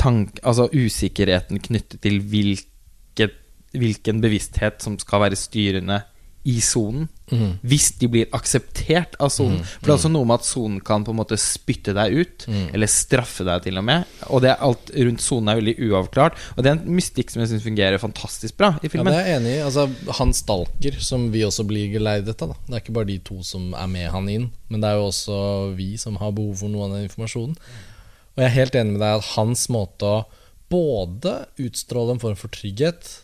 tank, 0.00 0.40
altså 0.42 0.66
usikkerheten 0.72 1.62
knyttet 1.62 2.02
til 2.04 2.18
hvilket, 2.28 3.38
hvilken 3.72 4.20
bevissthet 4.24 4.82
som 4.84 4.98
skal 5.00 5.26
være 5.26 5.38
styrende 5.38 6.02
i 6.42 6.58
sonen. 6.64 7.06
Mm. 7.32 7.52
Hvis 7.64 7.92
de 8.00 8.08
blir 8.12 8.32
akseptert 8.36 9.14
av 9.22 9.30
sonen. 9.32 9.62
For 9.64 9.86
det 9.86 9.92
er 9.92 9.98
også 9.98 10.10
noe 10.12 10.28
med 10.28 10.42
at 10.42 10.46
sonen 10.48 10.80
kan 10.84 11.04
på 11.06 11.14
en 11.14 11.20
måte 11.20 11.38
spytte 11.40 11.94
deg 11.96 12.16
ut, 12.18 12.46
eller 12.74 12.90
straffe 12.90 13.46
deg 13.46 13.62
til 13.64 13.78
og 13.80 13.86
med. 13.88 14.10
Og 14.28 14.42
det 14.44 14.50
er 14.52 14.64
alt 14.66 14.92
rundt 14.92 15.24
sonen 15.24 15.52
er 15.52 15.60
veldig 15.60 15.76
uavklart. 15.88 16.40
Og 16.56 16.64
det 16.64 16.72
er 16.72 16.76
en 16.76 16.98
mystikk 16.98 17.32
som 17.32 17.44
jeg 17.44 17.52
syns 17.52 17.64
fungerer 17.64 18.02
fantastisk 18.02 18.58
bra 18.60 18.74
i 18.82 18.90
Ja, 18.90 19.06
det 19.06 19.14
er 19.14 19.30
jeg 19.30 19.38
enig 19.38 19.54
i. 19.54 19.62
Altså, 19.64 19.86
han 20.18 20.36
stalker, 20.36 20.98
som 21.00 21.30
vi 21.32 21.46
også 21.46 21.66
blir 21.68 21.88
geleidet 21.94 22.36
av. 22.44 22.52
Da. 22.52 22.60
Det 22.66 22.76
er 22.76 22.84
ikke 22.84 22.98
bare 22.98 23.12
de 23.12 23.18
to 23.24 23.40
som 23.46 23.72
er 23.78 23.88
med 23.94 24.10
han 24.12 24.28
inn, 24.32 24.50
men 24.68 24.82
det 24.82 24.90
er 24.90 25.00
jo 25.00 25.08
også 25.08 25.40
vi 25.78 25.94
som 26.00 26.18
har 26.20 26.34
behov 26.36 26.58
for 26.64 26.72
noe 26.72 26.88
av 26.88 26.96
den 26.96 27.08
informasjonen. 27.08 27.56
Og 28.32 28.40
jeg 28.40 28.48
er 28.48 28.56
helt 28.58 28.78
enig 28.80 28.96
med 28.96 29.04
deg 29.04 29.20
at 29.20 29.34
hans 29.36 29.66
måte 29.72 30.08
å 30.08 30.22
både 30.72 31.34
utstråle 31.60 32.14
en 32.14 32.22
form 32.22 32.38
for 32.40 32.52
trygghet 32.52 33.18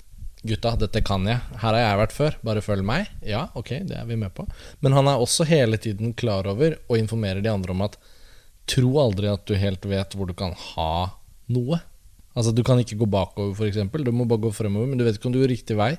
Gutta, 0.46 0.77
dette 0.79 1.03
kan 1.03 1.24
jeg. 1.27 1.40
Her 1.59 1.74
har 1.74 1.81
jeg 1.83 1.98
vært 2.03 2.14
før. 2.14 2.37
Bare 2.46 2.62
følg 2.62 2.87
meg. 2.87 3.09
Ja, 3.27 3.48
ok, 3.59 3.72
det 3.88 3.96
er 3.98 4.07
vi 4.07 4.18
med 4.20 4.31
på. 4.37 4.46
Men 4.85 4.94
han 4.94 5.11
er 5.11 5.18
også 5.18 5.46
hele 5.48 5.81
tiden 5.83 6.14
klar 6.18 6.46
over 6.46 6.77
og 6.87 6.98
informerer 7.01 7.42
de 7.42 7.51
andre 7.51 7.74
om 7.74 7.83
at 7.88 7.98
tro 8.68 8.92
aldri 9.03 9.31
at 9.33 9.46
du 9.48 9.57
helt 9.59 9.87
vet 9.88 10.14
hvor 10.14 10.29
du 10.29 10.37
kan 10.38 10.55
ha 10.74 10.92
noe. 11.51 11.81
Altså 12.38 12.53
Du 12.55 12.62
kan 12.62 12.79
ikke 12.79 13.01
gå 13.01 13.09
bakover, 13.11 13.51
f.eks. 13.57 13.81
Du 14.05 14.12
må 14.14 14.29
bare 14.29 14.44
gå 14.46 14.53
fremover, 14.55 14.87
men 14.87 15.01
du 15.01 15.05
vet 15.07 15.18
ikke 15.18 15.31
om 15.31 15.35
du 15.35 15.40
går 15.42 15.51
riktig 15.51 15.79
vei. 15.79 15.96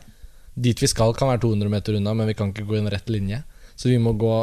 Dit 0.56 0.80
vi 0.80 0.88
skal, 0.88 1.12
kan 1.18 1.32
være 1.34 1.44
200 1.44 1.72
meter 1.74 1.98
unna, 2.00 2.14
men 2.16 2.30
vi 2.30 2.38
kan 2.38 2.54
ikke 2.54 2.68
gå 2.70 2.78
i 2.78 2.84
en 2.84 2.92
rett 2.94 3.12
linje. 3.12 3.42
Så 3.76 3.92
vi 3.92 4.00
må 4.02 4.16
gå 4.20 4.34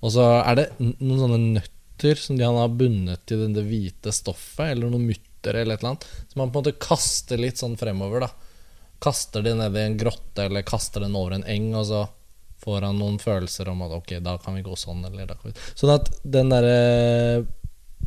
Og 0.00 0.12
så 0.14 0.22
er 0.40 0.54
det 0.56 0.68
noen 0.80 1.18
sånne 1.20 1.38
nøtter 1.58 2.16
som 2.16 2.38
de 2.38 2.46
han 2.46 2.56
har 2.56 2.70
bundet 2.72 3.26
til 3.28 3.42
det 3.52 3.66
hvite 3.66 4.14
stoffet, 4.16 4.70
eller 4.70 4.88
noe 4.88 5.02
mutter 5.02 5.58
eller 5.58 5.74
et 5.76 5.82
eller 5.82 5.90
annet, 5.90 6.06
som 6.30 6.40
han 6.40 6.52
på 6.54 6.56
en 6.56 6.62
måte 6.62 6.80
kaster 6.80 7.36
litt 7.40 7.60
sånn 7.60 7.76
fremover, 7.76 8.24
da. 8.24 8.30
Kaster 9.00 9.44
det 9.44 9.54
ned 9.56 9.76
i 9.76 9.84
en 9.86 10.00
grotte, 10.00 10.46
eller 10.46 10.66
kaster 10.66 11.04
den 11.04 11.16
over 11.16 11.36
en 11.36 11.46
eng, 11.48 11.70
og 11.78 11.86
så 11.88 12.02
får 12.60 12.84
han 12.84 12.98
noen 13.00 13.16
følelser 13.20 13.70
om 13.72 13.80
at 13.86 13.94
ok, 13.96 14.18
da 14.20 14.36
kan 14.42 14.58
vi 14.58 14.64
gå 14.66 14.76
sånn, 14.76 15.00
eller 15.08 15.28
da 15.28 15.36
kan 15.38 15.50
vi 15.50 15.56
Sånn 15.72 15.94
at 15.94 16.10
den 16.22 16.52
derre 16.52 17.46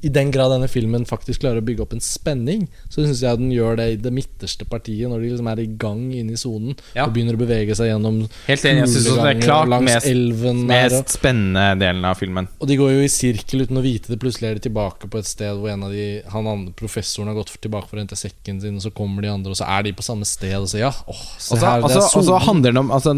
i 0.04 0.10
den 0.12 0.32
grad 0.36 0.52
denne 0.52 0.68
filmen 0.68 1.06
faktisk 1.08 1.40
klarer 1.44 1.62
å 1.62 1.66
bygge 1.66 1.86
opp 1.86 1.94
en 1.96 2.02
spenning, 2.04 2.66
så 2.92 3.06
syns 3.06 3.22
jeg 3.24 3.40
den 3.40 3.52
gjør 3.56 3.78
det 3.80 3.86
i 3.94 3.98
det 4.04 4.12
midterste 4.14 4.66
partiet, 4.68 5.08
når 5.10 5.22
de 5.24 5.30
liksom 5.32 5.48
er 5.52 5.62
i 5.64 5.68
gang 5.80 6.02
inne 6.12 6.36
i 6.36 6.40
sonen 6.40 6.76
Ja. 6.96 7.06
og 7.06 7.14
begynner 7.16 7.38
å 7.38 7.42
bevege 7.42 7.76
seg 7.78 7.88
gjennom 7.92 8.18
Helt 8.48 8.66
enig. 8.68 8.84
Jeg 8.84 8.90
synes 8.94 9.08
det 9.24 9.30
er 9.32 9.42
klart 9.42 9.72
mest, 9.84 10.06
elven 10.10 10.66
der. 10.68 10.98
Og, 11.00 11.08
spennende 11.14 11.66
delen 11.80 12.04
av 12.06 12.18
filmen. 12.20 12.48
og 12.60 12.68
de 12.68 12.78
går 12.80 12.92
jo 12.98 13.04
i 13.06 13.12
sirkel 13.12 13.64
uten 13.66 13.78
å 13.80 13.84
vite 13.86 14.12
det. 14.12 14.20
Plutselig 14.20 14.50
er 14.50 14.60
de 14.60 14.66
tilbake 14.70 15.08
på 15.10 15.18
et 15.22 15.26
sted 15.30 15.56
hvor 15.56 15.70
en 15.72 15.84
av 15.88 15.92
de 15.92 16.22
Han 16.34 16.48
andre 16.48 16.74
professoren 16.74 17.28
har 17.32 17.36
gått 17.36 17.56
tilbake 17.62 17.88
for 17.88 17.98
å 17.98 18.04
hente 18.04 18.16
sekken 18.20 18.60
sin, 18.62 18.76
og 18.76 18.82
så 18.84 18.92
kommer 18.94 19.22
de 19.22 19.30
andre, 19.30 19.52
og 19.52 19.58
så 19.58 19.66
er 19.68 19.84
de 19.84 19.94
på 19.94 20.04
samme 20.04 20.26
sted, 20.28 20.56
og 20.58 20.68
så 20.68 20.80
ja, 20.84 20.92
åh, 21.08 21.24
se 21.38 21.56
også, 21.56 21.66
her, 21.66 21.82
det 21.82 21.96
er 21.96 22.02
sonen. 22.02 22.18
og 22.20 22.26
så 22.28 22.40
handler 22.48 22.72
det 22.76 22.80
om 22.84 22.92
altså, 22.92 23.16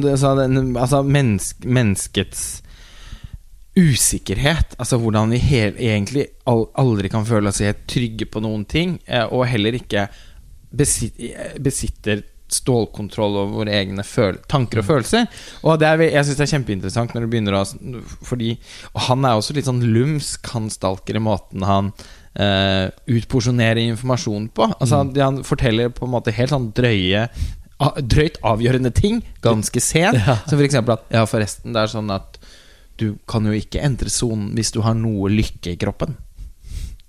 altså 0.86 1.02
mennesk, 1.04 1.66
menneskets 1.66 2.62
usikkerhet. 3.76 4.78
Altså 4.80 5.00
hvordan 5.02 5.34
vi 5.36 5.42
hel, 5.44 5.76
egentlig 5.76 6.30
aldri 6.48 7.12
kan 7.12 7.28
føle 7.28 7.52
oss 7.52 7.64
helt 7.64 7.84
trygge 7.92 8.28
på 8.32 8.44
noen 8.44 8.64
ting, 8.70 9.00
eh, 9.06 9.26
og 9.28 9.48
heller 9.52 9.76
ikke 9.78 10.08
besit, 10.76 11.20
besitter 11.62 12.24
stålkontroll 12.52 13.40
over 13.40 13.54
våre 13.64 13.74
egne 13.74 14.04
tanker 14.52 14.82
og 14.82 14.88
følelser. 14.88 15.26
Og 15.66 15.80
det 15.82 15.90
er, 15.90 16.04
jeg 16.06 16.28
syns 16.28 16.40
det 16.40 16.46
er 16.46 16.52
kjempeinteressant 16.54 17.16
når 17.16 17.26
du 17.26 17.32
begynner 17.32 17.58
å 17.58 17.64
Fordi 18.28 18.52
han 19.08 19.26
er 19.26 19.40
også 19.40 19.56
litt 19.58 19.68
sånn 19.70 19.82
lumsk, 19.82 20.46
han 20.54 20.70
stalker 20.70 21.18
i 21.18 21.24
måten 21.26 21.66
han 21.66 21.92
uh, 22.38 22.88
utporsjonerer 23.10 23.82
informasjon 23.88 24.50
på. 24.54 24.70
Altså 24.78 25.02
han, 25.02 25.14
han 25.18 25.42
forteller 25.48 25.94
på 25.96 26.06
en 26.06 26.14
måte 26.14 26.36
helt 26.36 26.54
sånn 26.54 26.72
drøye 26.78 27.28
Drøyt 27.76 28.38
avgjørende 28.40 28.94
ting 28.96 29.18
ganske 29.44 29.82
sent. 29.84 30.16
Ja. 30.26 30.38
Som 30.48 30.62
eksempel 30.64 30.96
at 30.96 31.10
Ja, 31.12 31.26
forresten, 31.28 31.74
det 31.76 31.82
er 31.82 31.92
sånn 31.92 32.14
at 32.14 32.38
du 32.98 33.18
kan 33.28 33.46
jo 33.46 33.52
ikke 33.56 33.82
endre 33.84 34.10
sonen 34.10 34.54
hvis 34.56 34.72
du 34.76 34.82
har 34.86 34.96
noe 34.96 35.30
lykke 35.34 35.74
i 35.74 35.78
kroppen. 35.82 36.16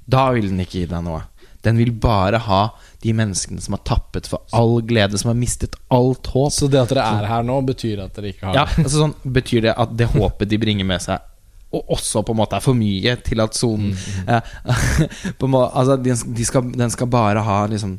Da 0.06 0.28
vil 0.36 0.48
den 0.52 0.60
ikke 0.62 0.80
gi 0.84 0.86
deg 0.90 1.02
noe. 1.06 1.22
Den 1.66 1.78
vil 1.80 1.90
bare 1.98 2.38
ha 2.46 2.60
de 3.02 3.12
menneskene 3.16 3.58
som 3.62 3.74
har 3.74 3.80
tappet 3.88 4.28
for 4.30 4.44
all 4.54 4.76
glede, 4.86 5.18
som 5.18 5.32
har 5.32 5.38
mistet 5.38 5.74
alt 5.90 6.26
håp. 6.30 6.52
Så 6.54 6.68
det 6.70 6.78
at 6.84 6.92
dere 6.94 7.06
er 7.22 7.26
her 7.26 7.42
nå, 7.46 7.56
betyr 7.66 8.04
at 8.04 8.14
dere 8.14 8.30
ikke 8.30 8.46
har 8.46 8.54
Ja, 8.60 8.66
altså 8.84 9.00
sånn 9.00 9.14
Betyr 9.34 9.64
det 9.66 9.74
at 9.74 9.96
det 9.98 10.06
håpet 10.14 10.48
de 10.52 10.58
bringer 10.62 10.86
med 10.86 11.02
seg, 11.02 11.18
og 11.74 11.90
også 11.96 12.22
på 12.22 12.32
en 12.36 12.38
måte 12.38 12.54
er 12.60 12.62
for 12.62 12.78
mye 12.78 13.16
til 13.26 13.42
at 13.42 13.58
sonen 13.58 13.96
eh, 14.30 14.52
måte, 15.42 15.72
Altså, 15.74 15.96
de, 15.98 16.14
de 16.38 16.46
skal, 16.46 16.70
den 16.70 16.92
skal 16.94 17.10
bare 17.10 17.42
ha 17.42 17.64
liksom 17.70 17.98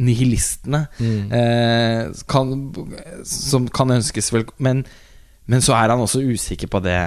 nihilistene 0.00 0.86
Mm. 0.98 1.32
eh, 1.32 2.08
kan, 2.26 2.54
som 3.24 3.68
kan 3.68 3.90
ønskes 3.94 4.32
velkommen. 4.34 4.58
men, 4.58 4.84
men 5.46 5.60
så 5.64 5.74
er 5.76 5.90
han 5.92 6.00
også 6.00 6.22
usikker 6.24 6.70
på 6.72 6.80
det. 6.84 6.98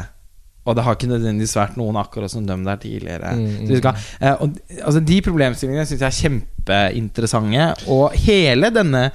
Og 0.68 0.76
det 0.76 0.84
har 0.84 0.98
ikke 0.98 1.08
nødvendigvis 1.08 1.56
vært 1.56 1.78
noen 1.80 1.96
akkurat 1.96 2.30
som 2.32 2.46
dem 2.46 2.66
der 2.68 2.76
tidligere. 2.76 3.32
Mm, 3.40 3.68
Så 3.70 3.78
skal, 3.80 3.96
eh, 4.20 4.34
og, 4.44 4.58
altså 4.84 5.00
De 5.00 5.22
problemstillingene 5.24 5.86
syns 5.88 6.02
jeg 6.02 6.08
er 6.08 6.18
kjempeinteressante. 6.22 7.88
Og 7.88 8.12
hele 8.20 8.70
denne 8.76 9.06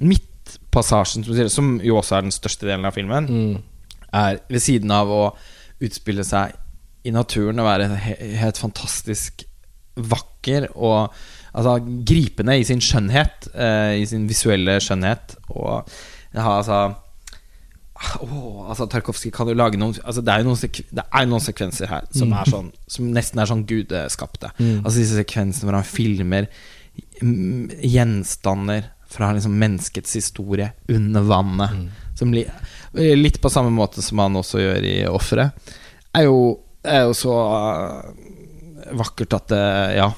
midtpassasjen, 0.00 1.24
som, 1.26 1.48
som 1.52 1.70
jo 1.84 1.98
også 2.00 2.16
er 2.18 2.26
den 2.26 2.34
største 2.34 2.66
delen 2.68 2.88
av 2.88 2.94
filmen, 2.96 3.28
Mm. 3.28 3.62
er 4.14 4.38
ved 4.48 4.60
siden 4.62 4.90
av 4.94 5.08
å 5.10 5.22
utspille 5.82 6.24
seg 6.24 6.54
i 7.04 7.10
naturen 7.12 7.58
og 7.60 7.66
være 7.66 7.88
helt 8.40 8.58
fantastisk 8.58 9.42
vakker 9.96 10.68
og 10.74 11.12
altså, 11.54 11.78
gripende 12.06 12.56
i 12.58 12.64
sin 12.64 12.80
skjønnhet, 12.80 13.48
eh, 13.54 14.00
i 14.00 14.06
sin 14.06 14.26
visuelle 14.28 14.78
skjønnhet. 14.80 15.36
Og 15.50 15.84
ha 16.34 16.56
altså 16.58 16.94
Åh, 17.94 18.68
altså 18.68 18.88
Tarkovskij 18.90 19.30
kan 19.34 19.46
jo 19.46 19.54
lage 19.54 19.78
noen 19.78 19.94
altså, 20.02 20.18
Det 20.24 20.32
er 20.32 20.42
jo 20.42 20.48
noen, 20.48 20.78
det 20.98 21.04
er 21.04 21.26
noen 21.30 21.42
sekvenser 21.44 21.86
her 21.86 22.08
som, 22.10 22.32
er 22.34 22.48
sånn, 22.50 22.72
som 22.90 23.10
nesten 23.14 23.38
er 23.38 23.46
sånn 23.50 23.62
gudeskapte. 23.70 24.50
Mm. 24.58 24.80
Altså 24.82 24.98
disse 24.98 25.18
sekvensene 25.20 25.68
hvor 25.68 25.78
han 25.78 25.86
filmer 25.86 26.48
mm, 27.22 27.70
gjenstander 27.86 28.88
fra 29.14 29.28
liksom 29.36 29.54
menneskets 29.60 30.16
historie 30.18 30.72
under 30.90 31.22
vannet. 31.28 31.70
Mm. 31.78 31.88
Som 32.18 32.34
li 32.34 32.42
litt 32.94 33.38
på 33.42 33.50
samme 33.50 33.70
måte 33.74 34.02
som 34.02 34.18
han 34.22 34.36
også 34.38 34.58
gjør 34.62 34.84
i 34.86 34.96
'Offeret'. 35.06 35.54
Er, 36.14 36.26
jo- 36.26 36.58
er 36.82 37.06
jo 37.08 37.14
så 37.14 37.34
uh, 37.34 38.02
vakkert 38.94 39.34
at 39.38 39.48
det 39.54 39.64
Ja. 39.96 40.10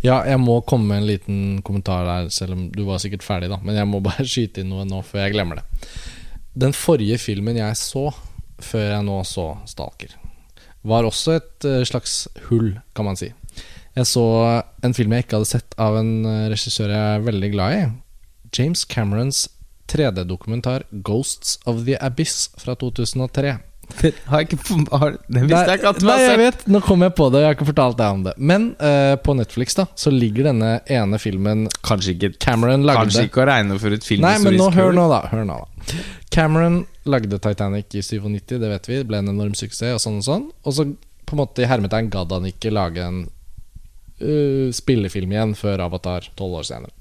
Ja, 0.00 0.22
jeg 0.24 0.38
må 0.40 0.60
komme 0.64 0.86
med 0.88 1.02
en 1.02 1.06
liten 1.08 1.38
kommentar 1.62 2.04
der, 2.06 2.28
selv 2.32 2.52
om 2.54 2.70
du 2.72 2.84
var 2.86 2.98
sikkert 3.02 3.22
ferdig, 3.26 3.50
da. 3.50 3.58
Men 3.62 3.76
jeg 3.76 3.88
må 3.88 4.00
bare 4.00 4.24
skyte 4.32 4.62
inn 4.62 4.70
noe 4.72 4.84
nå 4.88 5.02
før 5.04 5.24
jeg 5.26 5.34
glemmer 5.34 5.60
det. 5.60 5.64
Den 6.56 6.72
forrige 6.72 7.18
filmen 7.20 7.58
jeg 7.58 7.76
så, 7.76 8.08
før 8.64 8.86
jeg 8.94 9.04
nå 9.04 9.18
så 9.28 9.58
'Stalker', 9.68 10.16
var 10.86 11.04
også 11.04 11.36
et 11.36 11.66
eh, 11.68 11.84
slags 11.84 12.28
hull, 12.48 12.78
kan 12.96 13.04
man 13.04 13.16
si. 13.16 13.32
Jeg 13.96 14.06
så 14.06 14.62
en 14.84 14.94
film 14.94 15.12
jeg 15.12 15.24
ikke 15.24 15.36
hadde 15.36 15.50
sett 15.50 15.76
av 15.76 15.98
en 16.00 16.24
eh, 16.24 16.48
regissør 16.48 16.92
jeg 16.94 17.16
er 17.18 17.26
veldig 17.26 17.50
glad 17.52 17.76
i. 17.76 17.84
James 18.56 18.86
Camerons 18.88 19.48
3D-dokumentar 19.92 20.86
'Ghosts 20.90 21.58
of 21.66 21.84
the 21.84 21.98
Abyss' 22.00 22.48
fra 22.56 22.74
2003. 22.74 23.58
Har 24.30 24.42
jeg 24.42 24.48
ikke 24.48 24.76
har, 24.98 25.14
Det 25.28 25.42
visste 25.46 25.62
jeg 25.70 25.80
ikke 25.80 25.90
at 25.92 26.00
du 26.02 26.06
Nei, 26.08 26.16
jeg 26.22 26.38
vet, 26.40 26.64
nå 26.70 26.80
kom 26.84 27.04
jeg 27.06 27.14
på 27.16 27.28
det, 27.32 27.42
jeg 27.42 27.48
har 27.48 27.56
ikke 27.56 27.68
fortalt 27.68 27.98
deg 28.00 28.16
om 28.18 28.24
det. 28.26 28.34
Men 28.52 28.68
uh, 28.80 29.14
på 29.22 29.36
Netflix 29.38 29.78
da 29.78 29.86
så 29.98 30.12
ligger 30.12 30.48
denne 30.50 30.72
ene 30.92 31.20
filmen 31.22 31.66
Kanskje 31.86 32.16
ikke 32.16 32.32
Cameron 32.42 32.86
lagde. 32.88 33.06
Kanskje 33.06 33.26
ikke 33.30 33.44
å 33.44 33.48
regne 33.48 33.78
for 33.82 33.96
et 33.96 34.06
filmhistorisk 34.06 34.44
Nei, 34.44 34.50
men 34.50 34.60
nå 34.60 34.68
hør 34.74 34.96
nå, 34.96 35.06
da. 35.12 35.22
Hør 35.32 35.46
nå 35.48 35.58
da. 35.62 36.02
Cameron 36.34 36.82
lagde 37.06 37.38
Titanic 37.42 37.94
i 37.94 38.02
97, 38.02 38.58
det 38.58 38.70
vet 38.72 38.90
vi. 38.90 39.00
Det 39.00 39.08
ble 39.08 39.22
en 39.22 39.32
enorm 39.32 39.54
suksess, 39.58 39.94
og 39.96 40.02
sånn 40.02 40.20
og 40.20 40.26
sånn. 40.26 40.46
Og 40.66 40.76
så 40.76 40.88
på 41.26 41.34
en 41.34 41.42
måte 41.42 41.64
i 41.64 41.70
hermetegn 41.70 42.10
gadd 42.12 42.34
han 42.34 42.46
ikke 42.50 42.74
lage 42.74 43.02
en 43.06 43.22
uh, 43.26 44.68
spillefilm 44.74 45.34
igjen 45.34 45.54
før 45.58 45.86
Avatar 45.86 46.28
tolv 46.38 46.60
år 46.60 46.68
senere. 46.68 46.94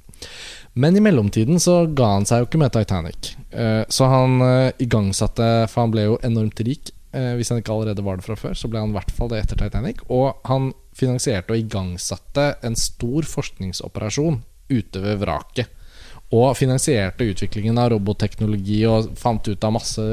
Men 0.78 0.98
i 0.98 1.00
mellomtiden 1.00 1.60
så 1.60 1.86
ga 1.88 2.10
han 2.18 2.26
seg 2.28 2.42
jo 2.42 2.50
ikke 2.50 2.60
med 2.60 2.74
Titanic. 2.76 3.30
Eh, 3.56 3.84
så 3.88 4.10
han 4.12 4.42
eh, 4.44 4.74
igangsatte 4.84 5.46
For 5.72 5.86
han 5.86 5.94
ble 5.94 6.04
jo 6.10 6.18
enormt 6.28 6.60
rik. 6.68 6.92
Eh, 7.16 7.32
hvis 7.40 7.54
han 7.54 7.62
ikke 7.62 7.72
allerede 7.72 8.04
var 8.04 8.20
det 8.20 8.26
fra 8.28 8.36
før, 8.36 8.58
så 8.60 8.68
ble 8.68 8.82
han 8.84 8.92
i 8.92 8.98
hvert 8.98 9.14
fall 9.16 9.32
det 9.32 9.40
etter 9.40 9.62
Titanic. 9.62 10.04
Og 10.12 10.36
han 10.50 10.74
finansierte 10.96 11.56
og 11.56 11.62
igangsatte 11.62 12.50
en 12.68 12.76
stor 12.80 13.28
forskningsoperasjon 13.32 14.42
ute 14.68 15.06
ved 15.06 15.24
vraket. 15.24 15.72
Og 16.36 16.58
finansierte 16.60 17.28
utviklingen 17.30 17.80
av 17.80 17.94
robotteknologi 17.94 18.82
og 18.90 19.14
fant 19.20 19.48
ut 19.48 19.64
av 19.64 19.76
masse 19.78 20.04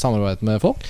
samarbeid 0.00 0.44
med 0.48 0.62
folk. 0.64 0.88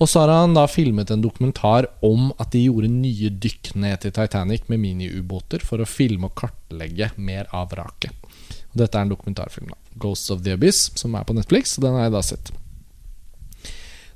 Og 0.00 0.08
så 0.08 0.24
har 0.24 0.32
han 0.32 0.56
da 0.56 0.64
filmet 0.70 1.12
en 1.12 1.20
dokumentar 1.22 1.90
om 2.00 2.30
at 2.40 2.54
de 2.54 2.64
gjorde 2.64 2.88
nye 2.90 3.28
dykk 3.36 3.74
ned 3.84 4.00
til 4.02 4.16
Titanic 4.16 4.64
med 4.72 4.80
miniubåter 4.82 5.62
for 5.62 5.82
å 5.82 5.86
filme 5.86 6.30
og 6.30 6.38
kartlegge 6.40 7.12
mer 7.20 7.52
av 7.52 7.68
vraket. 7.74 8.21
Og 8.72 8.80
dette 8.80 8.98
er 8.98 9.02
en 9.06 9.12
dokumentarfilm, 9.12 9.68
da. 9.68 9.76
'Ghosts 9.98 10.30
of 10.32 10.42
the 10.42 10.56
Abyss', 10.56 10.90
som 10.96 11.14
er 11.14 11.24
på 11.24 11.34
Netflix. 11.36 11.76
Den 11.76 11.92
har 11.94 12.02
jeg 12.08 12.12
da 12.12 12.22
sett. 12.22 12.50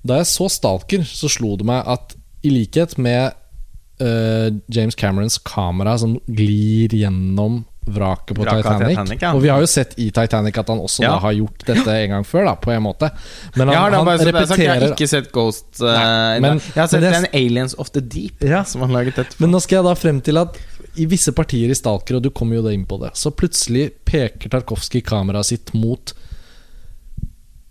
Da 0.06 0.20
jeg 0.20 0.26
så 0.30 0.48
'Stalker', 0.48 1.04
så 1.04 1.28
slo 1.28 1.56
det 1.56 1.66
meg 1.66 1.82
at 1.86 2.14
i 2.46 2.50
likhet 2.50 2.96
med 2.98 3.32
uh, 4.00 4.50
James 4.72 4.94
Camerons 4.94 5.38
kamera 5.38 5.96
som 5.98 6.18
glir 6.28 6.88
gjennom 6.94 7.64
vraket 7.86 8.34
på 8.34 8.42
Vraket 8.42 8.64
Titanic, 8.66 8.88
Titanic, 8.98 9.20
ja. 9.22 9.30
Og 9.34 9.42
vi 9.44 9.48
har 9.48 9.60
jo 9.62 9.66
sett 9.70 9.92
i 10.02 10.08
Titanic 10.10 10.56
at 10.58 10.68
han 10.72 10.80
også 10.82 11.04
Ja. 11.04 11.10
da 11.14 11.18
har 11.22 11.32
gjort 11.36 11.62
dette 11.68 11.86
en 11.94 12.10
gang 12.10 12.24
før, 12.26 12.44
da 12.48 12.54
på 12.58 12.72
en 12.74 12.82
måte. 12.82 13.10
Men 13.54 13.68
han, 13.68 13.76
ja, 13.76 13.82
han 13.96 14.04
bare, 14.04 14.18
repeterer 14.18 14.42
er 14.42 14.46
sagt, 14.46 14.58
jeg 14.64 14.80
har 14.80 14.88
ikke 14.90 15.08
sett 15.08 15.28
Ghost. 15.32 15.80
Uh, 15.80 15.86
Nei, 15.94 16.40
men- 16.40 16.58
jeg 16.60 16.74
har 16.82 16.88
sett 16.88 17.00
det- 17.00 17.12
den 17.14 17.26
Aliens 17.32 17.74
of 17.78 17.90
the 17.92 18.00
Deep 18.00 18.42
Ja. 18.42 18.64
som 18.64 18.80
han 18.82 18.90
laget 18.90 19.14
etterpå. 19.18 19.40
Men 19.40 19.50
nå 19.52 19.60
skal 19.62 19.76
jeg 19.76 19.84
da 19.84 19.94
frem 19.94 20.20
til 20.20 20.36
at 20.36 20.58
i 20.96 21.06
visse 21.10 21.32
partier 21.36 21.70
i 21.70 21.76
Stalker, 21.76 22.18
og 22.18 22.24
du 22.24 22.30
kommer 22.34 22.58
jo 22.58 22.66
da 22.66 22.72
inn 22.74 22.86
på 22.88 22.98
det, 23.02 23.12
så 23.18 23.32
plutselig 23.34 23.90
peker 24.08 24.52
Tarkovskij 24.52 25.04
kameraet 25.06 25.52
sitt 25.52 25.74
mot 25.76 26.14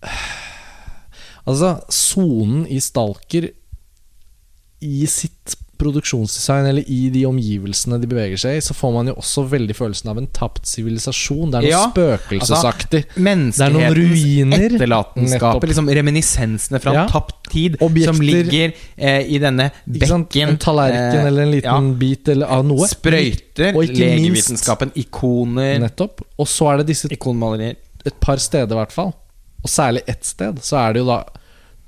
Altså, 1.45 1.75
sonen 1.93 2.63
i 2.73 2.79
Stalker 2.81 3.51
i 4.81 5.05
sitt 5.09 5.53
produksjonsdesign, 5.79 6.65
eller 6.69 6.85
i 6.91 7.09
de 7.13 7.25
omgivelsene 7.27 7.99
de 8.01 8.07
beveger 8.09 8.39
seg 8.41 8.57
i, 8.59 8.63
så 8.63 8.75
får 8.77 8.93
man 8.95 9.09
jo 9.11 9.15
også 9.21 9.43
veldig 9.51 9.75
følelsen 9.77 10.11
av 10.11 10.19
en 10.21 10.27
tapt 10.35 10.67
sivilisasjon. 10.69 11.51
Det 11.51 11.59
er 11.59 11.65
noe 11.65 11.71
Ja, 11.71 11.81
spøkelsesaktig. 11.91 13.01
Det 13.15 13.61
er 13.65 13.73
noen 13.75 13.97
ruiner. 13.97 14.65
Etterlatenskapet. 14.69 15.69
Liksom 15.71 15.89
reminiscensene 15.99 16.81
fra 16.83 16.93
Ja. 16.93 17.03
en 17.03 17.09
tapt 17.11 17.49
tid, 17.51 17.77
Objekter. 17.79 18.13
som 18.13 18.21
ligger 18.21 18.73
eh, 18.97 19.21
i 19.27 19.39
denne 19.39 19.71
bekken. 19.85 20.49
En 20.49 20.57
tallerken 20.57 21.21
eh, 21.21 21.27
eller 21.27 21.43
en 21.43 21.51
liten 21.51 21.89
ja. 21.91 21.97
bit 22.05 22.27
eller 22.29 22.47
av 22.47 22.65
noe. 22.65 22.87
Sprøyter, 22.87 23.73
legevitenskapen, 23.75 24.91
ikoner, 24.95 25.79
Nettopp. 25.79 26.21
Og 26.39 26.47
så 26.47 26.71
er 26.73 26.77
det 26.81 26.87
disse 26.93 27.11
ikonmalerier. 27.11 27.75
et 28.05 28.19
par 28.21 28.37
steder 28.37 28.69
i 28.69 28.77
hvert 28.77 28.91
fall, 28.93 29.13
og 29.63 29.69
særlig 29.69 30.03
ett 30.07 30.23
sted, 30.23 30.59
så 30.61 30.77
er 30.77 30.93
det 30.93 30.99
jo 31.01 31.07
da 31.09 31.23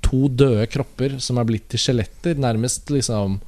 to 0.02 0.28
døde 0.28 0.66
kropper 0.66 1.18
som 1.22 1.38
er 1.38 1.44
blitt 1.44 1.68
til 1.70 1.78
skjeletter. 1.78 2.34
Nærmest 2.38 2.90
liksom 2.90 3.40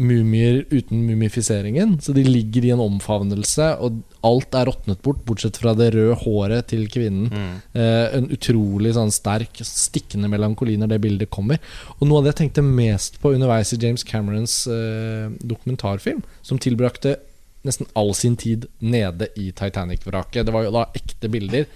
mumier 0.00 0.64
uten 0.70 1.04
mumifiseringen. 1.06 1.98
Så 2.00 2.14
de 2.16 2.24
ligger 2.24 2.64
i 2.64 2.72
en 2.74 2.82
omfavnelse, 2.82 3.66
og 3.84 4.00
alt 4.26 4.56
er 4.56 4.68
råtnet 4.68 5.02
bort, 5.04 5.22
bortsett 5.28 5.60
fra 5.60 5.74
det 5.76 5.90
røde 5.94 6.16
håret 6.22 6.70
til 6.72 6.86
kvinnen. 6.92 7.28
Eh, 7.76 8.06
en 8.16 8.30
utrolig 8.32 8.94
sånn 8.96 9.12
sterk, 9.14 9.62
stikkende 9.66 10.30
melankoli 10.32 10.76
når 10.80 10.94
det 10.94 11.00
bildet 11.04 11.32
kommer. 11.32 11.60
Og 11.98 12.08
noe 12.08 12.20
av 12.20 12.26
det 12.26 12.34
jeg 12.34 12.40
tenkte 12.44 12.66
mest 12.66 13.20
på 13.22 13.34
underveis 13.36 13.74
i 13.76 13.80
James 13.80 14.06
Camerons 14.06 14.62
eh, 14.70 15.28
dokumentarfilm, 15.40 16.24
som 16.42 16.60
tilbrakte 16.60 17.18
nesten 17.66 17.88
all 17.98 18.14
sin 18.16 18.38
tid 18.40 18.66
nede 18.80 19.28
i 19.36 19.50
Titanic-vraket. 19.52 20.46
Det 20.48 20.54
var 20.54 20.64
jo 20.64 20.74
da 20.74 20.88
ekte 20.96 21.28
bilder 21.32 21.68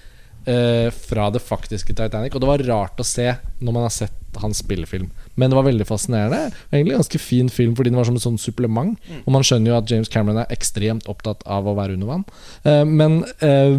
eh, 0.51 0.89
fra 0.95 1.31
det 1.35 1.43
faktiske 1.43 1.95
Titanic. 1.97 2.35
Og 2.35 2.43
det 2.43 2.51
var 2.51 2.65
rart 2.69 3.01
å 3.01 3.07
se 3.07 3.27
når 3.61 3.73
man 3.73 3.87
har 3.87 3.95
sett 3.95 4.41
hans 4.43 4.63
spillefilm. 4.65 5.11
Men 5.39 5.51
det 5.51 5.59
var 5.59 5.67
veldig 5.69 5.87
fascinerende. 5.89 6.55
Egentlig 6.71 6.99
ganske 6.99 7.21
fin 7.23 7.51
film 7.53 7.77
fordi 7.77 7.93
den 7.93 8.01
var 8.01 8.09
som 8.09 8.19
et 8.19 8.25
sånn 8.25 8.41
supplement. 8.41 8.97
Og 9.25 9.35
man 9.35 9.47
skjønner 9.47 9.73
jo 9.73 9.79
at 9.79 9.91
James 9.91 10.11
Cameron 10.13 10.43
er 10.43 10.55
ekstremt 10.55 11.09
opptatt 11.11 11.45
av 11.47 11.69
å 11.69 11.77
være 11.79 11.99
under 11.99 12.11
vann. 12.11 12.27
Eh, 12.65 12.83
men 12.89 13.23
eh, 13.45 13.79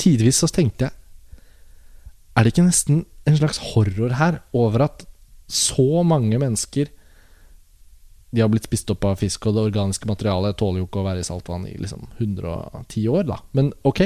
tidvis 0.00 0.42
så 0.42 0.50
tenkte 0.52 0.88
jeg 0.88 0.96
Er 2.36 2.44
det 2.44 2.52
ikke 2.52 2.68
nesten 2.68 3.04
en 3.28 3.36
slags 3.36 3.58
horror 3.72 4.14
her 4.16 4.40
over 4.56 4.86
at 4.86 5.04
så 5.50 6.02
mange 6.06 6.38
mennesker 6.38 6.88
de 8.30 8.42
har 8.42 8.50
blitt 8.50 8.68
spist 8.68 8.90
opp 8.94 9.04
av 9.08 9.18
fisk, 9.18 9.48
og 9.48 9.56
det 9.56 9.64
organiske 9.66 10.06
materialet 10.06 10.58
tåler 10.58 10.78
jo 10.80 10.86
ikke 10.86 11.00
å 11.02 11.08
være 11.08 11.24
i 11.24 11.26
saltvann 11.26 11.66
i 11.66 11.74
liksom 11.82 12.06
110 12.20 13.08
år, 13.10 13.24
da. 13.26 13.40
Men 13.58 13.72
ok, 13.82 14.04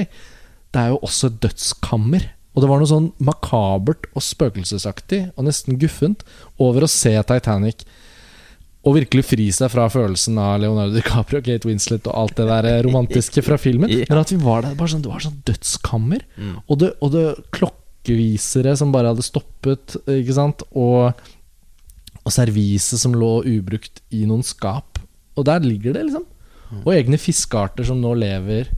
det 0.75 0.81
er 0.81 0.93
jo 0.93 1.03
også 1.07 1.31
et 1.31 1.43
dødskammer. 1.45 2.31
Og 2.55 2.62
det 2.62 2.70
var 2.70 2.81
noe 2.81 2.91
sånn 2.91 3.11
makabert 3.22 4.07
og 4.14 4.22
spøkelsesaktig 4.22 5.20
og 5.35 5.47
nesten 5.49 5.79
guffent 5.81 6.22
over 6.62 6.87
å 6.87 6.91
se 6.91 7.14
Titanic 7.27 7.83
og 8.85 8.99
virkelig 8.99 9.25
fri 9.27 9.47
seg 9.55 9.70
fra 9.72 9.87
følelsen 9.89 10.37
av 10.41 10.59
Leonardo 10.61 10.93
DiCaprio 10.93 11.41
Kate 11.45 11.66
Winslet 11.66 12.05
og 12.11 12.18
alt 12.20 12.35
det 12.37 12.47
der 12.51 12.83
romantiske 12.85 13.43
fra 13.47 13.57
filmen. 13.61 13.89
Men 14.11 14.20
at 14.20 14.33
vi 14.33 14.37
var 14.43 14.66
der, 14.66 14.77
bare 14.77 14.93
sånn, 14.93 15.03
det 15.07 15.11
var 15.11 15.25
sånn 15.25 15.41
dødskammer. 15.49 16.27
Mm. 16.37 16.59
Og, 16.66 16.77
det, 16.83 16.91
og 17.01 17.14
det 17.14 17.25
klokkevisere 17.57 18.77
som 18.77 18.93
bare 18.95 19.14
hadde 19.14 19.25
stoppet, 19.25 19.97
ikke 20.05 20.37
sant. 20.37 20.66
Og, 20.77 21.16
Og 22.25 22.33
serviset 22.33 23.01
som 23.01 23.16
lå 23.16 23.39
ubrukt 23.49 24.05
i 24.12 24.27
noen 24.29 24.45
skap. 24.45 25.01
Og 25.35 25.49
der 25.49 25.64
ligger 25.64 25.97
det, 25.97 26.07
liksom. 26.11 26.29
Og 26.85 26.95
egne 26.95 27.18
fiskearter 27.20 27.87
som 27.89 28.01
nå 28.01 28.14
lever 28.18 28.70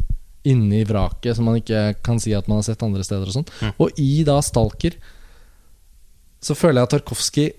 inni 0.46 0.84
vraket, 0.86 1.36
som 1.36 1.48
man 1.48 1.58
ikke 1.60 1.96
kan 2.06 2.20
si 2.22 2.34
at 2.36 2.48
man 2.48 2.60
har 2.60 2.68
sett 2.68 2.84
andre 2.86 3.04
steder. 3.06 3.28
Og 3.28 3.38
sånn 3.40 3.50
Mm. 3.56 3.72
Og 3.80 4.00
i 4.02 4.24
da 4.26 4.40
Stalker 4.44 4.96
så 6.42 6.54
føler 6.54 6.80
jeg 6.80 6.88
at 6.88 6.94
Tarkovskij 6.96 7.52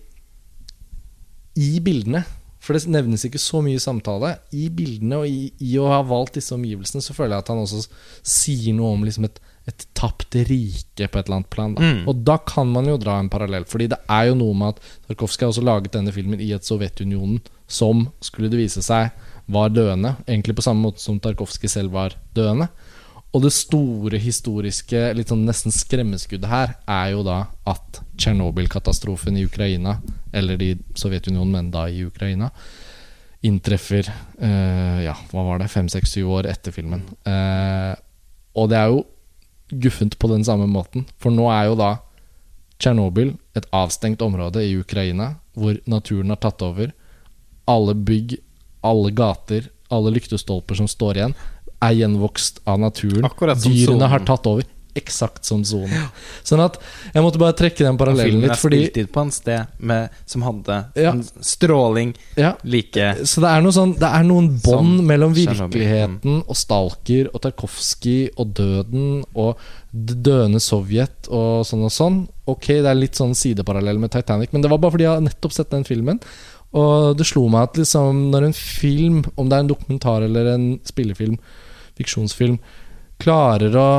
i 1.57 1.79
bildene 1.83 2.23
For 2.61 2.75
det 2.75 2.91
nevnes 2.91 3.23
ikke 3.23 3.39
så 3.39 3.61
mye 3.63 3.79
i 3.79 3.81
samtale. 3.81 4.33
I 4.51 4.67
bildene 4.75 5.21
og 5.21 5.27
i, 5.29 5.53
i 5.63 5.77
å 5.79 5.85
ha 5.87 6.01
valgt 6.03 6.35
disse 6.35 6.51
omgivelsene, 6.51 6.99
så 6.99 7.13
føler 7.15 7.37
jeg 7.37 7.45
at 7.45 7.51
han 7.53 7.61
også 7.61 7.85
sier 8.27 8.75
noe 8.75 8.89
om 8.97 9.05
liksom 9.07 9.23
et, 9.23 9.37
et 9.71 9.85
tapt 9.95 10.35
rike 10.49 11.07
på 11.07 11.21
et 11.21 11.29
eller 11.29 11.37
annet 11.37 11.49
plan. 11.53 11.77
Da. 11.77 11.85
Mm. 11.85 12.01
Og 12.11 12.25
da 12.27 12.35
kan 12.43 12.67
man 12.67 12.89
jo 12.91 12.97
dra 12.99 13.15
en 13.21 13.31
parallell. 13.31 13.63
Fordi 13.71 13.87
det 13.93 14.01
er 14.11 14.27
jo 14.27 14.35
noe 14.41 14.57
med 14.59 14.75
at 14.75 14.83
Tarkovskij 15.07 15.47
har 15.47 15.53
også 15.53 15.63
laget 15.63 15.95
denne 15.95 16.11
filmen 16.11 16.43
i 16.43 16.51
et 16.57 16.67
Sovjetunionen 16.67 17.39
som, 17.71 18.09
skulle 18.19 18.51
det 18.51 18.59
vise 18.59 18.83
seg, 18.83 19.15
var 19.47 19.71
døende. 19.73 20.15
Egentlig 20.27 20.57
på 20.57 20.65
samme 20.65 20.83
måte 20.83 21.01
som 21.03 21.19
Tarkovskij 21.19 21.71
selv 21.71 21.95
var 21.95 22.15
døende. 22.35 22.69
Og 23.35 23.43
det 23.43 23.51
store 23.53 24.19
historiske, 24.21 24.99
litt 25.17 25.31
sånn 25.31 25.45
nesten 25.47 25.73
skremmeskuddet 25.75 26.47
her, 26.49 26.75
er 26.87 27.11
jo 27.13 27.25
da 27.27 27.41
at 27.67 27.99
Tsjernobyl-katastrofen 28.17 29.37
i 29.37 29.43
Ukraina, 29.45 29.97
eller 30.31 30.61
i 30.63 30.71
Sovjetunionen, 30.97 31.51
men 31.53 31.71
da 31.73 31.85
i 31.91 32.05
Ukraina, 32.07 32.49
inntreffer 33.45 34.07
eh, 34.07 35.03
Ja, 35.05 35.13
hva 35.29 35.43
var 35.45 35.61
det? 35.61 35.69
Fem, 35.69 35.89
seks, 35.91 36.15
syv 36.15 36.31
år 36.39 36.49
etter 36.49 36.73
filmen. 36.73 37.03
Eh, 37.27 37.93
og 38.57 38.71
det 38.71 38.79
er 38.79 38.95
jo 38.95 39.03
guffent 39.83 40.15
på 40.17 40.31
den 40.31 40.45
samme 40.47 40.65
måten, 40.71 41.05
for 41.19 41.33
nå 41.33 41.49
er 41.51 41.67
jo 41.69 41.77
da 41.77 41.91
Tsjernobyl 42.77 43.35
et 43.57 43.67
avstengt 43.75 44.21
område 44.21 44.63
i 44.63 44.75
Ukraina, 44.79 45.35
hvor 45.57 45.77
naturen 45.89 46.31
har 46.33 46.39
tatt 46.41 46.61
over. 46.65 46.91
Alle 47.67 47.95
bygg, 47.97 48.37
alle 48.87 49.11
gater, 49.15 49.69
alle 49.93 50.11
lyktestolper 50.15 50.79
som 50.79 50.87
står 50.91 51.21
igjen, 51.21 51.37
er 51.83 51.93
gjenvokst 51.99 52.63
av 52.65 52.79
naturen. 52.81 53.27
Akkurat 53.27 53.59
som 53.61 53.71
Dyrene 53.71 53.99
zonen. 53.99 54.09
har 54.15 54.25
tatt 54.25 54.47
over. 54.49 54.65
Eksakt 54.97 55.45
som 55.45 55.61
sonen. 55.61 56.07
Sånn 56.41 56.57
at 56.63 56.79
jeg 57.13 57.21
måtte 57.21 57.37
bare 57.37 57.53
trekke 57.53 57.83
den 57.85 57.99
parallellen 58.01 58.39
litt 58.41 58.55
filmen 58.57 58.81
er 58.81 58.87
spilt 58.89 59.11
på 59.13 59.21
en 59.21 59.29
sted 59.35 59.75
med, 59.77 60.15
som 60.25 60.41
hadde 60.41 60.77
Ja. 60.97 61.11
en 61.11 61.21
stråling 61.45 62.15
ja, 62.35 62.55
like 62.63 63.11
Så 63.21 63.43
det 63.43 63.51
er, 63.51 63.61
sånn, 63.69 63.93
det 63.99 64.09
er 64.09 64.25
noen 64.25 64.47
bånd 64.65 65.03
mellom 65.05 65.35
Tsjernobyl, 65.37 65.69
virkeligheten 65.69 66.41
og 66.47 66.57
Stalker 66.57 67.29
og 67.31 67.43
Tarkovskij 67.45 68.31
og 68.41 68.55
døden 68.57 69.23
og 69.35 69.61
det 69.93 70.17
døende 70.25 70.59
Sovjet 70.59 71.29
og 71.29 71.61
sånn 71.69 71.85
og 71.85 71.93
sånn. 71.93 72.17
Ok, 72.49 72.65
det 72.81 72.89
er 72.89 72.97
litt 72.97 73.13
sånn 73.21 73.35
sideparallell 73.37 73.99
med 74.01 74.09
Titanic, 74.17 74.49
men 74.51 74.63
det 74.65 74.71
var 74.71 74.79
bare 74.81 74.97
fordi 74.97 75.05
jeg 75.05 75.13
har 75.13 75.21
nettopp 75.29 75.53
sett 75.53 75.69
den 75.69 75.85
filmen. 75.85 76.19
Og 76.77 77.17
det 77.17 77.27
slo 77.27 77.47
meg 77.51 77.69
at 77.69 77.79
liksom 77.81 78.27
når 78.33 78.49
en 78.49 78.57
film, 78.57 79.23
om 79.35 79.49
det 79.49 79.57
er 79.57 79.65
en 79.65 79.71
dokumentar 79.71 80.25
eller 80.27 80.51
en 80.53 80.67
spillefilm, 80.87 81.39
fiksjonsfilm, 81.97 82.59
klarer 83.21 83.73
å 83.79 83.89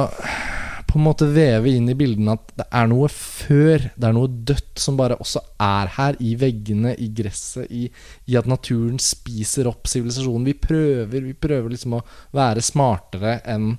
på 0.89 0.97
en 0.97 1.05
måte 1.05 1.26
veve 1.29 1.68
inn 1.76 1.89
i 1.93 1.97
bildene 1.99 2.33
at 2.39 2.53
det 2.57 2.64
er 2.81 2.87
noe 2.89 3.11
før, 3.12 3.91
det 3.93 4.07
er 4.09 4.14
noe 4.16 4.31
dødt 4.49 4.81
som 4.81 4.97
bare 4.97 5.18
også 5.20 5.43
er 5.61 5.91
her, 5.99 6.16
i 6.24 6.33
veggene, 6.41 6.95
i 6.97 7.11
gresset, 7.12 7.68
i, 7.68 7.85
i 8.24 8.39
at 8.41 8.49
naturen 8.49 8.97
spiser 9.03 9.68
opp 9.68 9.91
sivilisasjonen. 9.91 10.47
Vi 10.49 10.57
prøver, 10.57 11.26
vi 11.26 11.35
prøver 11.37 11.74
liksom 11.74 11.99
å 11.99 12.05
være 12.37 12.64
smartere 12.64 13.37
enn 13.53 13.74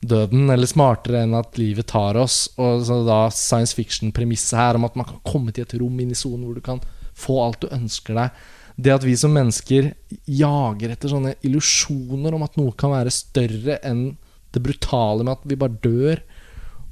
døden, 0.00 0.46
eller 0.54 0.70
smartere 0.70 1.26
enn 1.26 1.36
at 1.36 1.58
livet 1.60 1.90
tar 1.92 2.16
oss. 2.16 2.46
Og 2.56 2.86
så 2.88 3.02
da 3.04 3.26
science 3.34 3.76
fiction-premisset 3.76 4.56
her 4.56 4.78
om 4.78 4.88
at 4.88 4.96
man 4.96 5.10
kan 5.10 5.20
komme 5.28 5.52
til 5.52 5.66
et 5.66 5.76
rom 5.82 6.00
inn 6.00 6.14
i 6.14 6.18
sonen 6.18 6.46
hvor 6.48 6.56
du 6.56 6.64
kan 6.64 6.80
få 7.18 7.40
alt 7.44 7.62
du 7.64 7.68
ønsker 7.74 8.18
deg. 8.18 8.46
Det 8.78 8.94
at 8.94 9.04
vi 9.06 9.16
som 9.18 9.32
mennesker 9.34 9.90
jager 10.30 10.94
etter 10.94 11.10
sånne 11.10 11.34
illusjoner 11.46 12.36
om 12.36 12.44
at 12.46 12.58
noe 12.60 12.74
kan 12.78 12.94
være 12.94 13.14
større 13.14 13.80
enn 13.86 14.12
det 14.54 14.62
brutale 14.64 15.24
med 15.26 15.34
at 15.34 15.48
vi 15.50 15.58
bare 15.58 15.80
dør. 15.82 16.22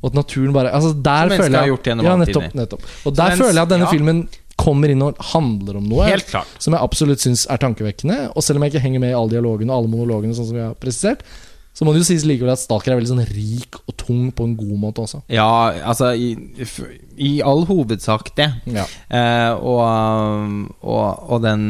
Og 0.03 0.11
at 0.11 0.18
naturen 0.18 0.53
bare 0.55 0.72
altså 0.77 0.93
der 0.93 1.31
Som 1.31 1.37
mennesker 1.37 1.59
har 1.59 1.70
gjort 1.70 1.89
gjennom 1.89 2.09
ja, 2.09 2.16
nettopp, 2.20 2.51
nettopp. 2.59 2.91
Og 3.07 3.14
der 3.16 3.33
mens, 3.33 3.41
føler 3.41 3.57
jeg 3.57 3.68
at 3.68 3.72
denne 3.72 3.87
ja. 3.87 3.95
filmen 3.95 4.27
kommer 4.57 4.93
inn 4.93 5.05
og 5.05 5.18
handler 5.33 5.79
om 5.79 5.89
noe 5.91 6.07
som 6.24 6.74
jeg 6.74 6.81
absolutt 6.81 7.22
syns 7.22 7.45
er 7.53 7.61
tankevekkende. 7.62 8.18
Og 8.35 8.45
selv 8.45 8.59
om 8.59 8.66
jeg 8.66 8.74
ikke 8.74 8.85
henger 8.87 9.03
med 9.05 9.12
i 9.12 9.16
alle 9.18 9.37
dialogene 9.37 9.72
og 9.72 9.79
alle 9.79 9.93
monologene, 9.93 10.37
sånn 10.37 10.49
som 10.51 10.59
vi 10.59 10.64
har 10.64 10.77
presisert, 10.81 11.22
så 11.77 11.85
må 11.85 11.93
det 11.93 12.01
jo 12.01 12.09
sies 12.09 12.24
likevel 12.24 12.55
at 12.55 12.62
Stalker 12.62 12.95
er 12.95 12.97
veldig 12.97 13.11
sånn 13.11 13.27
rik 13.29 13.77
og 13.83 13.93
tung 14.01 14.31
på 14.33 14.47
en 14.49 14.55
god 14.57 14.77
måte 14.81 15.03
også. 15.05 15.20
Ja, 15.29 15.74
altså 15.85 16.14
i, 16.16 16.31
I 17.20 17.33
all 17.45 17.66
hovedsak 17.68 18.33
det. 18.39 18.49
Ja. 18.72 18.87
Eh, 19.12 19.53
og, 19.61 20.62
og, 20.81 21.27
og 21.29 21.43
den, 21.45 21.66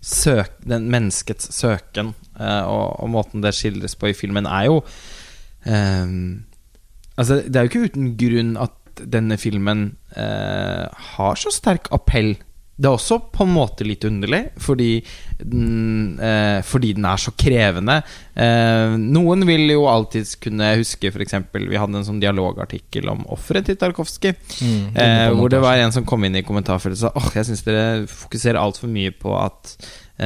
søk, 0.00 0.54
den 0.62 0.86
menneskets 0.92 1.50
søken 1.56 2.14
eh, 2.38 2.62
og, 2.62 3.00
og 3.02 3.10
måten 3.10 3.42
det 3.42 3.56
skildres 3.58 3.98
på 3.98 4.12
i 4.12 4.16
filmen, 4.16 4.46
er 4.46 4.70
jo 4.70 4.78
eh, 5.66 6.14
Altså, 7.20 7.42
det 7.44 7.58
er 7.58 7.66
jo 7.66 7.68
ikke 7.68 7.88
uten 7.90 8.12
grunn 8.16 8.54
at 8.56 9.02
denne 9.12 9.36
filmen 9.36 9.82
eh, 10.16 10.86
har 11.16 11.34
så 11.36 11.50
sterk 11.52 11.90
appell. 11.92 12.36
Det 12.80 12.88
er 12.88 12.96
også 12.96 13.18
på 13.34 13.44
en 13.44 13.52
måte 13.52 13.84
litt 13.84 14.04
underlig, 14.08 14.46
fordi 14.60 15.02
den, 15.40 16.18
eh, 16.20 16.60
fordi 16.64 16.94
den 16.96 17.04
er 17.04 17.20
så 17.20 17.32
krevende. 17.36 17.98
Eh, 18.34 18.96
noen 18.96 19.44
vil 19.48 19.66
jo 19.74 19.84
alltids 19.90 20.34
kunne 20.40 20.72
huske 20.80 21.12
f.eks. 21.12 21.36
Vi 21.52 21.80
hadde 21.80 22.00
en 22.00 22.06
sånn 22.06 22.22
dialogartikkel 22.22 23.10
om 23.12 23.26
offeret 23.36 23.68
til 23.68 23.76
Tarkovskij. 23.80 24.36
Mm, 24.64 24.78
Eh, 25.00 25.28
hvor 25.36 25.52
det 25.52 25.60
var 25.60 25.76
en 25.76 25.92
som 25.92 26.04
kom 26.08 26.24
inn 26.24 26.36
i 26.40 26.42
kommentarfeltet 26.46 26.98
og 26.98 27.02
sa 27.04 27.12
Åh, 27.16 27.30
jeg 27.36 27.50
syns 27.50 27.64
dere 27.66 28.06
fokuserer 28.08 28.60
altfor 28.60 28.88
mye 28.88 29.12
på 29.12 29.34
at, 29.38 29.76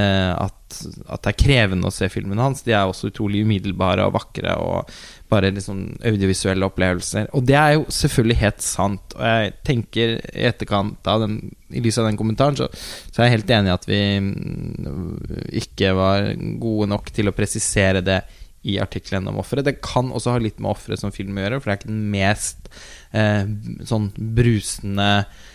at, 0.01 0.79
at 1.07 1.25
det 1.25 1.31
er 1.31 1.39
krevende 1.39 1.89
å 1.89 1.95
se 1.95 2.09
filmene 2.13 2.43
hans. 2.43 2.65
De 2.67 2.75
er 2.75 2.89
også 2.89 3.13
utrolig 3.13 3.45
umiddelbare 3.47 4.07
og 4.09 4.17
vakre 4.17 4.57
og 4.59 4.91
bare 5.31 5.53
liksom 5.55 5.83
audiovisuelle 6.05 6.67
opplevelser. 6.67 7.31
Og 7.35 7.47
det 7.49 7.57
er 7.59 7.77
jo 7.77 7.85
selvfølgelig 7.93 8.39
helt 8.43 8.65
sant. 8.65 9.17
Og 9.17 9.25
jeg 9.25 9.55
tenker 9.67 10.17
i 10.19 10.47
etterkant 10.51 11.11
av 11.11 11.25
den 11.25 11.39
I 11.75 11.83
lys 11.83 11.99
av 11.99 12.09
den 12.09 12.19
kommentaren, 12.19 12.59
så, 12.59 12.69
så 13.11 13.23
er 13.23 13.29
jeg 13.29 13.39
helt 13.39 13.53
enig 13.57 13.73
i 13.73 13.75
at 13.75 13.89
vi 13.91 14.01
mm, 14.23 15.53
ikke 15.65 15.95
var 15.99 16.31
gode 16.63 16.91
nok 16.93 17.11
til 17.15 17.31
å 17.31 17.37
presisere 17.37 18.05
det 18.05 18.21
i 18.65 18.79
artikkelen 18.83 19.29
om 19.31 19.41
offeret. 19.43 19.67
Det 19.69 19.81
kan 19.85 20.13
også 20.13 20.35
ha 20.35 20.43
litt 20.43 20.61
med 20.63 20.73
offeret 20.73 21.03
som 21.03 21.13
film 21.15 21.37
å 21.39 21.45
gjøre, 21.45 21.61
for 21.61 21.71
det 21.71 21.75
er 21.75 21.81
ikke 21.83 21.93
den 21.93 22.07
mest 22.15 22.71
eh, 23.13 23.45
sånn 23.89 24.11
brusende, 24.17 25.11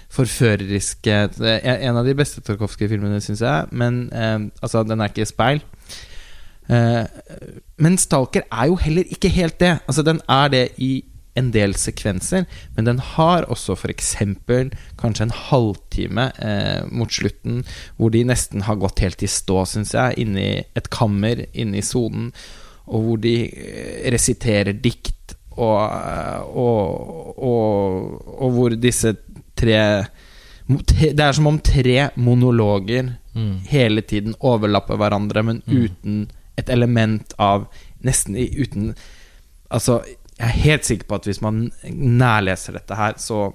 forføreriske 0.09 1.15
er 1.45 1.83
En 1.85 1.99
av 1.99 2.07
de 2.07 2.15
beste 2.17 2.41
Tarkovskij-filmene, 2.41 3.19
syns 3.21 3.43
jeg, 3.45 3.67
men 3.71 4.07
eh, 4.09 4.47
altså, 4.61 4.81
den 4.87 5.01
er 5.01 5.11
ikke 5.11 5.29
speil. 5.29 5.61
Eh, 6.69 7.05
men 7.81 7.97
Stalker 8.01 8.45
er 8.49 8.71
jo 8.71 8.79
heller 8.81 9.09
ikke 9.09 9.31
helt 9.33 9.59
det. 9.61 9.77
Altså, 9.85 10.05
den 10.05 10.21
er 10.29 10.49
det 10.53 10.65
i 10.77 10.93
en 11.37 11.51
del 11.53 11.75
sekvenser, 11.77 12.45
men 12.75 12.87
den 12.87 12.99
har 13.13 13.45
også 13.51 13.75
f.eks. 13.77 14.15
kanskje 14.99 15.27
en 15.27 15.35
halvtime 15.35 16.25
eh, 16.43 16.81
mot 16.91 17.11
slutten 17.13 17.61
hvor 17.97 18.11
de 18.13 18.25
nesten 18.27 18.65
har 18.67 18.79
gått 18.81 19.03
helt 19.05 19.23
i 19.23 19.29
stå, 19.29 19.61
syns 19.69 19.93
jeg, 19.95 20.17
inni 20.25 20.49
et 20.75 20.89
kammer 20.93 21.45
inne 21.53 21.79
i 21.79 21.85
sonen, 21.85 22.33
og 22.89 23.03
hvor 23.05 23.21
de 23.21 23.33
eh, 23.45 24.11
resiterer 24.13 24.73
dikt, 24.81 25.35
og, 25.59 25.77
eh, 25.91 26.41
og, 26.57 27.37
og, 27.37 28.41
og 28.41 28.51
hvor 28.55 28.75
disse 28.79 29.15
tre 29.59 30.05
Det 30.69 31.19
er 31.19 31.31
som 31.33 31.47
om 31.47 31.59
tre 31.59 32.09
monologer 32.15 33.15
Mm. 33.35 33.59
hele 33.69 34.01
tiden 34.01 34.33
overlapper 34.41 34.97
hverandre, 34.97 35.43
men 35.45 35.61
Mm. 35.67 35.83
uten 35.85 36.31
et 36.57 36.69
element 36.69 37.33
av 37.39 37.67
Nesten 38.03 38.35
uten 38.35 38.95
Altså, 39.71 39.99
jeg 40.39 40.47
er 40.47 40.61
helt 40.63 40.85
sikker 40.85 41.05
på 41.07 41.15
at 41.15 41.25
hvis 41.29 41.41
man 41.41 41.71
nærleser 41.93 42.73
dette 42.73 42.95
her, 42.95 43.13
så, 43.17 43.53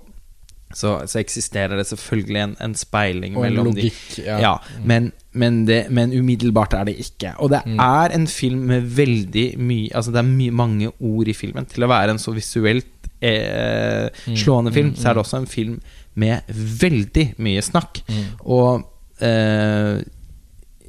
så, 0.74 0.94
så 1.06 1.18
eksisterer 1.20 1.76
det 1.78 1.86
selvfølgelig 1.86 2.40
en, 2.42 2.54
en 2.60 2.74
speiling 2.74 3.36
Og 3.38 3.46
en 3.46 3.54
logikk, 3.54 4.00
de. 4.16 4.24
Ja. 4.26 4.38
ja, 4.42 4.52
men, 4.84 5.12
men, 5.32 5.60
det, 5.68 5.84
men 5.94 6.12
umiddelbart 6.12 6.74
er 6.74 6.84
det 6.90 6.96
ikke. 6.98 7.34
Og 7.38 7.50
det 7.54 7.62
Mm. 7.66 7.78
er 7.80 8.14
en 8.16 8.26
film 8.26 8.64
med 8.68 8.82
veldig 8.96 9.44
mye 9.58 9.90
Altså 9.94 10.10
det 10.12 10.18
er 10.18 10.28
my, 10.28 10.48
mange 10.50 10.90
ord 11.00 11.28
i 11.28 11.32
filmen. 11.34 11.66
Til 11.70 11.84
å 11.86 11.88
være 11.88 12.10
en 12.16 12.18
så 12.22 12.34
visuelt 12.34 12.86
eh, 13.22 14.10
Mm, 14.26 14.36
slående 14.36 14.72
film, 14.74 14.88
mm, 14.92 14.96
så 15.00 15.08
er 15.08 15.14
det 15.14 15.22
mm. 15.22 15.24
også 15.24 15.36
en 15.40 15.46
film 15.46 15.76
med 16.14 16.42
veldig 16.80 17.34
mye 17.42 17.62
snakk. 17.64 18.02
Mm. 18.08 18.24
Og 18.44 18.84
eh, 19.24 20.02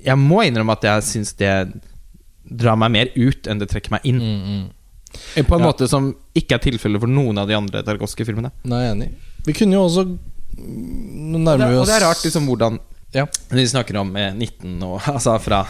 jeg 0.06 0.18
må 0.22 0.42
innrømme 0.46 0.76
at 0.76 0.84
jeg 0.90 1.04
syns 1.08 1.34
det 1.40 1.54
drar 2.46 2.76
meg 2.78 2.92
mer 2.94 3.14
ut 3.16 3.48
enn 3.50 3.62
det 3.62 3.70
trekker 3.72 3.96
meg 3.96 4.04
inn. 4.06 4.20
Mm, 4.22 4.42
mm. 4.50 5.46
På 5.48 5.56
en 5.56 5.64
Ja. 5.64 5.70
måte 5.72 5.88
som 5.90 6.12
ikke 6.36 6.58
er 6.60 6.64
tilfellet 6.66 7.00
for 7.02 7.08
noen 7.10 7.38
av 7.42 7.48
de 7.48 7.56
andre 7.58 7.82
Tarkovskij-filmene. 7.88 8.52
Nei, 8.68 8.82
jeg 8.84 8.92
er 8.92 8.96
enig. 8.98 9.10
Vi 9.46 9.54
kunne 9.58 9.78
jo 9.78 9.86
også 9.86 10.06
Nå 10.06 11.38
Og 11.38 11.42
nærmer 11.44 11.72
vi 11.74 11.80
oss 11.80 11.88
og 11.88 11.90
det 11.92 11.98
er 11.98 12.06
rart 12.08 12.24
liksom 12.24 12.46
hvordan 12.50 12.80
Ja. 13.16 13.26
Vi 13.52 13.64
snakker 13.68 13.98
om 14.02 14.16
eh, 14.20 14.34
19 14.34 14.82
og 14.84 15.02
Altså 15.14 15.38
fra 15.44 15.66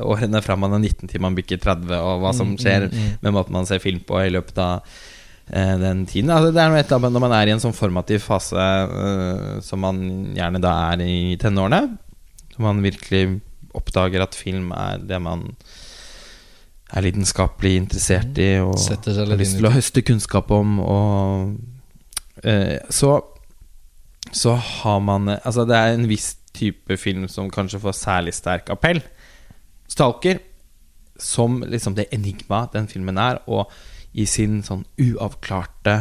årene 0.00 0.40
fra 0.40 0.56
man 0.56 0.72
er 0.76 0.80
19 0.88 1.08
til 1.10 1.20
man 1.20 1.34
bikker 1.36 1.60
30, 1.60 1.90
og 2.00 2.22
hva 2.22 2.30
som 2.32 2.54
Mm, 2.54 2.58
skjer 2.60 2.86
mm, 2.88 2.94
mm. 2.96 3.10
med 3.20 3.34
måten 3.36 3.52
man 3.52 3.66
ser 3.68 3.82
film 3.82 4.00
på 4.08 4.22
i 4.24 4.30
løpet 4.32 4.56
av 4.58 4.86
eh, 5.52 5.74
den 5.82 6.06
tiden. 6.08 6.30
Altså, 6.32 6.48
det 6.52 6.62
er 6.62 6.70
noe 6.72 6.80
et 6.80 6.86
eller 6.86 6.96
annet 6.96 7.12
når 7.12 7.24
man 7.26 7.34
er 7.36 7.50
i 7.50 7.52
en 7.52 7.60
sånn 7.60 7.76
formativ 7.76 8.24
fase 8.24 8.56
eh, 8.56 9.60
som 9.60 9.84
man 9.84 10.00
gjerne 10.32 10.62
da 10.64 10.72
er 10.94 11.04
i 11.04 11.36
tenårene. 11.36 11.98
så 12.54 12.64
man 12.64 12.80
virkelig 12.84 13.40
oppdager 13.76 14.24
at 14.24 14.36
film 14.36 14.72
er 14.72 15.04
det 15.04 15.20
man 15.20 15.50
er 16.92 17.04
lidenskapelig 17.06 17.76
interessert 17.80 18.36
i 18.40 18.50
og 18.60 18.76
har 18.76 19.36
lyst 19.40 19.56
til 19.56 19.68
å 19.68 19.72
høste 19.72 20.04
kunnskap 20.04 20.50
om. 20.52 20.78
Og 20.80 21.52
eh, 21.52 21.71
så 22.42 23.12
så 24.32 24.54
har 24.54 25.00
man 25.00 25.28
Altså, 25.28 25.64
det 25.68 25.76
er 25.76 25.94
en 25.94 26.08
viss 26.08 26.36
type 26.54 26.96
film 26.96 27.28
som 27.28 27.50
kanskje 27.50 27.80
får 27.80 27.96
særlig 27.96 28.34
sterk 28.36 28.70
appell. 28.70 29.00
Stalker, 29.88 30.38
som 31.18 31.62
liksom 31.66 31.94
det 31.96 32.10
enigma 32.12 32.66
den 32.72 32.88
filmen 32.88 33.18
er, 33.18 33.40
og 33.46 33.70
i 34.12 34.26
sin 34.28 34.60
sånn 34.64 34.84
uavklarte 35.00 35.94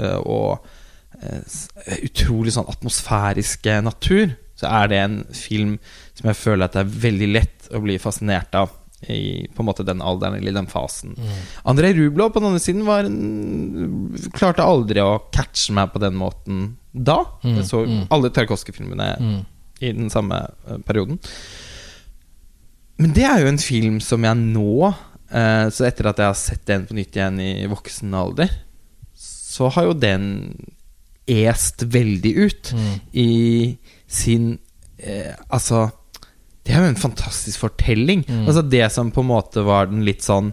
eh, 0.00 0.18
og 0.18 0.66
eh, 1.22 1.40
utrolig 2.04 2.52
sånn 2.56 2.68
atmosfæriske 2.68 3.78
natur, 3.84 4.34
så 4.58 4.68
er 4.82 4.90
det 4.90 5.00
en 5.00 5.18
film 5.32 5.78
som 6.18 6.28
jeg 6.28 6.40
føler 6.40 6.66
at 6.66 6.76
det 6.76 6.82
er 6.82 7.00
veldig 7.06 7.30
lett 7.30 7.68
å 7.72 7.80
bli 7.84 7.96
fascinert 8.02 8.56
av 8.58 8.74
i 9.06 9.46
på 9.54 9.62
en 9.62 9.66
måte 9.68 9.84
den 9.86 10.00
alderen 10.02 10.34
eller 10.40 10.52
den 10.56 10.66
fasen. 10.66 11.12
Andrej 11.64 11.92
Rublo 11.94 12.30
på 12.34 12.40
den 12.40 12.48
andre 12.48 12.60
siden 12.64 12.82
var 12.88 13.06
klarte 14.34 14.64
aldri 14.66 14.98
å 15.04 15.20
catche 15.34 15.72
meg 15.76 15.92
på 15.94 16.00
den 16.02 16.16
måten 16.18 16.64
da. 16.92 17.20
Mm, 17.44 17.56
Jeg 17.60 17.68
så 17.68 17.84
mm. 17.86 18.00
alle 18.10 18.30
Tarkovskij-filmene 18.34 19.08
Mm. 19.20 19.38
i 19.80 19.92
den 19.92 20.10
samme 20.10 20.40
eh, 20.66 20.78
perioden. 20.82 21.20
Men 22.98 23.12
det 23.14 23.24
er 23.28 23.40
jo 23.44 23.52
en 23.52 23.58
film 23.62 24.00
som 24.02 24.24
jeg 24.26 24.36
nå, 24.40 24.88
eh, 25.30 25.68
så 25.70 25.86
etter 25.86 26.08
at 26.10 26.18
jeg 26.18 26.26
har 26.32 26.38
sett 26.40 26.64
den 26.66 26.86
på 26.88 26.96
nytt 26.98 27.14
igjen 27.14 27.38
i 27.40 27.52
voksen 27.70 28.14
alder, 28.18 28.50
så 29.14 29.68
har 29.74 29.84
jo 29.90 29.94
den 29.94 30.26
est 31.28 31.82
veldig 31.86 32.34
ut 32.36 32.72
Mm. 32.74 33.00
i 33.12 33.78
sin 34.08 34.58
eh, 34.98 35.34
Altså 35.50 35.90
Det 36.68 36.76
er 36.76 36.84
jo 36.84 36.92
en 36.92 37.00
fantastisk 37.00 37.64
fortelling. 37.64 38.26
Mm. 38.28 38.44
Altså 38.44 38.62
Det 38.62 38.84
som 38.92 39.12
på 39.14 39.24
en 39.24 39.30
måte 39.30 39.64
var 39.64 39.88
den 39.88 40.04
litt 40.06 40.26
sånn 40.26 40.52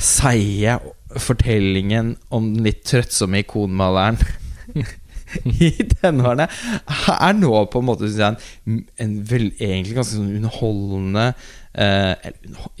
seige 0.00 0.78
fortellingen 1.20 2.14
om 2.34 2.52
den 2.54 2.66
litt 2.66 2.84
trøttsomme 2.88 3.42
ikonmaleren 3.44 4.18
i 5.62 5.70
tenårene, 6.00 6.46
er 7.14 7.34
nå 7.38 7.52
på 7.70 7.80
en 7.80 7.86
måte 7.86 8.08
jeg, 8.10 8.38
en, 8.66 8.78
en 8.98 9.16
vel, 9.26 9.50
egentlig 9.58 9.96
ganske 9.98 10.16
sånn 10.16 10.36
underholdende 10.40 11.26
eh, 11.78 12.30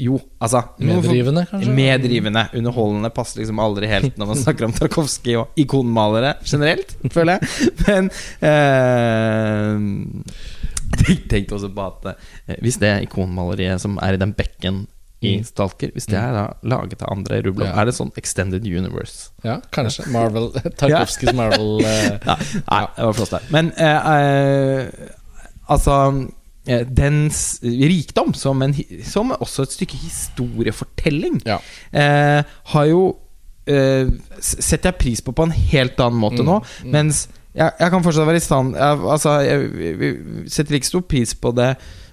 Jo, 0.02 0.18
altså 0.42 0.64
Meddrivende, 0.82 1.44
kanskje? 1.50 1.74
Medrivende. 1.76 2.46
Underholdende 2.58 3.12
passer 3.14 3.42
liksom 3.42 3.62
aldri 3.62 3.90
helt 3.90 4.18
når 4.18 4.32
man 4.32 4.40
snakker 4.44 4.66
om 4.66 4.74
Tarkovskij 4.74 5.38
og 5.42 5.60
ikonmalere 5.62 6.36
generelt, 6.42 6.96
føler 7.14 7.38
jeg. 7.38 7.74
Men 7.86 8.10
eh, 8.50 9.76
tenkte 11.30 11.54
også 11.58 11.70
på 11.74 11.86
at 11.86 12.06
eh, 12.48 12.56
hvis 12.62 12.78
det 12.82 12.94
ikonmaleriet 13.06 13.80
som 13.82 13.98
er 14.02 14.14
i 14.14 14.20
den 14.22 14.32
bekken 14.34 14.86
i 15.20 15.34
Mm. 15.36 15.44
Stalker, 15.44 15.90
hvis 15.92 16.06
det 16.08 16.16
er 16.16 16.30
da 16.32 16.42
laget 16.64 17.02
av 17.02 17.10
andre 17.12 17.42
Rublov, 17.44 17.66
Ja. 17.68 17.74
er 17.82 17.84
det 17.90 17.92
sånn 17.92 18.08
Extended 18.16 18.64
Universe? 18.64 19.28
Ja, 19.44 19.58
kanskje. 19.70 20.06
Marvel 20.08 20.46
Tarkovskijs 20.80 21.34
Marvel 21.36 21.82
uh, 21.84 22.16
Ja, 22.24 22.36
nei, 22.70 22.78
det 22.96 23.04
var 23.04 23.12
flott 23.18 23.34
der. 23.34 23.44
Men 23.52 23.68
eh, 23.76 24.88
altså 25.68 25.98
Dens 26.88 27.58
rikdom 27.64 28.32
som, 28.36 28.62
en, 28.62 28.72
som 29.04 29.32
også 29.36 29.64
et 29.68 29.72
stykke 29.76 29.96
historiefortelling 30.00 31.40
Ja. 31.46 31.58
eh, 31.92 32.42
har 32.72 32.84
jo 32.88 33.16
eh, 33.66 34.08
setter 34.40 34.90
jeg 34.92 34.98
pris 35.00 35.20
på 35.24 35.32
på 35.36 35.42
en 35.48 35.52
helt 35.52 36.00
annen 36.00 36.20
måte 36.20 36.40
Mm, 36.42 36.46
nå. 36.48 36.58
mm. 36.84 36.90
Mens 36.96 37.28
jeg, 37.54 37.72
jeg 37.80 37.90
kan 37.90 38.02
fortsatt 38.04 38.28
være 38.28 38.38
i 38.40 38.44
stand 38.44 38.76
jeg, 38.78 38.98
Altså, 39.14 39.32
jeg, 39.42 39.70
jeg, 39.90 40.16
setter 40.52 40.76
ikke 40.78 40.86
stor 40.90 41.02
pris 41.10 41.34
på 41.34 41.50
det 41.56 41.70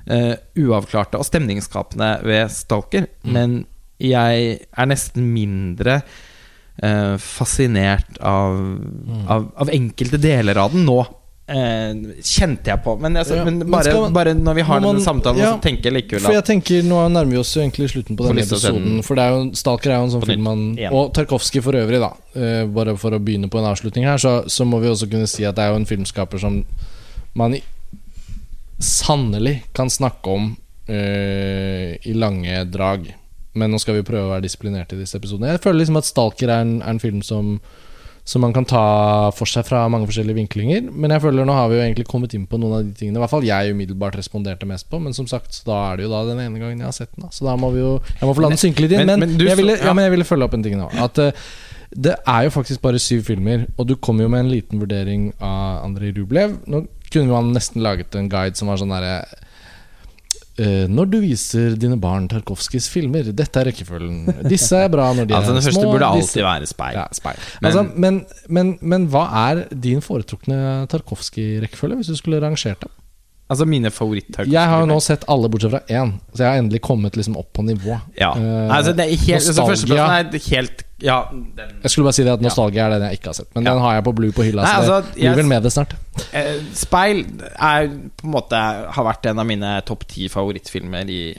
uh, 0.09 0.33
uavklarte 0.57 1.19
og 1.19 1.27
stemningsskapende 1.27 2.13
ved 2.25 2.49
Stalker, 2.53 3.07
Mm. 3.23 3.33
men 3.35 3.57
jeg 4.01 4.59
er 4.77 4.85
nesten 4.89 5.25
mindre 5.33 6.01
uh, 6.83 7.15
fascinert 7.17 8.17
av, 8.21 8.57
Mm. 8.57 9.23
av, 9.27 9.47
av 9.57 9.69
enkelte 9.73 10.19
deler 10.21 10.57
av 10.61 10.71
den 10.73 10.85
nå. 10.85 10.99
Eh, 11.47 11.93
kjente 12.27 12.67
jeg 12.73 12.81
på. 12.83 12.97
Men, 12.99 13.13
altså, 13.15 13.37
Ja, 13.37 13.43
men 13.45 13.59
bare, 13.71 13.93
man- 14.01 14.13
bare 14.13 14.33
når 14.35 14.55
vi 14.55 14.61
har 14.67 14.81
man- 14.81 14.95
denne 14.97 15.03
samtalen, 15.05 15.37
ja, 15.39 15.53
så 15.55 15.61
tenker 15.63 15.83
jeg 15.87 15.93
likevel 15.93 16.21
For 16.25 16.33
jeg 16.33 16.43
tenker, 16.43 16.83
Nå 16.83 16.97
nærmer 17.09 17.31
vi 17.31 17.37
oss 17.37 17.53
jo 17.55 17.61
egentlig 17.61 17.87
slutten 17.93 18.17
på 18.17 18.27
denne 18.27 18.43
episoden. 18.43 19.01
For 19.03 19.15
det 19.15 19.23
er 19.23 19.29
jo, 19.31 19.51
Stalker 19.55 19.91
er 19.91 19.95
jo 20.01 20.03
en 20.03 20.11
sånn 20.11 20.25
film 20.27 20.43
man. 20.43 20.77
Og 20.91 21.13
Tarkovskij 21.13 21.63
for 21.63 21.71
øvrig, 21.71 22.01
da. 22.03 22.11
eh, 22.35 22.65
bare 22.67 22.97
for 22.97 23.11
å 23.11 23.19
begynne 23.23 23.47
på 23.49 23.59
en 23.59 23.69
avslutning 23.73 24.03
her, 24.03 24.17
så, 24.17 24.43
så 24.45 24.65
må 24.67 24.81
vi 24.81 24.87
også 24.89 25.09
kunne 25.09 25.25
si 25.27 25.45
at 25.45 25.55
det 25.55 25.63
er 25.63 25.69
jo 25.71 25.75
en 25.79 25.85
filmskaper 25.85 26.37
som 26.39 26.65
man 27.33 27.55
sannelig 28.79 29.63
kan 29.73 29.87
snakke 29.89 30.27
om 30.27 30.55
eh, 30.87 31.95
i 32.07 32.13
lange 32.13 32.65
drag. 32.71 33.13
Men 33.57 33.71
nå 33.71 33.79
skal 33.81 33.95
vi 33.95 34.03
prøve 34.05 34.27
å 34.27 34.33
være 34.35 34.45
disiplinerte 34.45 34.93
i 34.95 35.01
disse 35.01 35.17
episodene. 35.17 35.53
Jeg 35.55 35.61
føler 35.63 35.79
liksom 35.81 35.97
at 35.97 36.05
Stalker 36.05 36.49
er 36.49 36.61
en, 36.61 36.81
er 36.81 36.89
en 36.93 36.99
film 37.01 37.21
som 37.25 37.59
som 38.27 38.43
man 38.43 38.51
kan 38.51 38.65
ta 38.67 38.81
for 39.31 39.47
seg 39.47 39.63
fra 39.69 39.85
mange 39.91 40.09
forskjellige 40.09 40.35
vinklinger. 40.41 40.89
Men 40.91 41.13
jeg 41.15 41.23
føler 41.23 41.47
nå 41.47 41.53
har 41.55 41.69
vi 41.71 41.77
jo 41.77 41.83
egentlig 41.85 42.07
kommet 42.09 42.33
inn 42.35 42.43
på 42.49 42.59
noen 42.59 42.73
av 42.75 42.81
de 42.83 42.91
tingene 42.99 43.15
I 43.21 43.23
hvert 43.23 43.31
fall 43.31 43.45
jeg 43.47 43.71
umiddelbart 43.71 44.17
responderte 44.19 44.67
mest 44.67 44.89
på. 44.91 44.99
Men 44.99 45.15
som 45.15 45.29
sagt, 45.31 45.61
da 45.67 45.77
er 45.93 46.01
det 46.01 46.07
jo 46.09 46.11
da 46.11 46.25
den 46.27 46.41
ene 46.43 46.59
gangen 46.59 46.83
jeg 46.83 46.89
har 46.89 46.97
sett 46.97 47.13
den. 47.15 47.23
Da. 47.23 47.31
Så 47.31 47.47
da 47.47 47.55
må 47.59 47.71
vi 47.71 47.79
jo 47.85 47.93
Jeg 48.19 48.27
må 48.27 48.33
få 48.35 48.43
la 48.43 48.51
den 48.51 48.59
synke 48.59 48.83
litt 48.83 48.91
inn. 48.97 49.05
Men- 49.05 49.13
Men, 49.15 49.29
men 49.29 49.37
du 49.39 49.45
jeg, 49.47 49.55
ville, 49.61 49.77
ja. 49.79 49.93
men 49.95 50.03
jeg 50.09 50.11
ville 50.17 50.27
følge 50.27 50.43
opp 50.49 50.53
en 50.59 50.67
ting 50.67 50.75
nå. 50.77 50.89
At 51.07 51.23
uh, 51.23 51.31
det 51.95 52.17
er 52.27 52.43
jo 52.43 52.51
faktisk 52.51 52.81
bare 52.83 52.99
syv 52.99 53.23
filmer, 53.31 53.63
og 53.79 53.87
du 53.87 53.95
kom 53.95 54.19
jo 54.19 54.27
med 54.27 54.43
en 54.43 54.51
liten 54.51 54.81
vurdering 54.83 55.29
av 55.39 55.85
Andrej 55.87 56.11
Rublev. 56.19 56.57
Nå 56.67 56.83
kunne 57.07 57.31
man 57.31 57.53
nesten 57.55 57.79
laget 57.81 58.11
en 58.19 58.27
guide 58.27 58.59
som 58.59 58.67
var 58.67 58.75
sånn 58.81 58.91
derre 58.91 59.21
eh, 59.23 59.46
når 60.89 61.09
du 61.11 61.19
viser 61.21 61.75
dine 61.77 61.97
barn 62.01 62.27
Tarkovskijs 62.27 62.87
filmer, 62.89 63.23
dette 63.31 63.59
er 63.61 63.69
rekkefølgen. 63.69 64.47
Disse 64.49 64.75
er 64.75 64.89
bra 64.89 65.11
når 65.13 65.27
de 65.29 65.35
altså, 65.37 65.51
er 65.51 65.59
Den 65.59 65.63
første 65.67 65.81
små. 65.81 65.91
burde 65.93 66.09
disse- 66.17 66.41
alltid 66.41 66.43
være 66.47 66.65
speil. 66.71 66.95
ja, 66.97 67.05
speil. 67.13 67.35
Men- 67.61 67.67
altså, 67.71 67.83
men, 67.95 68.25
men, 68.49 68.71
men 68.81 69.07
hva 69.13 69.25
er 69.51 69.63
din 69.73 70.01
foretrukne 70.01 70.87
Tarkovskij-rekkefølge, 70.89 71.95
hvis 72.01 72.07
du 72.07 72.15
skulle 72.17 72.41
rangert 72.41 72.81
dem? 72.81 72.89
Altså 73.49 73.63
mine 73.65 73.87
favoritt 73.95 74.35
Jeg 74.43 74.67
har 74.67 74.81
jo 74.81 74.87
nå 74.89 74.97
sett 75.01 75.21
alle 75.31 75.47
bortsett 75.47 75.71
fra 75.71 75.79
én, 75.87 76.09
så 76.35 76.43
jeg 76.43 76.49
har 76.51 76.57
endelig 76.59 76.81
kommet 76.83 77.15
liksom 77.15 77.37
opp 77.39 77.53
på 77.55 77.63
nivå. 77.63 77.95
Ja. 78.19 78.33
Uh, 78.35 78.67
altså, 78.75 78.91
det 78.97 79.05
er 79.05 79.13
helt, 79.21 79.47
altså, 79.47 79.67
nostalgia. 79.67 80.07
Er 80.19 80.49
helt 80.51 80.83
Ja, 80.99 81.29
den 81.31 81.77
Jeg 81.83 81.91
skulle 81.93 82.05
bare 82.09 82.13
si 82.17 82.23
det 82.25 82.33
at 82.33 82.41
Nostalgia 82.41 82.87
er 82.87 82.89
den 82.97 83.05
jeg 83.07 83.19
ikke 83.19 83.29
har 83.29 83.33
sett, 83.37 83.49
men 83.55 83.63
Ja. 83.63 83.73
den 83.73 83.81
har 83.83 83.93
jeg 83.95 84.03
på 84.03 84.13
Blue 84.17 84.31
på 84.33 84.43
hylla. 84.43 84.63
Nei, 84.65 84.71
så 84.73 84.79
altså, 84.81 85.13
det 85.13 85.21
jeg- 85.23 85.33
blir 85.33 85.43
vel 85.43 85.45
med 85.53 85.63
det 85.63 85.71
snart. 85.71 85.93
Eh, 86.33 86.55
Speil 86.73 87.19
er 87.59 87.87
på 88.17 88.25
en 88.25 88.31
måte 88.33 88.55
har 88.97 89.05
vært 89.05 89.29
en 89.29 89.39
av 89.39 89.45
mine 89.45 89.81
topp 89.85 90.07
ti 90.07 90.27
favorittfilmer 90.27 91.07
i 91.09 91.35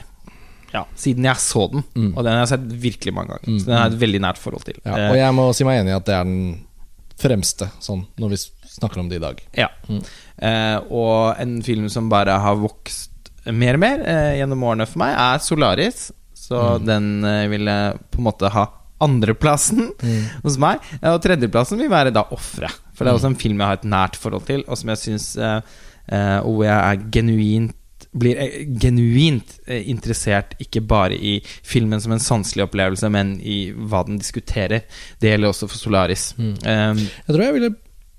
ja, 0.72 0.84
siden 0.96 1.24
jeg 1.24 1.36
så 1.36 1.66
den. 1.72 1.82
Mm. 1.96 2.12
Og 2.16 2.22
den 2.24 2.32
har 2.32 2.46
jeg 2.46 2.48
sett 2.54 2.68
virkelig 2.86 3.14
mange 3.14 3.28
ganger. 3.34 3.48
Mm, 3.48 3.58
Så 3.60 3.66
den 3.66 3.74
har 3.76 3.88
jeg 3.90 3.92
et 3.96 4.00
veldig 4.00 4.20
nært 4.20 4.38
forhold 4.38 4.64
til. 4.64 4.74
Ja, 4.84 4.96
Eh, 4.96 5.10
og 5.10 5.16
jeg 5.16 5.34
må 5.34 5.54
si 5.54 5.64
meg 5.64 5.80
enig 5.82 5.90
i 5.92 5.96
at 5.96 6.04
det 6.06 6.14
er 6.14 6.24
den 6.24 6.64
fremste, 7.18 7.68
sånn 7.80 8.06
når 8.18 8.28
vi 8.30 8.36
snakker 8.78 8.98
om 9.00 9.08
det 9.08 9.16
i 9.16 9.24
dag. 9.26 9.42
ja. 9.56 9.68
Mm. 9.88 10.02
Eh, 10.40 10.76
og 10.90 11.34
en 11.42 11.62
film 11.62 11.88
som 11.88 12.08
bare 12.08 12.38
har 12.40 12.56
vokst 12.60 13.10
mer 13.52 13.74
og 13.78 13.80
mer 13.80 14.02
eh, 14.06 14.36
gjennom 14.40 14.62
årene 14.68 14.86
for 14.86 14.98
meg, 15.02 15.14
er 15.18 15.38
Solaris. 15.44 16.10
Så 16.34 16.58
Mm. 16.78 16.84
den 16.86 17.24
eh, 17.24 17.48
ville 17.48 17.78
på 18.10 18.18
en 18.18 18.24
måte 18.24 18.50
ha 18.50 18.66
andreplassen 19.00 19.92
Mm. 20.02 20.22
hos 20.44 20.58
meg. 20.58 20.78
Og 21.02 21.20
tredjeplassen 21.22 21.78
vil 21.78 21.90
være 21.90 22.12
da 22.12 22.24
'Ofre'. 22.24 22.70
For 22.94 23.04
det 23.04 23.10
er 23.12 23.16
Mm. 23.16 23.20
også 23.20 23.26
en 23.32 23.36
film 23.42 23.58
jeg 23.58 23.66
har 23.66 23.74
et 23.74 23.84
nært 23.84 24.16
forhold 24.16 24.46
til, 24.46 24.64
og 24.68 24.76
som 24.78 24.88
jeg 24.90 24.98
syns 24.98 25.36
eh, 25.36 25.60
hvor 26.40 26.64
jeg 26.64 26.78
er 26.78 27.02
genuint 27.10 27.74
blir 28.16 28.38
genuint 28.80 29.58
interessert 29.68 30.54
ikke 30.58 30.80
bare 30.86 31.12
i 31.14 31.42
filmen 31.62 32.00
som 32.00 32.12
en 32.12 32.18
sanselig 32.18 32.64
opplevelse, 32.64 33.10
men 33.10 33.34
i 33.42 33.70
hva 33.72 34.00
den 34.06 34.18
diskuterer. 34.18 34.82
Det 35.20 35.28
gjelder 35.30 35.48
også 35.50 35.68
for 35.68 35.76
Solaris. 35.76 36.32
Mm. 36.38 36.54
Um, 36.64 36.96
Jeg 36.96 37.28
tror 37.28 37.42
jeg 37.44 37.52
ville 37.54 37.74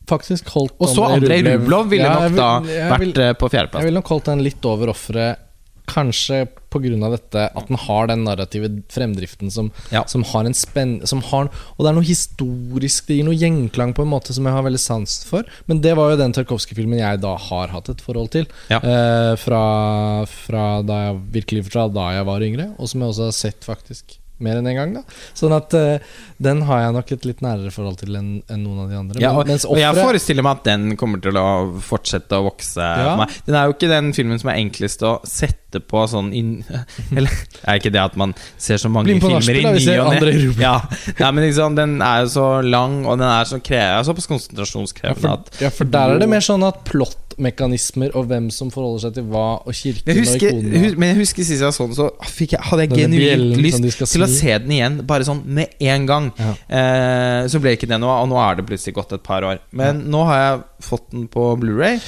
faktisk 0.10 0.49
holdt 0.55 0.74
og 0.82 0.89
så 0.91 1.05
Andrej 1.16 1.43
Rublev 1.47 1.89
ville 1.93 2.07
Ja, 2.10 2.16
nok 2.28 2.36
da 2.39 2.49
vil- 2.66 2.89
vært 2.93 2.99
vil- 3.05 3.22
eh, 3.28 3.34
på 3.39 3.49
Jeg 3.53 3.86
ville 3.86 3.99
nok 4.01 4.10
holdt 4.16 4.26
den 4.34 4.43
litt 4.43 4.66
over 4.66 4.91
offeret. 4.95 5.45
Kanskje 5.89 6.43
pga. 6.70 7.10
dette 7.10 7.49
at 7.57 7.68
den 7.68 7.76
har 7.82 8.05
den 8.12 8.24
narrative 8.24 8.68
fremdriften 8.93 9.49
som, 9.51 9.72
Ja. 9.91 10.03
som 10.05 10.22
har 10.24 10.45
en 10.45 10.53
spenn... 10.53 11.01
Som 11.07 11.20
har, 11.32 11.49
og 11.49 11.80
det 11.82 11.88
er 11.89 11.95
noe 11.97 12.05
historisk, 12.05 13.07
det 13.07 13.18
gir 13.18 13.26
noe 13.26 13.34
gjenklang 13.34 13.95
på 13.97 14.03
en 14.05 14.12
måte 14.12 14.32
som 14.32 14.45
jeg 14.45 14.53
har 14.53 14.62
veldig 14.62 14.80
sans 14.80 15.24
for. 15.26 15.43
Men 15.66 15.82
det 15.82 15.95
var 15.97 16.12
jo 16.12 16.18
den 16.22 16.32
Tarkovskij-filmen 16.32 16.99
jeg 17.01 17.22
da 17.22 17.36
har 17.36 17.68
hatt 17.74 17.89
et 17.89 18.01
forhold 18.05 18.30
til. 18.30 18.45
Ja. 18.70 18.78
Eh, 18.86 19.34
fra, 19.41 20.26
fra 20.30 20.84
da 20.86 20.99
jeg 21.10 21.22
virkelig 21.41 21.66
fra 21.72 21.88
da 21.89 22.12
jeg 22.20 22.26
var 22.30 22.39
yngre, 22.45 22.70
og 22.78 22.88
som 22.88 23.01
jeg 23.01 23.10
også 23.10 23.26
har 23.32 23.32
sett 23.39 23.62
faktisk 23.66 24.20
mer 24.43 24.59
enn 24.59 24.69
én 24.71 24.77
gang. 24.77 24.95
da 24.99 25.03
Sånn 25.37 25.53
at 25.55 25.75
uh, 25.77 26.17
den 26.41 26.63
har 26.67 26.85
jeg 26.85 26.95
nok 26.95 27.13
et 27.15 27.27
litt 27.27 27.43
nærere 27.43 27.71
forhold 27.73 27.99
til 28.01 28.15
enn 28.15 28.31
en 28.47 28.63
noen 28.63 28.83
av 28.85 28.91
de 28.91 28.99
andre. 28.99 29.23
Ja, 29.23 29.33
og, 29.35 29.47
mens 29.49 29.65
og 29.67 29.79
jeg 29.79 29.97
forestiller 29.97 30.45
meg 30.45 30.59
at 30.59 30.69
den 30.69 30.95
kommer 30.99 31.21
til 31.23 31.39
å 31.39 31.47
fortsette 31.83 32.39
å 32.39 32.45
vokse. 32.47 32.83
Ja. 32.83 33.15
Den 33.47 33.57
er 33.59 33.67
jo 33.67 33.75
ikke 33.75 33.91
den 33.91 34.13
filmen 34.15 34.39
som 34.41 34.51
er 34.53 34.61
enklest 34.61 35.03
å 35.05 35.17
sette 35.27 35.81
på 35.85 36.01
sånn 36.09 36.31
inn, 36.33 36.53
Eller 37.17 37.33
er 37.61 37.77
ikke 37.77 37.91
det 37.93 38.01
at 38.01 38.15
man 38.19 38.33
ser 38.57 38.79
så 38.81 38.89
mange 38.91 39.11
filmer 39.11 39.37
norsk, 39.37 39.51
i 39.53 39.85
ny 39.85 39.97
og 40.01 40.15
ne? 40.15 40.33
Ja, 40.63 40.75
ja, 41.19 41.29
men 41.29 41.43
liksom, 41.45 41.77
den 41.77 41.99
er 42.05 42.23
jo 42.23 42.31
så 42.33 42.47
lang, 42.65 43.03
og 43.05 43.19
den 43.21 43.27
er 43.29 43.49
så 43.49 43.61
kre 43.63 43.83
er 43.99 44.07
såpass 44.07 44.25
ja, 44.25 44.33
konsentrasjonskrevende 44.33 45.21
for, 45.21 45.37
at 45.37 45.61
ja, 45.61 45.73
for 45.73 45.91
der 45.91 46.15
er 46.15 46.23
det 46.23 46.29
mer 46.31 46.43
sånn 46.45 46.65
at 46.67 46.81
plottmekanismer 47.39 48.11
og 48.17 48.27
hvem 48.29 48.49
som 48.51 48.69
forholder 48.73 49.05
seg 49.07 49.15
til 49.17 49.27
hva, 49.31 49.45
og 49.65 49.73
kirken 49.75 50.11
jeg 50.11 50.19
husker, 50.23 50.51
og 50.51 50.59
ikonene 50.59 50.81
hus, 50.83 50.95
Men 50.99 51.09
jeg 51.13 51.17
husker 51.21 51.43
sist 51.47 51.63
jeg 51.63 51.73
så 51.73 51.87
den, 51.87 51.95
så 51.95 52.07
jeg, 52.39 52.59
hadde 52.69 52.85
jeg 52.85 52.91
genuint 52.97 53.57
lyst 53.63 53.81
til 53.83 54.07
til 54.09 54.23
å 54.25 54.29
se 54.31 54.57
den 54.59 54.71
igjen, 54.75 54.99
bare 55.07 55.27
sånn 55.27 55.41
med 55.45 55.75
en 55.79 56.05
gang. 56.09 56.31
Ja. 56.39 56.53
Eh, 56.69 57.47
så 57.51 57.59
ble 57.63 57.75
ikke 57.77 57.89
det 57.89 57.99
noe, 58.01 58.19
og 58.23 58.29
nå 58.31 58.39
er 58.43 58.59
det 58.59 58.67
plutselig 58.69 58.95
gått 58.99 59.13
et 59.15 59.23
par 59.25 59.43
år. 59.47 59.59
Men 59.71 60.03
nå 60.11 60.23
har 60.29 60.41
jeg 60.43 60.63
fått 60.89 61.09
den 61.13 61.27
på 61.31 61.51
Blu-ray 61.61 61.99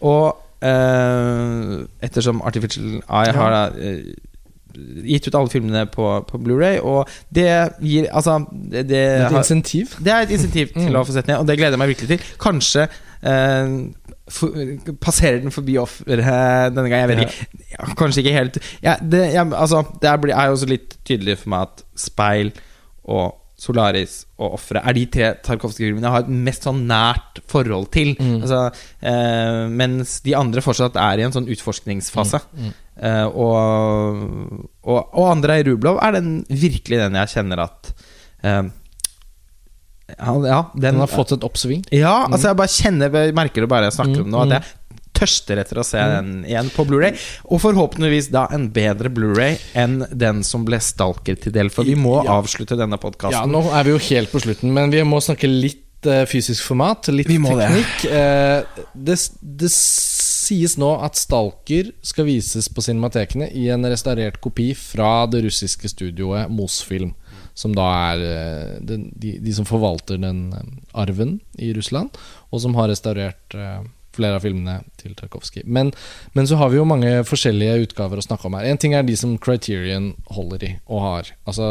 og 0.00 0.36
eh, 0.64 1.84
ettersom 2.06 2.42
Artificial 2.46 3.00
Eye 3.08 3.34
har 3.34 3.54
da, 3.54 3.62
eh, 3.78 4.14
gitt 5.08 5.26
ut 5.26 5.34
alle 5.34 5.50
filmene 5.50 5.86
på, 5.90 6.06
på 6.28 6.38
Blu-ray, 6.38 6.78
og 6.84 7.08
det 7.34 7.48
gir 7.82 8.06
Altså, 8.14 8.38
det, 8.52 8.84
det, 8.90 9.02
Et 9.26 9.32
insentiv. 9.40 9.96
det 9.98 10.12
er 10.14 10.22
et 10.26 10.34
insentiv 10.36 10.72
til 10.76 10.88
Mm. 10.92 11.00
å 11.00 11.04
få 11.08 11.12
sett 11.16 11.26
den 11.26 11.34
igjen, 11.34 11.42
og 11.42 11.48
det 11.50 11.56
gleder 11.58 11.74
jeg 11.74 11.82
meg 11.82 11.90
virkelig 11.96 12.08
til. 12.12 12.26
Kanskje 12.38 12.88
passerer 15.00 15.40
den 15.42 15.54
forbi 15.54 15.78
offeret 15.80 16.74
denne 16.74 16.88
gang. 16.88 17.00
Jeg 17.02 17.10
vet 17.10 17.24
ikke. 17.24 17.64
Ja, 17.72 17.90
kanskje 17.98 18.22
ikke 18.22 18.36
helt 18.36 18.58
ja, 18.84 18.94
det, 19.00 19.20
ja, 19.34 19.44
altså, 19.44 19.82
det 20.02 20.08
er, 20.10 20.46
jo 20.48 20.56
også 20.56 20.68
litt 20.70 20.96
tydelig 21.08 21.38
for 21.42 21.52
meg 21.54 21.68
at 21.68 21.84
Speil 21.98 22.52
og 23.08 23.36
Solaris 23.58 24.20
og 24.38 24.54
Offeret 24.54 24.86
er 24.86 24.94
de 24.94 25.04
tre 25.10 25.28
Tarkovskij-filmene 25.42 26.06
jeg 26.06 26.14
har 26.14 26.26
et 26.26 26.44
mest 26.46 26.66
sånn 26.68 26.84
nært 26.86 27.40
forhold 27.50 27.88
til. 27.94 28.12
Mm. 28.14 28.36
Altså, 28.38 28.60
eh, 29.02 29.62
mens 29.80 30.20
de 30.22 30.36
andre 30.38 30.62
fortsatt 30.62 30.98
er 31.02 31.18
i 31.18 31.24
en 31.26 31.34
sånn 31.34 31.48
utforskningsfase. 31.50 32.38
Mm. 32.54 32.68
Eh, 33.08 33.26
og, 33.26 34.22
og, 34.86 35.00
og 35.10 35.30
Andrej 35.32 35.66
Rublov 35.66 35.98
er 36.06 36.14
den 36.20 36.36
virkelig 36.46 37.02
den 37.02 37.18
jeg 37.18 37.34
kjenner 37.34 37.64
at 37.66 37.90
eh, 38.46 38.62
ja, 40.16 40.34
ja, 40.46 40.60
den, 40.74 40.80
Den 40.82 41.00
har 41.02 41.10
fått 41.10 41.32
et 41.36 41.44
oppsving. 41.44 41.84
Ja, 41.92 42.26
altså 42.30 42.48
jeg 42.52 42.56
bare 42.56 42.72
kjenner 42.72 43.18
Jeg 43.26 43.34
merker 43.36 43.64
det 43.64 43.68
bare 43.70 43.90
jeg 43.90 43.96
snakker 43.98 44.22
om 44.24 44.30
nå, 44.32 44.44
Mm, 44.44 44.52
at 44.52 44.62
jeg 44.62 44.74
tørster 45.18 45.58
etter 45.58 45.80
å 45.80 45.84
se 45.86 45.98
den 45.98 46.44
igjen 46.46 46.68
på 46.70 46.84
Blu-ray. 46.86 47.16
Og 47.50 47.60
forhåpentligvis 47.64 48.30
da 48.30 48.46
en 48.54 48.68
bedre 48.70 49.10
Blu-ray 49.10 49.58
enn 49.74 50.04
den 50.14 50.44
som 50.46 50.64
ble 50.68 50.78
Stalker 50.84 51.34
til 51.42 51.52
del. 51.56 51.70
For 51.74 51.84
vi 51.88 51.96
må 51.98 52.22
Ja. 52.24 52.38
avslutte 52.38 52.78
denne 52.78 52.98
Ja, 53.32 53.44
nå 53.46 53.64
er 53.72 53.84
vi 53.84 53.90
jo 53.90 53.98
helt 53.98 54.30
på 54.30 54.40
slutten, 54.40 54.72
men 54.72 54.90
vi 54.90 55.02
må 55.02 55.18
snakke 55.20 55.48
litt 55.50 56.06
eh, 56.06 56.24
fysisk 56.24 56.62
format. 56.62 57.08
Litt 57.08 57.26
teknikk. 57.26 58.02
det. 58.02 58.12
Eh, 58.12 58.62
det, 58.94 59.18
det 59.42 59.70
sies 59.74 60.76
nå 60.78 61.02
at 61.04 61.16
Stalker 61.18 61.90
skal 62.02 62.24
vises 62.28 62.68
på 62.68 62.80
cinematekene 62.84 63.50
i 63.52 63.68
en 63.74 63.82
restaurert 63.90 64.40
kopi 64.40 64.72
fra 64.74 65.26
det 65.26 65.42
russiske 65.44 65.90
studioet 65.90 66.48
Mosfilm. 66.48 67.14
Som 67.58 67.74
da 67.74 67.86
er 68.12 68.24
eh, 68.24 68.74
de, 68.86 69.36
de 69.42 69.54
som 69.54 69.66
forvalter 69.66 70.20
den 70.22 70.48
eh, 70.54 70.74
arven 70.98 71.38
i 71.58 71.72
Russland, 71.74 72.14
og 72.52 72.62
som 72.62 72.76
har 72.78 72.90
restaurert 72.92 73.56
eh, 73.56 73.80
flere 74.18 74.38
av 74.38 74.42
filmene 74.46 74.80
til 74.98 75.14
Tarkovskij. 75.18 75.64
Men, 75.66 75.92
men 76.34 76.46
så 76.50 76.58
har 76.58 76.70
vi 76.70 76.78
jo 76.78 76.86
mange 76.88 77.10
forskjellige 77.26 77.88
utgaver 77.88 78.18
å 78.18 78.24
snakke 78.24 78.48
om 78.48 78.56
her. 78.58 78.66
En 78.66 78.80
ting 78.80 78.94
er 78.94 79.06
de 79.06 79.14
som 79.18 79.36
Criterion 79.42 80.12
holder 80.34 80.64
i 80.66 80.72
og 80.86 81.04
har. 81.04 81.30
Altså 81.46 81.68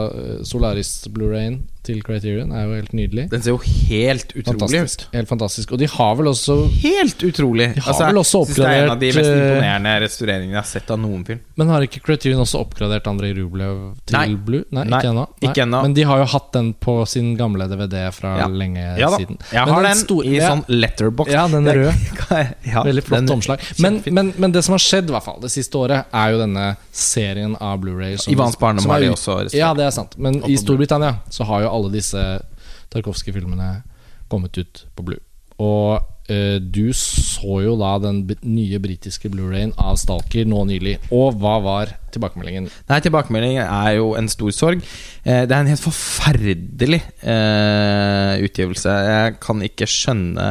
Solaris 0.47 0.93
Blu-rayen 1.11 1.65
til 1.87 2.01
Criterion 2.05 2.51
er 2.51 2.65
jo 2.67 2.75
helt 2.77 2.93
nydelig. 2.97 3.25
Den 3.31 3.41
ser 3.45 3.55
jo 3.55 3.59
helt 3.63 4.33
utrolig 4.35 4.59
Fantastisk. 4.59 5.05
ut. 5.07 5.15
Helt 5.15 5.29
fantastisk. 5.31 5.71
Og 5.73 5.79
de 5.81 5.87
har 5.93 6.15
vel 6.19 6.29
også 6.33 6.57
Helt 6.83 7.23
utrolig! 7.23 7.69
De 7.77 7.81
har 7.85 7.97
vel 8.11 8.19
også 8.21 8.41
oppgradert 8.43 8.67
Det 8.67 8.77
er 8.77 8.83
en 8.83 8.91
av 8.93 8.99
de 9.01 9.11
mest 9.15 9.29
eh, 9.31 9.37
imponerende 9.37 9.93
restaureringene 10.03 10.55
jeg 10.57 10.59
har 10.61 10.67
sett 10.69 10.91
av 10.93 10.99
noen 11.01 11.23
film. 11.27 11.39
Men 11.57 11.71
har 11.73 11.85
ikke 11.87 12.01
Criterion 12.05 12.43
også 12.43 12.61
oppgradert 12.65 13.07
Andrej 13.09 13.33
Rublev 13.39 13.79
til 14.05 14.17
Nei. 14.19 14.25
Blue? 14.35 14.63
Nei, 14.75 14.83
Nei, 14.83 14.99
ikke 14.99 15.11
ennå. 15.13 15.25
ikke 15.47 15.63
ennå. 15.65 15.81
Men 15.87 15.95
de 15.97 16.05
har 16.11 16.21
jo 16.23 16.27
hatt 16.35 16.51
den 16.53 16.73
på 16.83 16.97
sin 17.09 17.31
gamle 17.39 17.67
DVD 17.71 18.03
fra 18.13 18.35
Ja. 18.43 18.47
lenge 18.51 18.83
Ja 18.99 19.09
siden. 19.15 19.37
jeg 19.51 19.67
har 19.71 19.83
den 19.87 19.95
store- 20.03 20.25
i 20.27 20.39
sånn 20.43 20.65
letterbox. 20.67 21.31
Ja, 21.31 21.47
den 21.47 21.65
røde. 21.65 21.93
ja, 22.73 22.83
Veldig 22.89 23.03
flott 23.07 23.19
den- 23.23 23.31
omslag. 23.37 23.59
Men, 23.79 24.01
men, 24.11 24.33
men 24.37 24.51
det 24.51 24.63
som 24.67 24.73
har 24.75 24.83
skjedd 24.83 25.09
i 25.09 25.15
hvert 25.15 25.23
fall 25.23 25.39
det 25.41 25.51
siste 25.53 25.77
året, 25.79 26.05
er 26.13 26.31
jo 26.35 26.39
denne 26.43 26.67
serien 26.91 27.55
av 27.61 27.79
Blu-ray. 27.81 28.17
Ivans 28.33 28.57
barndom 28.59 28.85
har 28.91 28.99
de 28.99 29.09
også 29.13 29.37
restaurert. 29.45 29.53
Ja, 29.57 29.73
det 29.77 29.85
er 29.87 29.91
sant. 29.95 30.17
Men 30.17 30.41
i 30.49 30.57
Storbritannia 30.59 31.15
så 31.29 31.45
har 31.47 31.61
jo 31.65 31.69
alle 31.77 31.93
disse 31.93 32.25
Tarkovskij-filmene 32.93 33.71
kommet 34.31 34.57
ut 34.59 34.85
på 34.95 35.05
Blue. 35.07 35.23
Og 35.57 35.97
eh, 36.29 36.57
du 36.61 36.91
så 36.93 37.61
jo 37.63 37.73
da 37.79 37.95
den 38.01 38.21
nye 38.45 38.79
britiske 38.81 39.31
Blu-rayen 39.33 39.73
av 39.81 39.97
Stalker 39.97 40.45
nå 40.45 40.63
nylig. 40.69 40.97
Og 41.15 41.39
hva 41.41 41.55
var 41.65 41.95
tilbakemeldingen? 42.13 42.69
Nei, 42.89 42.99
tilbakemeldingen 43.01 43.63
er 43.65 43.95
jo 43.97 44.11
en 44.19 44.29
stor 44.29 44.53
sorg. 44.53 44.85
Eh, 45.23 45.45
det 45.47 45.55
er 45.55 45.63
en 45.63 45.71
helt 45.71 45.83
forferdelig 45.83 47.01
eh, 47.23 48.45
utgivelse. 48.45 48.99
Jeg 49.09 49.39
kan 49.43 49.65
ikke 49.65 49.89
skjønne 49.89 50.47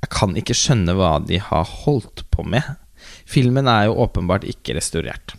Jeg 0.00 0.08
kan 0.14 0.38
ikke 0.38 0.56
skjønne 0.56 0.94
hva 0.96 1.18
de 1.20 1.42
har 1.42 1.66
holdt 1.82 2.24
på 2.32 2.46
med. 2.46 2.64
Filmen 3.28 3.68
er 3.68 3.88
jo 3.88 3.98
åpenbart 4.06 4.46
ikke 4.48 4.78
restaurert. 4.78 5.34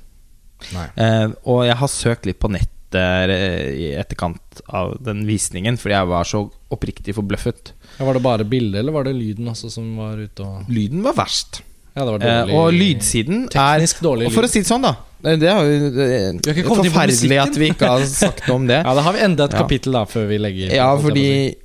Eh, 0.72 1.32
og 1.50 1.64
jeg 1.66 1.80
har 1.80 1.90
søkt 1.90 2.28
litt 2.30 2.42
på 2.42 2.52
nettet 2.52 2.81
eh, 3.00 3.66
i 3.74 3.88
etterkant 4.00 4.62
av 4.68 4.98
den 5.04 5.24
visningen, 5.28 5.78
fordi 5.80 5.96
jeg 5.96 6.10
var 6.12 6.28
så 6.28 6.42
oppriktig 6.72 7.16
forbløffet. 7.18 7.72
Ja, 7.98 8.06
var 8.08 8.18
det 8.18 8.24
bare 8.26 8.48
bildet, 8.48 8.80
eller 8.82 8.96
var 8.96 9.08
det 9.08 9.14
lyden 9.16 9.48
også 9.52 9.70
som 9.72 9.94
var 10.00 10.18
ute 10.20 10.46
og 10.46 10.70
Lyden 10.72 11.04
var 11.06 11.16
verst. 11.18 11.62
Ja, 11.96 12.06
det 12.06 12.12
var 12.14 12.20
Eh, 12.24 12.42
dårlig 12.48 12.56
og 12.56 12.74
lydsiden 12.74 13.40
er 13.52 13.86
dårlig 14.02 14.28
og 14.30 14.32
For 14.32 14.48
å 14.48 14.50
si 14.52 14.62
det 14.64 14.70
sånn, 14.70 14.86
da. 14.86 14.94
eh, 15.26 15.36
Det 15.36 15.50
er 15.52 15.58
jo 15.60 15.90
det 15.92 16.54
er 16.54 16.64
forferdelig 16.64 17.40
at 17.42 17.58
vi 17.60 17.70
ikke 17.74 17.90
har 17.92 18.06
sagt 18.08 18.48
noe 18.48 18.56
om 18.62 18.68
det. 18.70 18.80
Ja, 18.88 18.94
da 18.96 19.02
har 19.02 19.14
vi 19.14 19.26
enda 19.26 19.46
et 19.50 19.58
kapittel 19.60 19.92
da 20.00 20.06
før 20.08 20.30
vi 20.32 20.38
legger 20.40 20.72
Ja, 20.76 20.88
fordi 20.98 21.56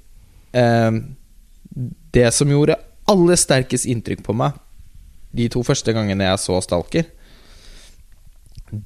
eh, 0.52 0.90
Det 2.12 2.32
som 2.34 2.50
gjorde 2.50 2.74
aller 3.06 3.38
sterkest 3.38 3.86
inntrykk 3.86 4.24
på 4.26 4.34
meg 4.34 4.58
de 5.36 5.46
to 5.52 5.60
første 5.62 5.92
gangene 5.92 6.24
jeg 6.24 6.40
så 6.40 6.56
Stalker, 6.64 7.04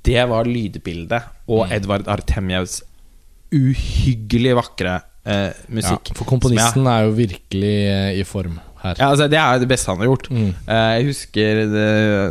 det 0.05 0.25
var 0.29 0.45
lydbildet 0.51 1.40
og 1.51 1.67
Mm. 1.67 1.73
Edvard 1.77 2.09
Artemjevs 2.09 2.79
uhyggelig 3.51 4.53
vakre 4.61 4.97
eh, 5.27 5.53
musikk. 5.75 6.11
ja, 6.13 6.17
For 6.17 6.29
komponisten 6.29 6.87
er 6.87 7.07
jo 7.09 7.15
virkelig 7.19 7.73
eh, 7.91 8.19
i 8.21 8.25
form 8.29 8.59
her. 8.85 8.95
Ja, 8.97 9.09
altså 9.13 9.27
Det 9.29 9.37
er 9.41 9.59
det 9.61 9.69
beste 9.69 9.91
han 9.93 9.99
har 10.01 10.09
gjort. 10.09 10.29
Mm. 10.33 10.53
Eh, 10.65 10.91
jeg 11.01 11.09
husker 11.11 11.59
det, 11.75 11.87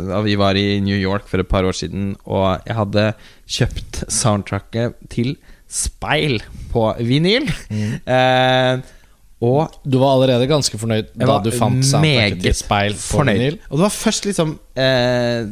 da 0.08 0.20
vi 0.24 0.34
var 0.40 0.56
i 0.58 0.80
New 0.82 0.96
York 0.98 1.28
for 1.30 1.38
et 1.44 1.48
par 1.50 1.68
år 1.68 1.76
siden, 1.76 2.14
og 2.24 2.64
jeg 2.66 2.74
hadde 2.80 3.04
kjøpt 3.46 4.00
soundtracket 4.10 4.96
til 5.12 5.36
Speil 5.70 6.40
på 6.72 6.88
vinyl. 7.06 7.44
Mm. 7.70 7.92
Eh, 8.16 8.80
og 9.40 9.70
Du 9.88 9.94
var 10.02 10.16
allerede 10.18 10.44
ganske 10.50 10.76
fornøyd 10.76 11.14
da 11.16 11.38
du 11.40 11.48
fant 11.54 11.84
soundtracket 11.86 12.42
til 12.44 12.56
speil 12.58 12.92
på 12.92 13.04
fornøyd. 13.20 13.38
vinyl? 13.38 13.54
Og 13.70 13.78
det 13.78 13.84
var 13.86 13.94
først 13.94 14.26
liksom 14.28 14.50
eh, 14.76 15.46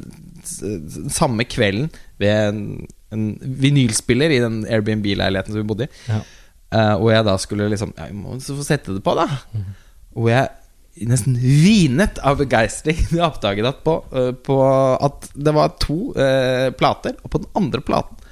samme 1.14 1.46
kvelden 1.48 1.86
ved 2.20 2.58
en, 3.14 3.26
vinylspiller 3.40 4.34
i 4.34 4.40
den 4.42 4.62
Airbnb-leiligheten 4.68 5.54
som 5.54 5.62
vi 5.62 5.68
bodde 5.68 5.88
i. 5.88 5.92
Ja. 6.08 6.22
Uh, 6.68 6.94
og 7.00 7.10
jeg 7.14 7.24
da 7.24 7.34
skulle 7.40 7.70
liksom 7.72 7.94
Ja, 7.96 8.10
vi 8.10 8.18
må 8.18 8.34
så 8.44 8.52
få 8.58 8.64
sette 8.66 8.92
det 8.92 9.00
på, 9.04 9.14
da. 9.16 9.24
Mm. 9.56 9.68
Og 10.20 10.26
jeg 10.28 11.06
nesten 11.08 11.36
vinet 11.38 12.18
av 12.26 12.40
begeistring 12.40 12.98
da 13.08 13.16
jeg 13.20 13.28
oppdaget 13.28 13.68
at, 13.70 13.80
på, 13.86 14.00
uh, 14.12 14.32
på 14.34 14.58
at 14.98 15.30
det 15.32 15.54
var 15.56 15.76
to 15.80 16.10
uh, 16.18 16.68
plater, 16.76 17.16
og 17.22 17.32
på 17.32 17.40
den 17.44 17.52
andre 17.58 17.84
platen 17.84 18.24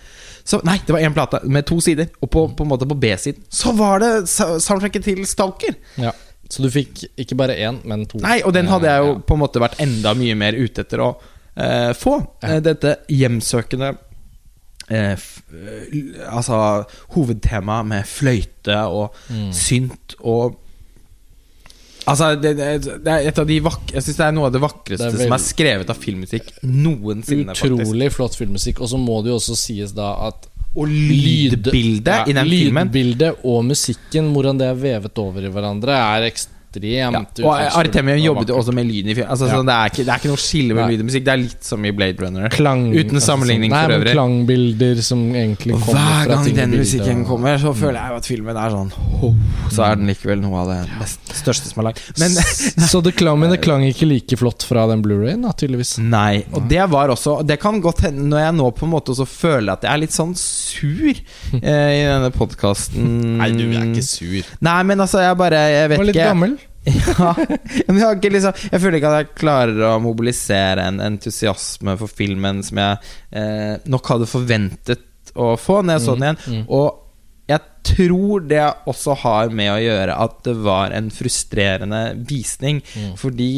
så, 0.46 0.60
Nei, 0.62 0.76
det 0.86 0.94
var 0.94 1.02
én 1.02 1.14
plate 1.14 1.40
med 1.50 1.66
to 1.66 1.80
sider, 1.82 2.06
og 2.22 2.30
på, 2.30 2.44
på 2.54 2.62
en 2.62 2.70
måte 2.70 2.86
på 2.86 2.94
B-siden 3.02 3.42
så 3.50 3.72
var 3.74 3.98
det 3.98 4.12
soundtracket 4.30 5.02
til 5.02 5.24
Stalker. 5.26 5.74
Ja. 5.98 6.12
Så 6.46 6.62
du 6.62 6.68
fikk 6.70 7.02
ikke 7.18 7.34
bare 7.38 7.56
én, 7.58 7.80
men 7.88 8.04
to? 8.06 8.20
Nei, 8.22 8.38
og 8.46 8.54
den 8.54 8.70
hadde 8.70 8.86
jeg 8.86 9.02
jo 9.02 9.08
Ja. 9.16 9.20
på 9.26 9.34
en 9.34 9.42
måte 9.42 9.62
vært 9.62 9.80
enda 9.82 10.14
mye 10.14 10.36
mer 10.38 10.54
ute 10.54 10.84
etter 10.84 11.02
å 11.02 11.08
eh, 11.56 11.90
få. 11.98 12.20
Ja. 12.42 12.52
Eh, 12.52 12.60
dette 12.62 12.92
hjemsøkende 13.10 13.96
eh, 14.90 15.12
eh, 15.12 16.22
Altså 16.30 16.84
hovedtema 17.16 17.82
med 17.86 18.06
fløyte 18.06 18.78
og 18.86 19.14
Mm. 19.30 19.50
synt 19.52 20.14
og 20.20 20.56
Altså, 22.06 22.36
det, 22.38 22.52
det, 22.56 22.66
det 23.02 23.10
er 23.10 23.24
et 23.32 23.38
av 23.42 23.46
de 23.48 23.56
vakre 23.64 23.96
Jeg 23.96 24.04
syns 24.06 24.18
det 24.20 24.26
er 24.28 24.34
noe 24.36 24.46
av 24.46 24.52
det 24.54 24.60
vakreste 24.62 25.08
Det 25.10 25.16
er 25.18 25.24
som 25.26 25.32
er 25.34 25.42
skrevet 25.42 25.88
av 25.90 25.98
filmmusikk 25.98 26.52
noensinne. 26.62 27.54
faktisk 27.56 27.80
Utrolig 27.82 28.10
flott 28.14 28.36
filmmusikk. 28.38 28.78
Og 28.84 28.92
så 28.92 29.00
må 29.02 29.16
det 29.26 29.32
jo 29.32 29.38
også 29.40 29.56
sies 29.58 29.90
da 29.96 30.12
at 30.28 30.46
Og 30.76 30.86
lydbildet 30.86 32.12
Ja, 32.12 32.20
i 32.30 32.36
den 32.36 32.46
filmen 32.46 32.86
Lydbildet 32.92 33.42
og 33.42 33.64
musikken, 33.66 34.30
hvordan 34.36 34.60
det 34.60 34.68
er 34.70 34.78
vevet 34.78 35.18
over 35.18 35.42
i 35.48 35.50
hverandre, 35.50 35.96
er 35.98 36.28
ekstremt 36.30 36.52
ekstremt 36.82 37.38
Ja. 37.38 37.46
Og 37.46 37.78
Artemium 37.80 38.18
jobbet 38.18 38.48
jo 38.48 38.56
også 38.58 38.72
med 38.74 38.86
lyden 38.86 39.10
i 39.10 39.14
film. 39.14 39.28
Altså, 39.28 39.46
Ja. 39.48 39.54
sånn, 39.56 39.66
det, 39.66 39.74
er 39.74 39.90
ikke, 39.90 40.04
det 40.04 40.08
er 40.12 40.18
ikke 40.20 40.28
noe 40.32 40.42
skille 40.42 40.74
med 40.74 40.82
Nei. 40.84 40.90
lyd 40.92 41.00
og 41.00 41.06
musikk. 41.06 41.24
Det 41.24 41.32
er 41.32 41.36
litt 41.42 41.64
som 41.64 41.84
i 41.84 41.90
Blade 41.92 42.18
Runner. 42.22 42.48
Klang, 42.50 42.92
Uten 42.94 43.20
sammenligning 43.20 43.70
sånn, 43.70 43.82
for 43.82 43.88
nei, 43.88 43.96
for 43.96 44.04
øvrig. 44.04 44.12
Klangbilder 44.16 45.02
som 45.02 45.18
egentlig 45.34 45.72
kommer 45.80 45.94
hver 45.96 46.24
fra 46.26 46.34
gang 46.34 46.44
ting 46.44 46.56
den 46.56 46.70
musikken 46.76 47.20
og- 47.22 47.26
kommer, 47.26 47.58
så 47.58 47.74
føler 47.74 47.98
jeg 48.00 48.08
jo 48.10 48.16
at 48.16 48.26
filmen 48.26 48.56
er 48.56 48.70
sånn 48.70 48.92
oh, 49.22 49.34
Så 49.70 49.82
er 49.84 49.96
den 49.96 50.06
likevel 50.06 50.40
noe 50.40 50.56
av 50.60 50.68
det 50.68 50.90
best, 51.00 51.20
største 51.32 51.66
som 51.72 51.80
er 51.84 51.90
lagd. 51.92 52.00
Men 52.18 52.30
Så 52.90 53.02
det 53.02 53.14
klang, 53.16 53.38
men 53.40 53.50
det 53.50 53.60
klang 53.62 53.82
ikke 53.82 54.06
like 54.08 54.36
flott 54.36 54.62
fra 54.62 54.86
den 54.88 55.02
Blu-rayen, 55.02 55.42
tydeligvis. 55.56 55.98
Nei. 55.98 56.44
Og 56.52 56.68
det 56.68 56.88
var 56.90 57.08
også 57.08 57.44
Det 57.46 57.58
kan 57.60 57.80
godt 57.80 58.00
hende 58.06 58.26
når 58.28 58.38
jeg 58.44 58.54
nå 58.54 58.70
på 58.76 58.84
en 58.86 58.90
måte 58.92 59.12
også 59.14 59.26
føler 59.26 59.72
at 59.72 59.82
jeg 59.82 59.92
er 59.92 59.98
litt 59.98 60.12
sånn 60.14 60.34
sur 60.36 61.10
eh, 61.62 61.90
i 62.00 62.04
denne 62.06 62.30
podkasten 62.30 64.02
sur. 64.02 64.42
Nei, 64.60 64.82
men 64.82 64.98
altså, 65.00 65.20
jeg 65.22 65.36
bare 65.38 65.60
Jeg 65.70 65.88
Du 65.88 65.94
vet 65.94 65.98
var 65.98 66.04
litt 66.06 66.16
ikke. 66.16 66.28
gammel. 66.30 66.58
Ja, 67.16 67.32
men 67.88 67.98
jeg, 67.98 68.18
ikke 68.18 68.30
liksom, 68.34 68.60
jeg 68.70 68.82
føler 68.82 68.98
ikke 69.00 69.10
at 69.10 69.18
jeg 69.24 69.32
klarer 69.40 69.80
å 69.88 69.94
mobilisere 70.02 70.84
en 70.86 71.00
entusiasme 71.02 71.96
for 71.98 72.12
filmen 72.12 72.62
som 72.66 72.78
jeg 72.82 73.00
eh, 73.34 73.74
nok 73.90 74.12
hadde 74.12 74.28
forventet 74.30 75.32
å 75.36 75.54
få 75.60 75.80
når 75.82 75.98
jeg 75.98 76.04
så 76.06 76.14
den 76.16 76.28
igjen. 76.28 76.38
mm. 76.46 76.62
Og 76.76 77.02
jeg 77.46 77.60
tror 77.86 78.40
det 78.50 78.58
også 78.90 79.14
har 79.22 79.52
med 79.54 79.68
å 79.70 79.78
gjøre 79.78 80.14
at 80.18 80.40
det 80.48 80.54
var 80.64 80.90
en 80.96 81.06
frustrerende 81.14 82.00
visning. 82.26 82.80
Mm. 82.98 83.12
Fordi 83.20 83.50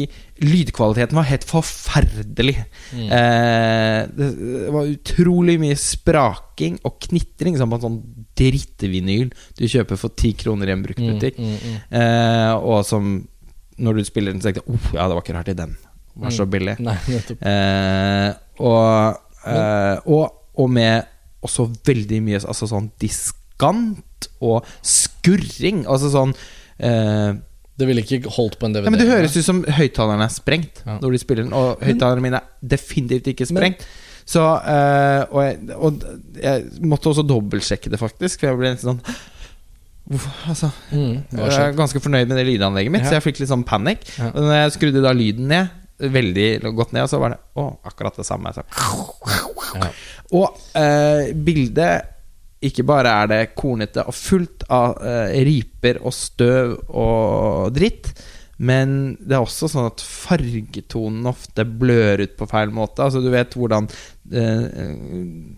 lydkvaliteten 0.45 1.17
var 1.17 1.25
helt 1.31 1.47
forferdelig. 1.49 2.53
Mm. 2.93 3.07
Eh, 3.17 4.01
det 4.13 4.29
var 4.75 4.91
utrolig 4.93 5.57
mye 5.63 5.79
spraking 5.81 6.77
og 6.85 6.99
knitring, 7.07 7.57
som 7.57 7.73
på 7.73 7.79
en 7.79 7.85
sånn 7.87 7.99
drittvinyl 8.39 9.33
du 9.57 9.65
kjøper 9.65 9.97
for 9.99 10.13
ti 10.13 10.35
kroner 10.37 10.69
i 10.69 10.75
en 10.77 10.85
bruktbutikk. 10.85 11.41
Mm, 11.41 11.49
mm, 11.49 11.59
mm. 11.65 11.99
Eh, 11.99 12.53
og 12.61 12.85
som 12.87 13.09
når 13.79 13.95
du 13.97 14.05
spiller 14.05 14.35
den, 14.35 14.41
så 14.43 14.51
tenkte 14.51 14.61
jeg 14.67 14.75
oh, 14.75 14.89
ja, 14.93 15.07
det 15.09 15.17
var 15.17 15.25
ikke 15.25 15.37
rart 15.39 15.49
i 15.49 15.57
den. 15.57 15.73
Den 16.13 16.25
var 16.27 16.35
så 16.35 16.45
Mm. 16.45 16.51
billig. 16.53 16.77
Nei. 16.83 16.97
Eh, 17.41 18.29
og, 18.59 19.19
eh, 19.47 19.97
og, 20.05 20.25
og 20.59 20.69
med 20.69 21.07
også 21.41 21.69
veldig 21.87 22.19
mye 22.25 22.41
altså 22.43 22.67
sånn 22.67 22.91
diskant 23.59 24.29
og 24.41 24.65
skurring. 24.85 25.85
Altså 25.87 26.09
sånn 26.13 26.33
eh, 26.79 27.33
Det 27.79 27.87
ville 27.87 28.01
ikke 28.03 28.29
holdt 28.35 28.57
på 28.59 28.65
en 28.67 28.73
DVD. 28.75 28.85
ja, 28.85 28.91
men 28.91 28.99
Det 28.99 29.07
høres 29.09 29.35
ut 29.37 29.45
som 29.45 29.63
høyttaleren 29.63 30.21
er 30.25 30.29
sprengt 30.33 30.81
Ja. 30.85 30.97
når 30.99 31.11
de 31.11 31.19
spiller 31.19 31.43
den, 31.43 31.53
og 31.53 31.79
høyttalerne 31.81 32.21
mine 32.21 32.35
er 32.41 32.47
definitivt 32.61 33.27
ikke 33.27 33.47
sprengt. 33.47 33.85
Så 34.29 34.41
eh, 34.43 35.25
og, 35.31 35.41
jeg, 35.43 35.59
og 35.75 36.03
jeg 36.41 36.65
måtte 36.85 37.09
også 37.09 37.23
dobbeltsjekke 37.25 37.89
det, 37.89 37.99
faktisk. 37.99 38.39
For 38.39 38.47
jeg 38.51 38.57
ble 38.59 38.73
nesten 38.75 38.93
sånn 38.93 39.03
Hvorfor? 40.09 40.31
Altså, 40.49 40.71
mm, 40.89 41.17
jeg 41.37 41.53
er 41.61 41.75
ganske 41.77 41.99
fornøyd 42.01 42.25
med 42.31 42.39
det 42.39 42.45
lydanlegget 42.47 42.91
mitt, 42.91 43.03
Ja. 43.03 43.09
så 43.11 43.17
jeg 43.19 43.27
fikk 43.27 43.39
litt 43.43 43.49
sånn 43.51 43.61
panikk. 43.63 44.07
Ja. 44.17 44.31
Og 44.33 44.39
når 44.41 44.55
jeg 44.63 44.71
skrudde 44.73 45.03
da 45.05 45.11
lyden 45.13 45.45
ned, 45.51 45.67
veldig 46.01 46.47
godt 46.73 46.93
ned, 46.95 47.03
og 47.03 47.09
så 47.11 47.19
var 47.21 47.35
det 47.35 47.37
å, 47.61 47.67
akkurat 47.85 48.15
det 48.17 48.25
samme. 48.25 48.49
Så. 48.55 48.63
Ja. 49.77 49.89
Og 50.33 50.57
eh, 50.81 51.29
bildet 51.37 52.09
ikke 52.61 52.83
bare 52.83 53.11
er 53.23 53.29
det 53.31 53.55
kornete 53.55 54.03
og 54.07 54.13
fullt 54.17 54.65
av 54.69 54.97
uh, 54.99 55.29
riper 55.47 56.01
og 56.03 56.11
støv 56.13 56.73
og 56.89 57.69
dritt, 57.77 58.11
men 58.59 59.15
det 59.23 59.37
er 59.37 59.45
også 59.45 59.69
sånn 59.71 59.87
at 59.87 60.01
fargetonen 60.03 61.29
ofte 61.31 61.63
blør 61.63 62.25
ut 62.25 62.33
på 62.35 62.47
feil 62.51 62.73
måte. 62.75 63.05
Altså 63.05 63.21
Du 63.23 63.29
vet 63.31 63.55
hvordan 63.55 63.87
uh, 63.87 65.55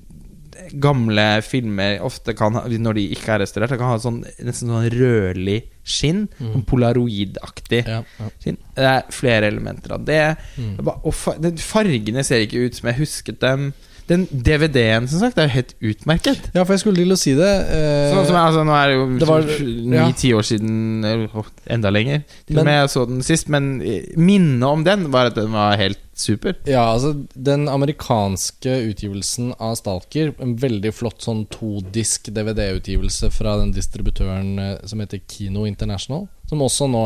gamle 0.78 1.26
filmer 1.42 1.98
ofte 2.06 2.36
kan 2.38 2.54
ha, 2.60 2.62
når 2.70 2.98
de 3.00 3.06
ikke 3.16 3.34
er 3.34 3.42
restaurert, 3.42 3.74
kan 3.80 3.90
ha 3.96 3.98
sånn, 4.04 4.20
nesten 4.46 4.70
sånn 4.70 4.90
rødlig 4.94 5.62
skinn. 5.82 6.28
Sånn 6.38 6.66
polaroidaktig 6.70 7.82
Ja, 7.90 8.04
ja. 8.20 8.28
skinn. 8.44 8.60
Det 8.78 8.86
er 8.92 9.08
flere 9.16 9.50
elementer 9.50 9.96
av 9.98 10.06
det. 10.06 10.20
Mm. 10.62 10.76
Bare- 10.86 11.02
Og 11.04 11.18
fargene 11.66 12.24
ser 12.28 12.46
ikke 12.46 12.68
ut 12.68 12.78
som 12.78 12.92
jeg 12.92 13.00
husket 13.02 13.40
dem. 13.42 13.72
Den 14.08 14.26
DVD-en 14.32 15.08
som 15.08 15.20
sagt 15.20 15.38
er 15.38 15.48
jo 15.48 15.54
helt 15.56 15.74
utmerket. 15.82 16.50
ja, 16.54 16.64
for 16.64 16.74
jeg 16.74 16.80
skulle 16.84 16.98
til 17.04 17.12
å 17.14 17.18
si 17.20 17.34
det. 17.38 17.52
eh, 17.70 18.12
Sånn 18.14 18.26
som 18.28 18.36
jeg, 18.36 18.46
altså, 18.50 18.64
nå 18.68 18.76
er 18.76 18.88
det 18.88 18.96
jo 18.98 19.26
var- 19.26 19.48
ja. 19.96 20.08
ni-ti 20.08 20.34
år 20.34 20.44
siden, 20.44 21.06
eller 21.06 21.46
enda 21.68 21.90
lenger. 21.92 22.24
Til 22.48 22.56
Men- 22.56 22.60
og 22.60 22.66
med 22.66 22.80
jeg 22.82 22.90
så 22.90 23.08
den 23.08 23.22
sist. 23.22 23.50
Men 23.50 23.82
eh, 23.82 24.02
minnet 24.18 24.64
om 24.68 24.84
den 24.84 25.12
var 25.12 25.28
at 25.28 25.36
den 25.36 25.52
var 25.52 25.78
helt 25.78 26.00
super. 26.16 26.56
Ja, 26.68 26.94
altså 26.94 27.26
Den 27.36 27.68
amerikanske 27.70 28.74
utgivelsen 28.92 29.54
av 29.60 29.76
Stalker, 29.80 30.34
en 30.42 30.56
veldig 30.58 30.92
flott 30.94 31.22
sånn 31.24 31.46
todisk 31.50 32.30
DVD-utgivelse 32.34 33.32
fra 33.32 33.58
den 33.62 33.72
distributøren 33.74 34.60
eh, 34.60 34.78
som 34.86 35.00
heter 35.00 35.22
Kino 35.28 35.66
International, 35.66 36.28
som 36.50 36.60
også 36.60 36.90
nå 36.92 37.06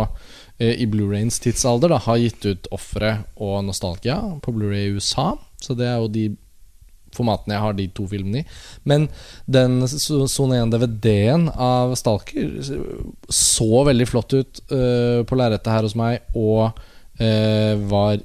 eh, 0.60 0.74
i 0.82 0.86
Blu-Rains 0.88 1.40
tidsalder 1.44 1.90
da 1.90 1.98
har 2.00 2.18
gitt 2.18 2.46
ut 2.46 2.68
Offeret 2.76 3.26
og 3.38 3.64
Nostalgia 3.68 4.18
på 4.42 4.54
Blu-ray 4.56 4.90
i 4.90 4.96
USA. 4.96 5.34
Så 5.62 5.76
det 5.78 5.88
er 5.88 5.98
jo 6.02 6.08
de 6.12 6.26
formatene 7.16 7.58
jeg 7.58 7.66
har 7.66 7.78
de 7.78 7.88
to 7.96 8.08
filmene 8.12 8.44
i. 8.44 8.46
Men 8.88 9.08
den 9.48 9.82
so- 9.88 10.26
Sone 10.32 10.62
1-DVD-en 10.66 11.50
av 11.56 11.96
Stalker 12.00 12.54
så 13.32 13.84
veldig 13.88 14.08
flott 14.10 14.36
ut 14.36 14.64
uh, 14.72 15.24
på 15.28 15.40
lerretet 15.40 15.72
her 15.72 15.88
hos 15.88 15.98
meg, 16.00 16.24
og 16.36 16.76
uh, 17.22 17.74
var 17.90 18.24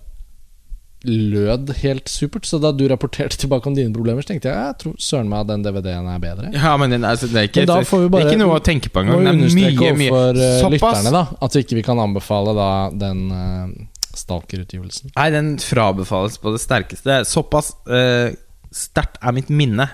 lød 1.05 1.71
helt 1.81 2.09
supert. 2.09 2.47
Så 2.47 2.59
da 2.61 2.73
du 2.73 2.85
rapporterte 2.89 3.39
tilbake 3.41 3.69
om 3.69 3.77
dine 3.77 3.93
problemer, 3.95 4.25
så 4.25 4.33
tenkte 4.33 4.51
jeg 4.51 4.57
jeg 4.57 4.77
tror 4.83 4.97
søren 5.01 5.31
meg 5.31 5.47
den 5.49 5.65
DVD-en 5.65 6.11
er 6.13 6.21
bedre. 6.23 6.51
Ja, 6.55 6.75
men 6.81 6.93
den, 6.93 7.07
altså, 7.09 7.31
det, 7.31 7.37
er 7.37 7.49
ikke, 7.49 7.65
Men 7.65 7.71
bare, 7.71 8.09
det 8.11 8.21
er 8.21 8.35
ikke 8.35 8.43
noe 8.43 8.59
å 8.59 8.65
tenke 8.65 8.93
på 8.93 9.05
engang. 9.05 9.25
Det 9.25 9.33
er 9.33 9.57
mye, 9.57 9.95
mye 9.97 10.21
eh, 10.35 10.69
lytterne 10.75 11.15
da 11.15 11.25
at 11.41 11.57
vi 11.57 11.65
ikke 11.65 11.87
kan 11.87 12.03
anbefale 12.03 12.55
da 12.57 12.69
den 12.93 13.25
uh, 13.33 13.73
Stalker-utgivelsen. 14.17 15.15
Nei, 15.17 15.29
den 15.33 15.55
frabefales 15.63 16.39
på 16.43 16.53
det 16.55 16.63
sterkeste. 16.63 17.23
Såpass 17.29 17.73
uh, 17.89 18.35
sterkt 18.75 19.19
er 19.23 19.37
mitt 19.37 19.51
minne 19.53 19.89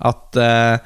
at 0.00 0.40
uh, 0.40 0.76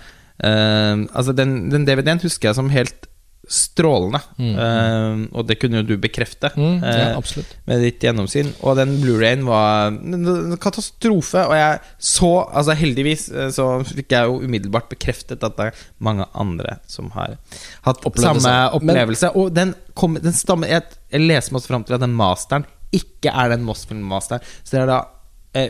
uh, 0.44 0.94
Altså, 1.14 1.34
den, 1.36 1.68
den 1.72 1.86
DVD-en 1.86 2.22
husker 2.24 2.50
jeg 2.50 2.58
som 2.58 2.72
helt 2.74 3.10
strålende. 3.44 4.22
Mm. 4.38 4.52
Eh, 4.56 5.18
og 5.36 5.44
det 5.44 5.58
kunne 5.60 5.82
jo 5.82 5.84
du 5.84 5.98
bekrefte 6.00 6.48
Mm, 6.56 6.78
ja, 6.80 7.10
uh, 7.18 7.42
med 7.68 7.82
ditt 7.84 8.00
gjennomsyn. 8.00 8.48
Og 8.64 8.78
den 8.78 8.94
Blu-rayen 9.02 9.42
var 9.44 9.92
en 9.92 10.56
katastrofe. 10.56 11.42
Og 11.44 11.52
jeg 11.52 11.82
så 11.98 12.30
Altså, 12.48 12.72
heldigvis 12.72 13.26
så 13.52 13.66
fikk 13.84 14.16
jeg 14.16 14.30
jo 14.30 14.40
umiddelbart 14.40 14.88
bekreftet 14.88 15.44
at 15.44 15.58
det 15.58 15.66
er 15.66 15.82
mange 15.98 16.24
andre 16.32 16.78
som 16.88 17.10
har 17.12 17.36
hatt 17.84 18.00
Opplevde 18.08 18.40
samme 18.40 18.46
samme 18.46 18.80
opplevelse. 18.80 19.28
Men- 19.28 19.42
og 19.44 19.54
den, 19.54 19.74
kom, 19.92 20.16
den 20.16 20.32
stammer 20.32 20.72
jeg, 20.72 20.82
jeg 21.12 21.20
leser 21.20 21.52
meg 21.52 21.68
fram 21.68 21.84
til 21.84 21.98
at 21.98 22.00
den 22.00 22.16
masteren 22.16 22.64
ikke 22.94 23.28
er 23.28 23.52
den 23.52 23.64
Moss-film-masteren. 23.66 24.40
Så 24.64 24.76
det 24.76 24.82
er 24.84 24.92
da 24.94 25.02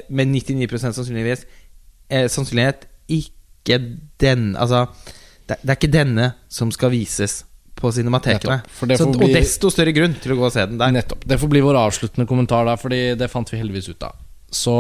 med 0.09 0.31
99% 0.33 0.95
sannsynligvis 0.97 1.45
eh, 2.15 2.29
sannsynlighet 2.33 2.87
ikke 3.13 3.79
den 4.23 4.53
Altså, 4.61 4.85
det, 5.49 5.59
det 5.63 5.71
er 5.75 5.79
ikke 5.79 5.93
denne 5.93 6.31
som 6.53 6.71
skal 6.75 6.93
vises 6.95 7.43
på 7.75 7.91
cinematekene. 7.93 8.61
Så, 8.97 9.07
Og 9.11 9.19
bli- 9.21 9.35
desto 9.35 9.69
større 9.73 9.93
grunn 9.97 10.15
til 10.23 10.33
å 10.33 10.37
gå 10.39 10.47
og 10.47 10.53
se 10.55 10.63
den 10.71 10.79
der. 10.81 10.93
Nettopp. 10.95 11.25
Det 11.29 11.37
får 11.43 11.51
bli 11.53 11.61
vår 11.65 11.77
avsluttende 11.81 12.27
kommentar 12.31 12.65
da, 12.69 12.77
Fordi 12.81 13.01
det 13.19 13.29
fant 13.33 13.51
vi 13.53 13.59
heldigvis 13.61 13.91
ut 13.93 14.07
av. 14.07 14.15
Så 14.55 14.77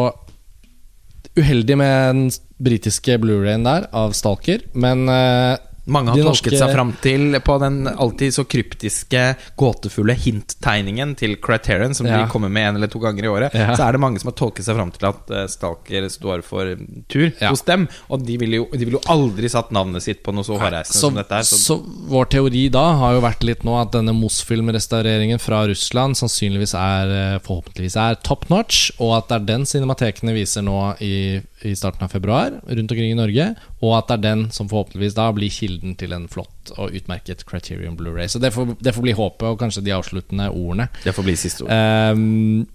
uheldig 1.37 1.76
med 1.80 2.14
den 2.14 2.30
britiske 2.62 3.16
Blu-rayen 3.20 3.64
der 3.66 3.89
av 3.93 4.12
Stalker, 4.14 4.62
men 4.78 5.09
eh, 5.11 5.57
Mange 5.87 6.09
har 6.09 6.16
De 6.16 6.22
tolket 6.24 6.53
norske- 6.55 6.59
seg 6.59 6.72
fram 6.72 6.93
til 7.03 7.41
på 7.45 7.59
den 7.61 7.87
alltid 7.89 8.32
så 8.32 8.45
kryptiske, 8.49 9.37
gåtefulle 9.61 10.14
hinttegningen 10.16 11.14
til 11.16 11.37
Criterion, 11.37 11.93
som 11.95 12.07
Ja. 12.07 12.22
de 12.24 12.30
kommer 12.32 12.49
med 12.51 12.68
en 12.70 12.76
eller 12.76 12.87
to 12.89 12.99
ganger 12.99 13.24
i 13.24 13.28
året. 13.28 13.53
Ja. 13.55 13.74
Så 13.76 13.87
er 13.89 13.93
det 13.93 14.01
mange 14.01 14.18
som 14.20 14.28
har 14.32 14.37
tolket 14.39 14.64
seg 14.64 14.76
fram 14.76 14.91
til 14.91 15.07
at 15.09 15.30
eh, 15.30 15.47
Stalker 15.47 16.09
står 16.09 16.43
for 16.43 16.74
tur 17.09 17.32
Ja. 17.41 17.51
hos 17.51 17.61
dem. 17.62 17.87
Og 18.09 18.24
de 18.24 18.37
ville 18.39 18.57
jo, 18.62 18.68
de 18.72 18.78
ville 18.85 18.99
jo 18.99 19.05
aldri 19.12 19.49
satt 19.51 19.70
navnet 19.72 20.03
sitt 20.03 20.22
på 20.24 20.32
noe 20.32 20.43
så 20.45 20.57
hårreisende 20.59 21.01
som 21.03 21.14
dette 21.14 21.30
her. 21.35 21.43
Så, 21.43 21.59
så 21.59 21.76
vår 22.09 22.30
teori 22.30 22.70
da 22.70 22.97
har 22.97 23.14
jo 23.14 23.20
vært 23.20 23.45
litt 23.45 23.62
nå 23.64 23.76
at 23.80 23.93
denne 23.93 24.14
Mosfilm-restaureringen 24.16 25.39
fra 25.41 25.66
Russland 25.68 26.16
sannsynligvis 26.16 26.74
er 26.78 27.35
eh, 27.35 27.39
forhåpentligvis 27.45 27.97
er 28.01 28.14
top 28.24 28.49
notch, 28.49 28.91
og 29.01 29.18
at 29.18 29.28
det 29.28 29.37
er 29.43 29.47
den 29.53 29.66
cinematekene 29.68 30.32
viser 30.32 30.62
nå 30.64 30.97
i, 31.05 31.43
i 31.64 31.74
starten 31.76 32.05
av 32.05 32.11
februar 32.12 32.53
rundt 32.64 32.91
omkring 32.91 33.12
i 33.12 33.18
Norge, 33.18 33.51
og 33.82 33.97
at 33.99 34.09
det 34.09 34.14
er 34.18 34.24
den 34.35 34.51
som 34.55 34.68
forhåpentligvis 34.68 35.14
da 35.14 35.30
blir 35.32 35.51
kilden 35.51 35.72
til 35.98 36.12
en 36.12 36.28
flott 36.28 36.72
og 36.78 36.94
utmerket 36.94 37.44
Criterion 37.48 37.96
Blu-ray. 37.96 38.28
Så 38.28 38.40
det 38.40 38.52
får, 38.54 38.76
det 38.80 38.94
får 38.94 39.02
bli 39.02 39.12
håpet, 39.12 39.48
og 39.48 39.58
kanskje 39.60 39.82
de 39.84 39.90
avsluttende 39.96 40.50
ordene. 40.50 40.88
det 41.04 41.14
får 41.14 41.22
bli 41.24 41.36
siste 41.36 41.64
ord. 41.64 41.70
Um, 41.70 42.66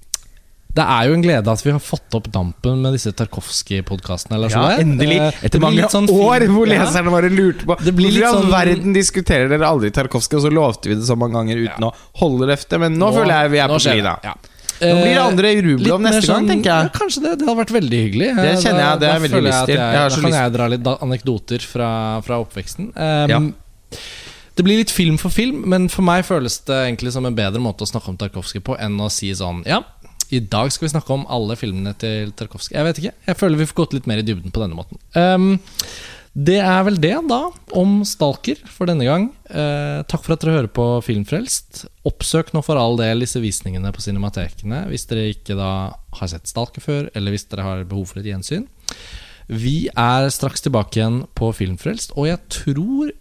det 0.70 0.84
er 0.86 1.08
jo 1.10 1.14
en 1.18 1.24
glede 1.26 1.50
at 1.50 1.64
vi 1.66 1.72
har 1.74 1.80
fått 1.82 2.14
opp 2.14 2.28
dampen 2.32 2.82
med 2.84 2.94
disse 2.94 3.10
Tarkovskij-podkastene. 3.18 4.38
Ja, 4.54 4.78
endelig! 4.80 5.18
Eh, 5.18 5.40
Etter 5.48 5.60
mange 5.64 5.88
sånn 5.90 6.10
år 6.14 6.46
hvor 6.52 6.68
Ja. 6.70 6.84
leserne 6.86 7.10
våre 7.10 7.30
lurte 7.34 7.66
på 7.66 7.76
Det 7.84 7.94
blir 7.98 8.12
litt 8.14 8.24
sånn- 8.24 8.52
verden 8.52 8.94
diskuterer 8.94 9.50
dere 9.50 9.66
aldri 9.66 9.90
Tarkovskij, 9.92 10.38
og 10.38 10.44
så 10.46 10.52
lovte 10.54 10.90
vi 10.90 10.96
det 10.96 11.06
så 11.10 11.18
mange 11.18 11.34
ganger 11.34 11.58
uten 11.66 11.84
å 11.90 11.94
holde 12.22 12.46
løftet. 12.52 12.80
Men 12.80 12.98
nå, 12.98 13.12
føler 13.12 13.34
jeg 13.42 13.52
vi 13.52 13.58
er 13.58 13.68
på 13.68 13.80
skjer 13.82 13.94
glid, 13.98 14.04
det, 14.04 14.16
da. 14.22 14.30
Ja. 14.30 14.36
Nå 14.80 14.94
blir 15.02 15.10
det 15.10 15.16
Eh, 15.18 15.26
andre 15.26 15.52
i 15.54 15.62
Rublov 15.66 16.02
neste 16.02 16.20
neste 16.22 16.34
gang, 16.34 16.48
tenker 16.48 16.70
jeg. 16.72 16.88
Ja, 16.88 16.94
kanskje 17.00 17.22
det. 17.26 17.32
Det 17.40 17.48
hadde 17.48 17.60
vært 17.60 17.74
veldig 17.76 18.00
hyggelig. 18.06 18.30
Det 18.36 18.46
Eh, 18.54 18.62
kjenner 18.64 18.84
jeg, 18.86 19.00
det 19.00 19.10
jeg 19.10 19.22
veldig 19.26 19.44
lyst 19.50 19.66
til. 19.66 19.76
Jeg, 19.76 19.94
Jeg 19.94 20.00
da 20.00 20.10
så 20.16 20.22
kan 20.22 20.30
lyst- 20.32 20.40
jeg 20.42 20.54
dra 20.54 20.68
litt 20.68 20.88
anekdoter 21.02 21.60
fra, 21.68 21.90
fra 22.22 22.40
oppveksten. 22.46 22.92
Um, 22.96 23.30
Ja. 23.30 23.40
Det 24.56 24.66
blir 24.66 24.78
litt 24.82 24.92
film 24.92 25.18
for 25.18 25.30
film, 25.32 25.64
men 25.70 25.88
for 25.88 26.02
meg 26.04 26.26
føles 26.28 26.58
det 26.66 26.76
egentlig 26.76 27.14
som 27.14 27.26
en 27.26 27.36
bedre 27.36 27.60
måte 27.64 27.86
å 27.86 27.88
snakke 27.88 28.10
om 28.10 28.18
Tarkovskij 28.18 28.60
på 28.62 28.76
enn 28.78 28.98
å 29.00 29.10
si 29.10 29.32
sånn 29.32 29.64
Ja, 29.66 29.84
i 30.32 30.40
dag 30.40 30.70
skal 30.72 30.88
vi 30.90 30.92
snakke 31.00 31.10
om 31.16 31.26
alle 31.30 31.56
filmene 31.56 31.94
til 31.98 32.32
Tarkovskij. 32.36 32.74
Jeg 32.76 32.84
vet 32.84 32.98
ikke. 33.00 33.14
Jeg 33.28 33.38
føler 33.38 33.56
vi 33.58 33.66
får 33.66 33.76
gått 33.76 33.94
litt 33.94 34.08
mer 34.08 34.18
i 34.20 34.22
dybden 34.28 34.52
på 34.52 34.60
denne 34.60 34.76
måten. 34.76 34.98
Um, 35.16 35.60
det 36.40 36.60
er 36.62 36.84
vel 36.88 37.00
det, 37.02 37.16
da, 37.28 37.40
om 37.76 38.00
Stalker 38.08 38.60
for 38.72 38.88
denne 38.88 39.04
gang. 39.04 39.26
Eh, 39.50 40.00
takk 40.08 40.24
for 40.24 40.36
at 40.36 40.44
dere 40.44 40.56
hører 40.56 40.72
på 40.72 40.86
Filmfrelst. 41.04 41.84
Oppsøk 42.08 42.54
nå 42.56 42.62
for 42.64 42.80
all 42.80 42.96
del 43.00 43.26
disse 43.26 43.42
visningene 43.44 43.92
på 43.96 44.04
cinematekene 44.06 44.86
hvis 44.88 45.08
dere 45.10 45.32
ikke 45.34 45.58
da 45.60 45.72
har 46.20 46.32
sett 46.32 46.48
Stalker 46.48 46.86
før, 46.86 47.10
eller 47.12 47.36
hvis 47.36 47.50
dere 47.52 47.66
har 47.68 47.88
behov 47.90 48.14
for 48.14 48.22
et 48.22 48.30
gjensyn. 48.30 48.70
Vi 49.50 49.90
er 49.98 50.30
straks 50.32 50.64
tilbake 50.64 51.02
igjen 51.02 51.24
på 51.36 51.50
Filmfrelst, 51.58 52.14
og 52.16 52.30
jeg 52.30 52.40
tror 52.54 53.12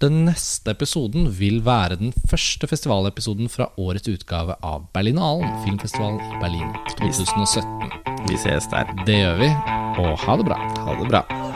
den 0.00 0.22
neste 0.24 0.72
episoden 0.72 1.28
vil 1.36 1.60
være 1.62 2.00
den 2.00 2.14
første 2.30 2.66
festivalepisoden 2.66 3.52
fra 3.52 3.68
årets 3.78 4.08
utgave 4.08 4.56
av 4.64 4.88
Berlinalen, 4.96 5.52
filmfestivalen 5.66 6.18
i 6.24 6.40
Berlin 6.40 6.72
2017. 6.96 8.24
Vi 8.30 8.40
ses 8.40 8.72
der. 8.72 8.90
Det 9.04 9.20
gjør 9.20 9.38
vi, 9.44 9.52
og 10.00 10.16
ha 10.24 10.40
det 10.40 10.48
bra. 10.48 10.60
Ha 10.88 10.98
det 11.02 11.12
bra. 11.12 11.49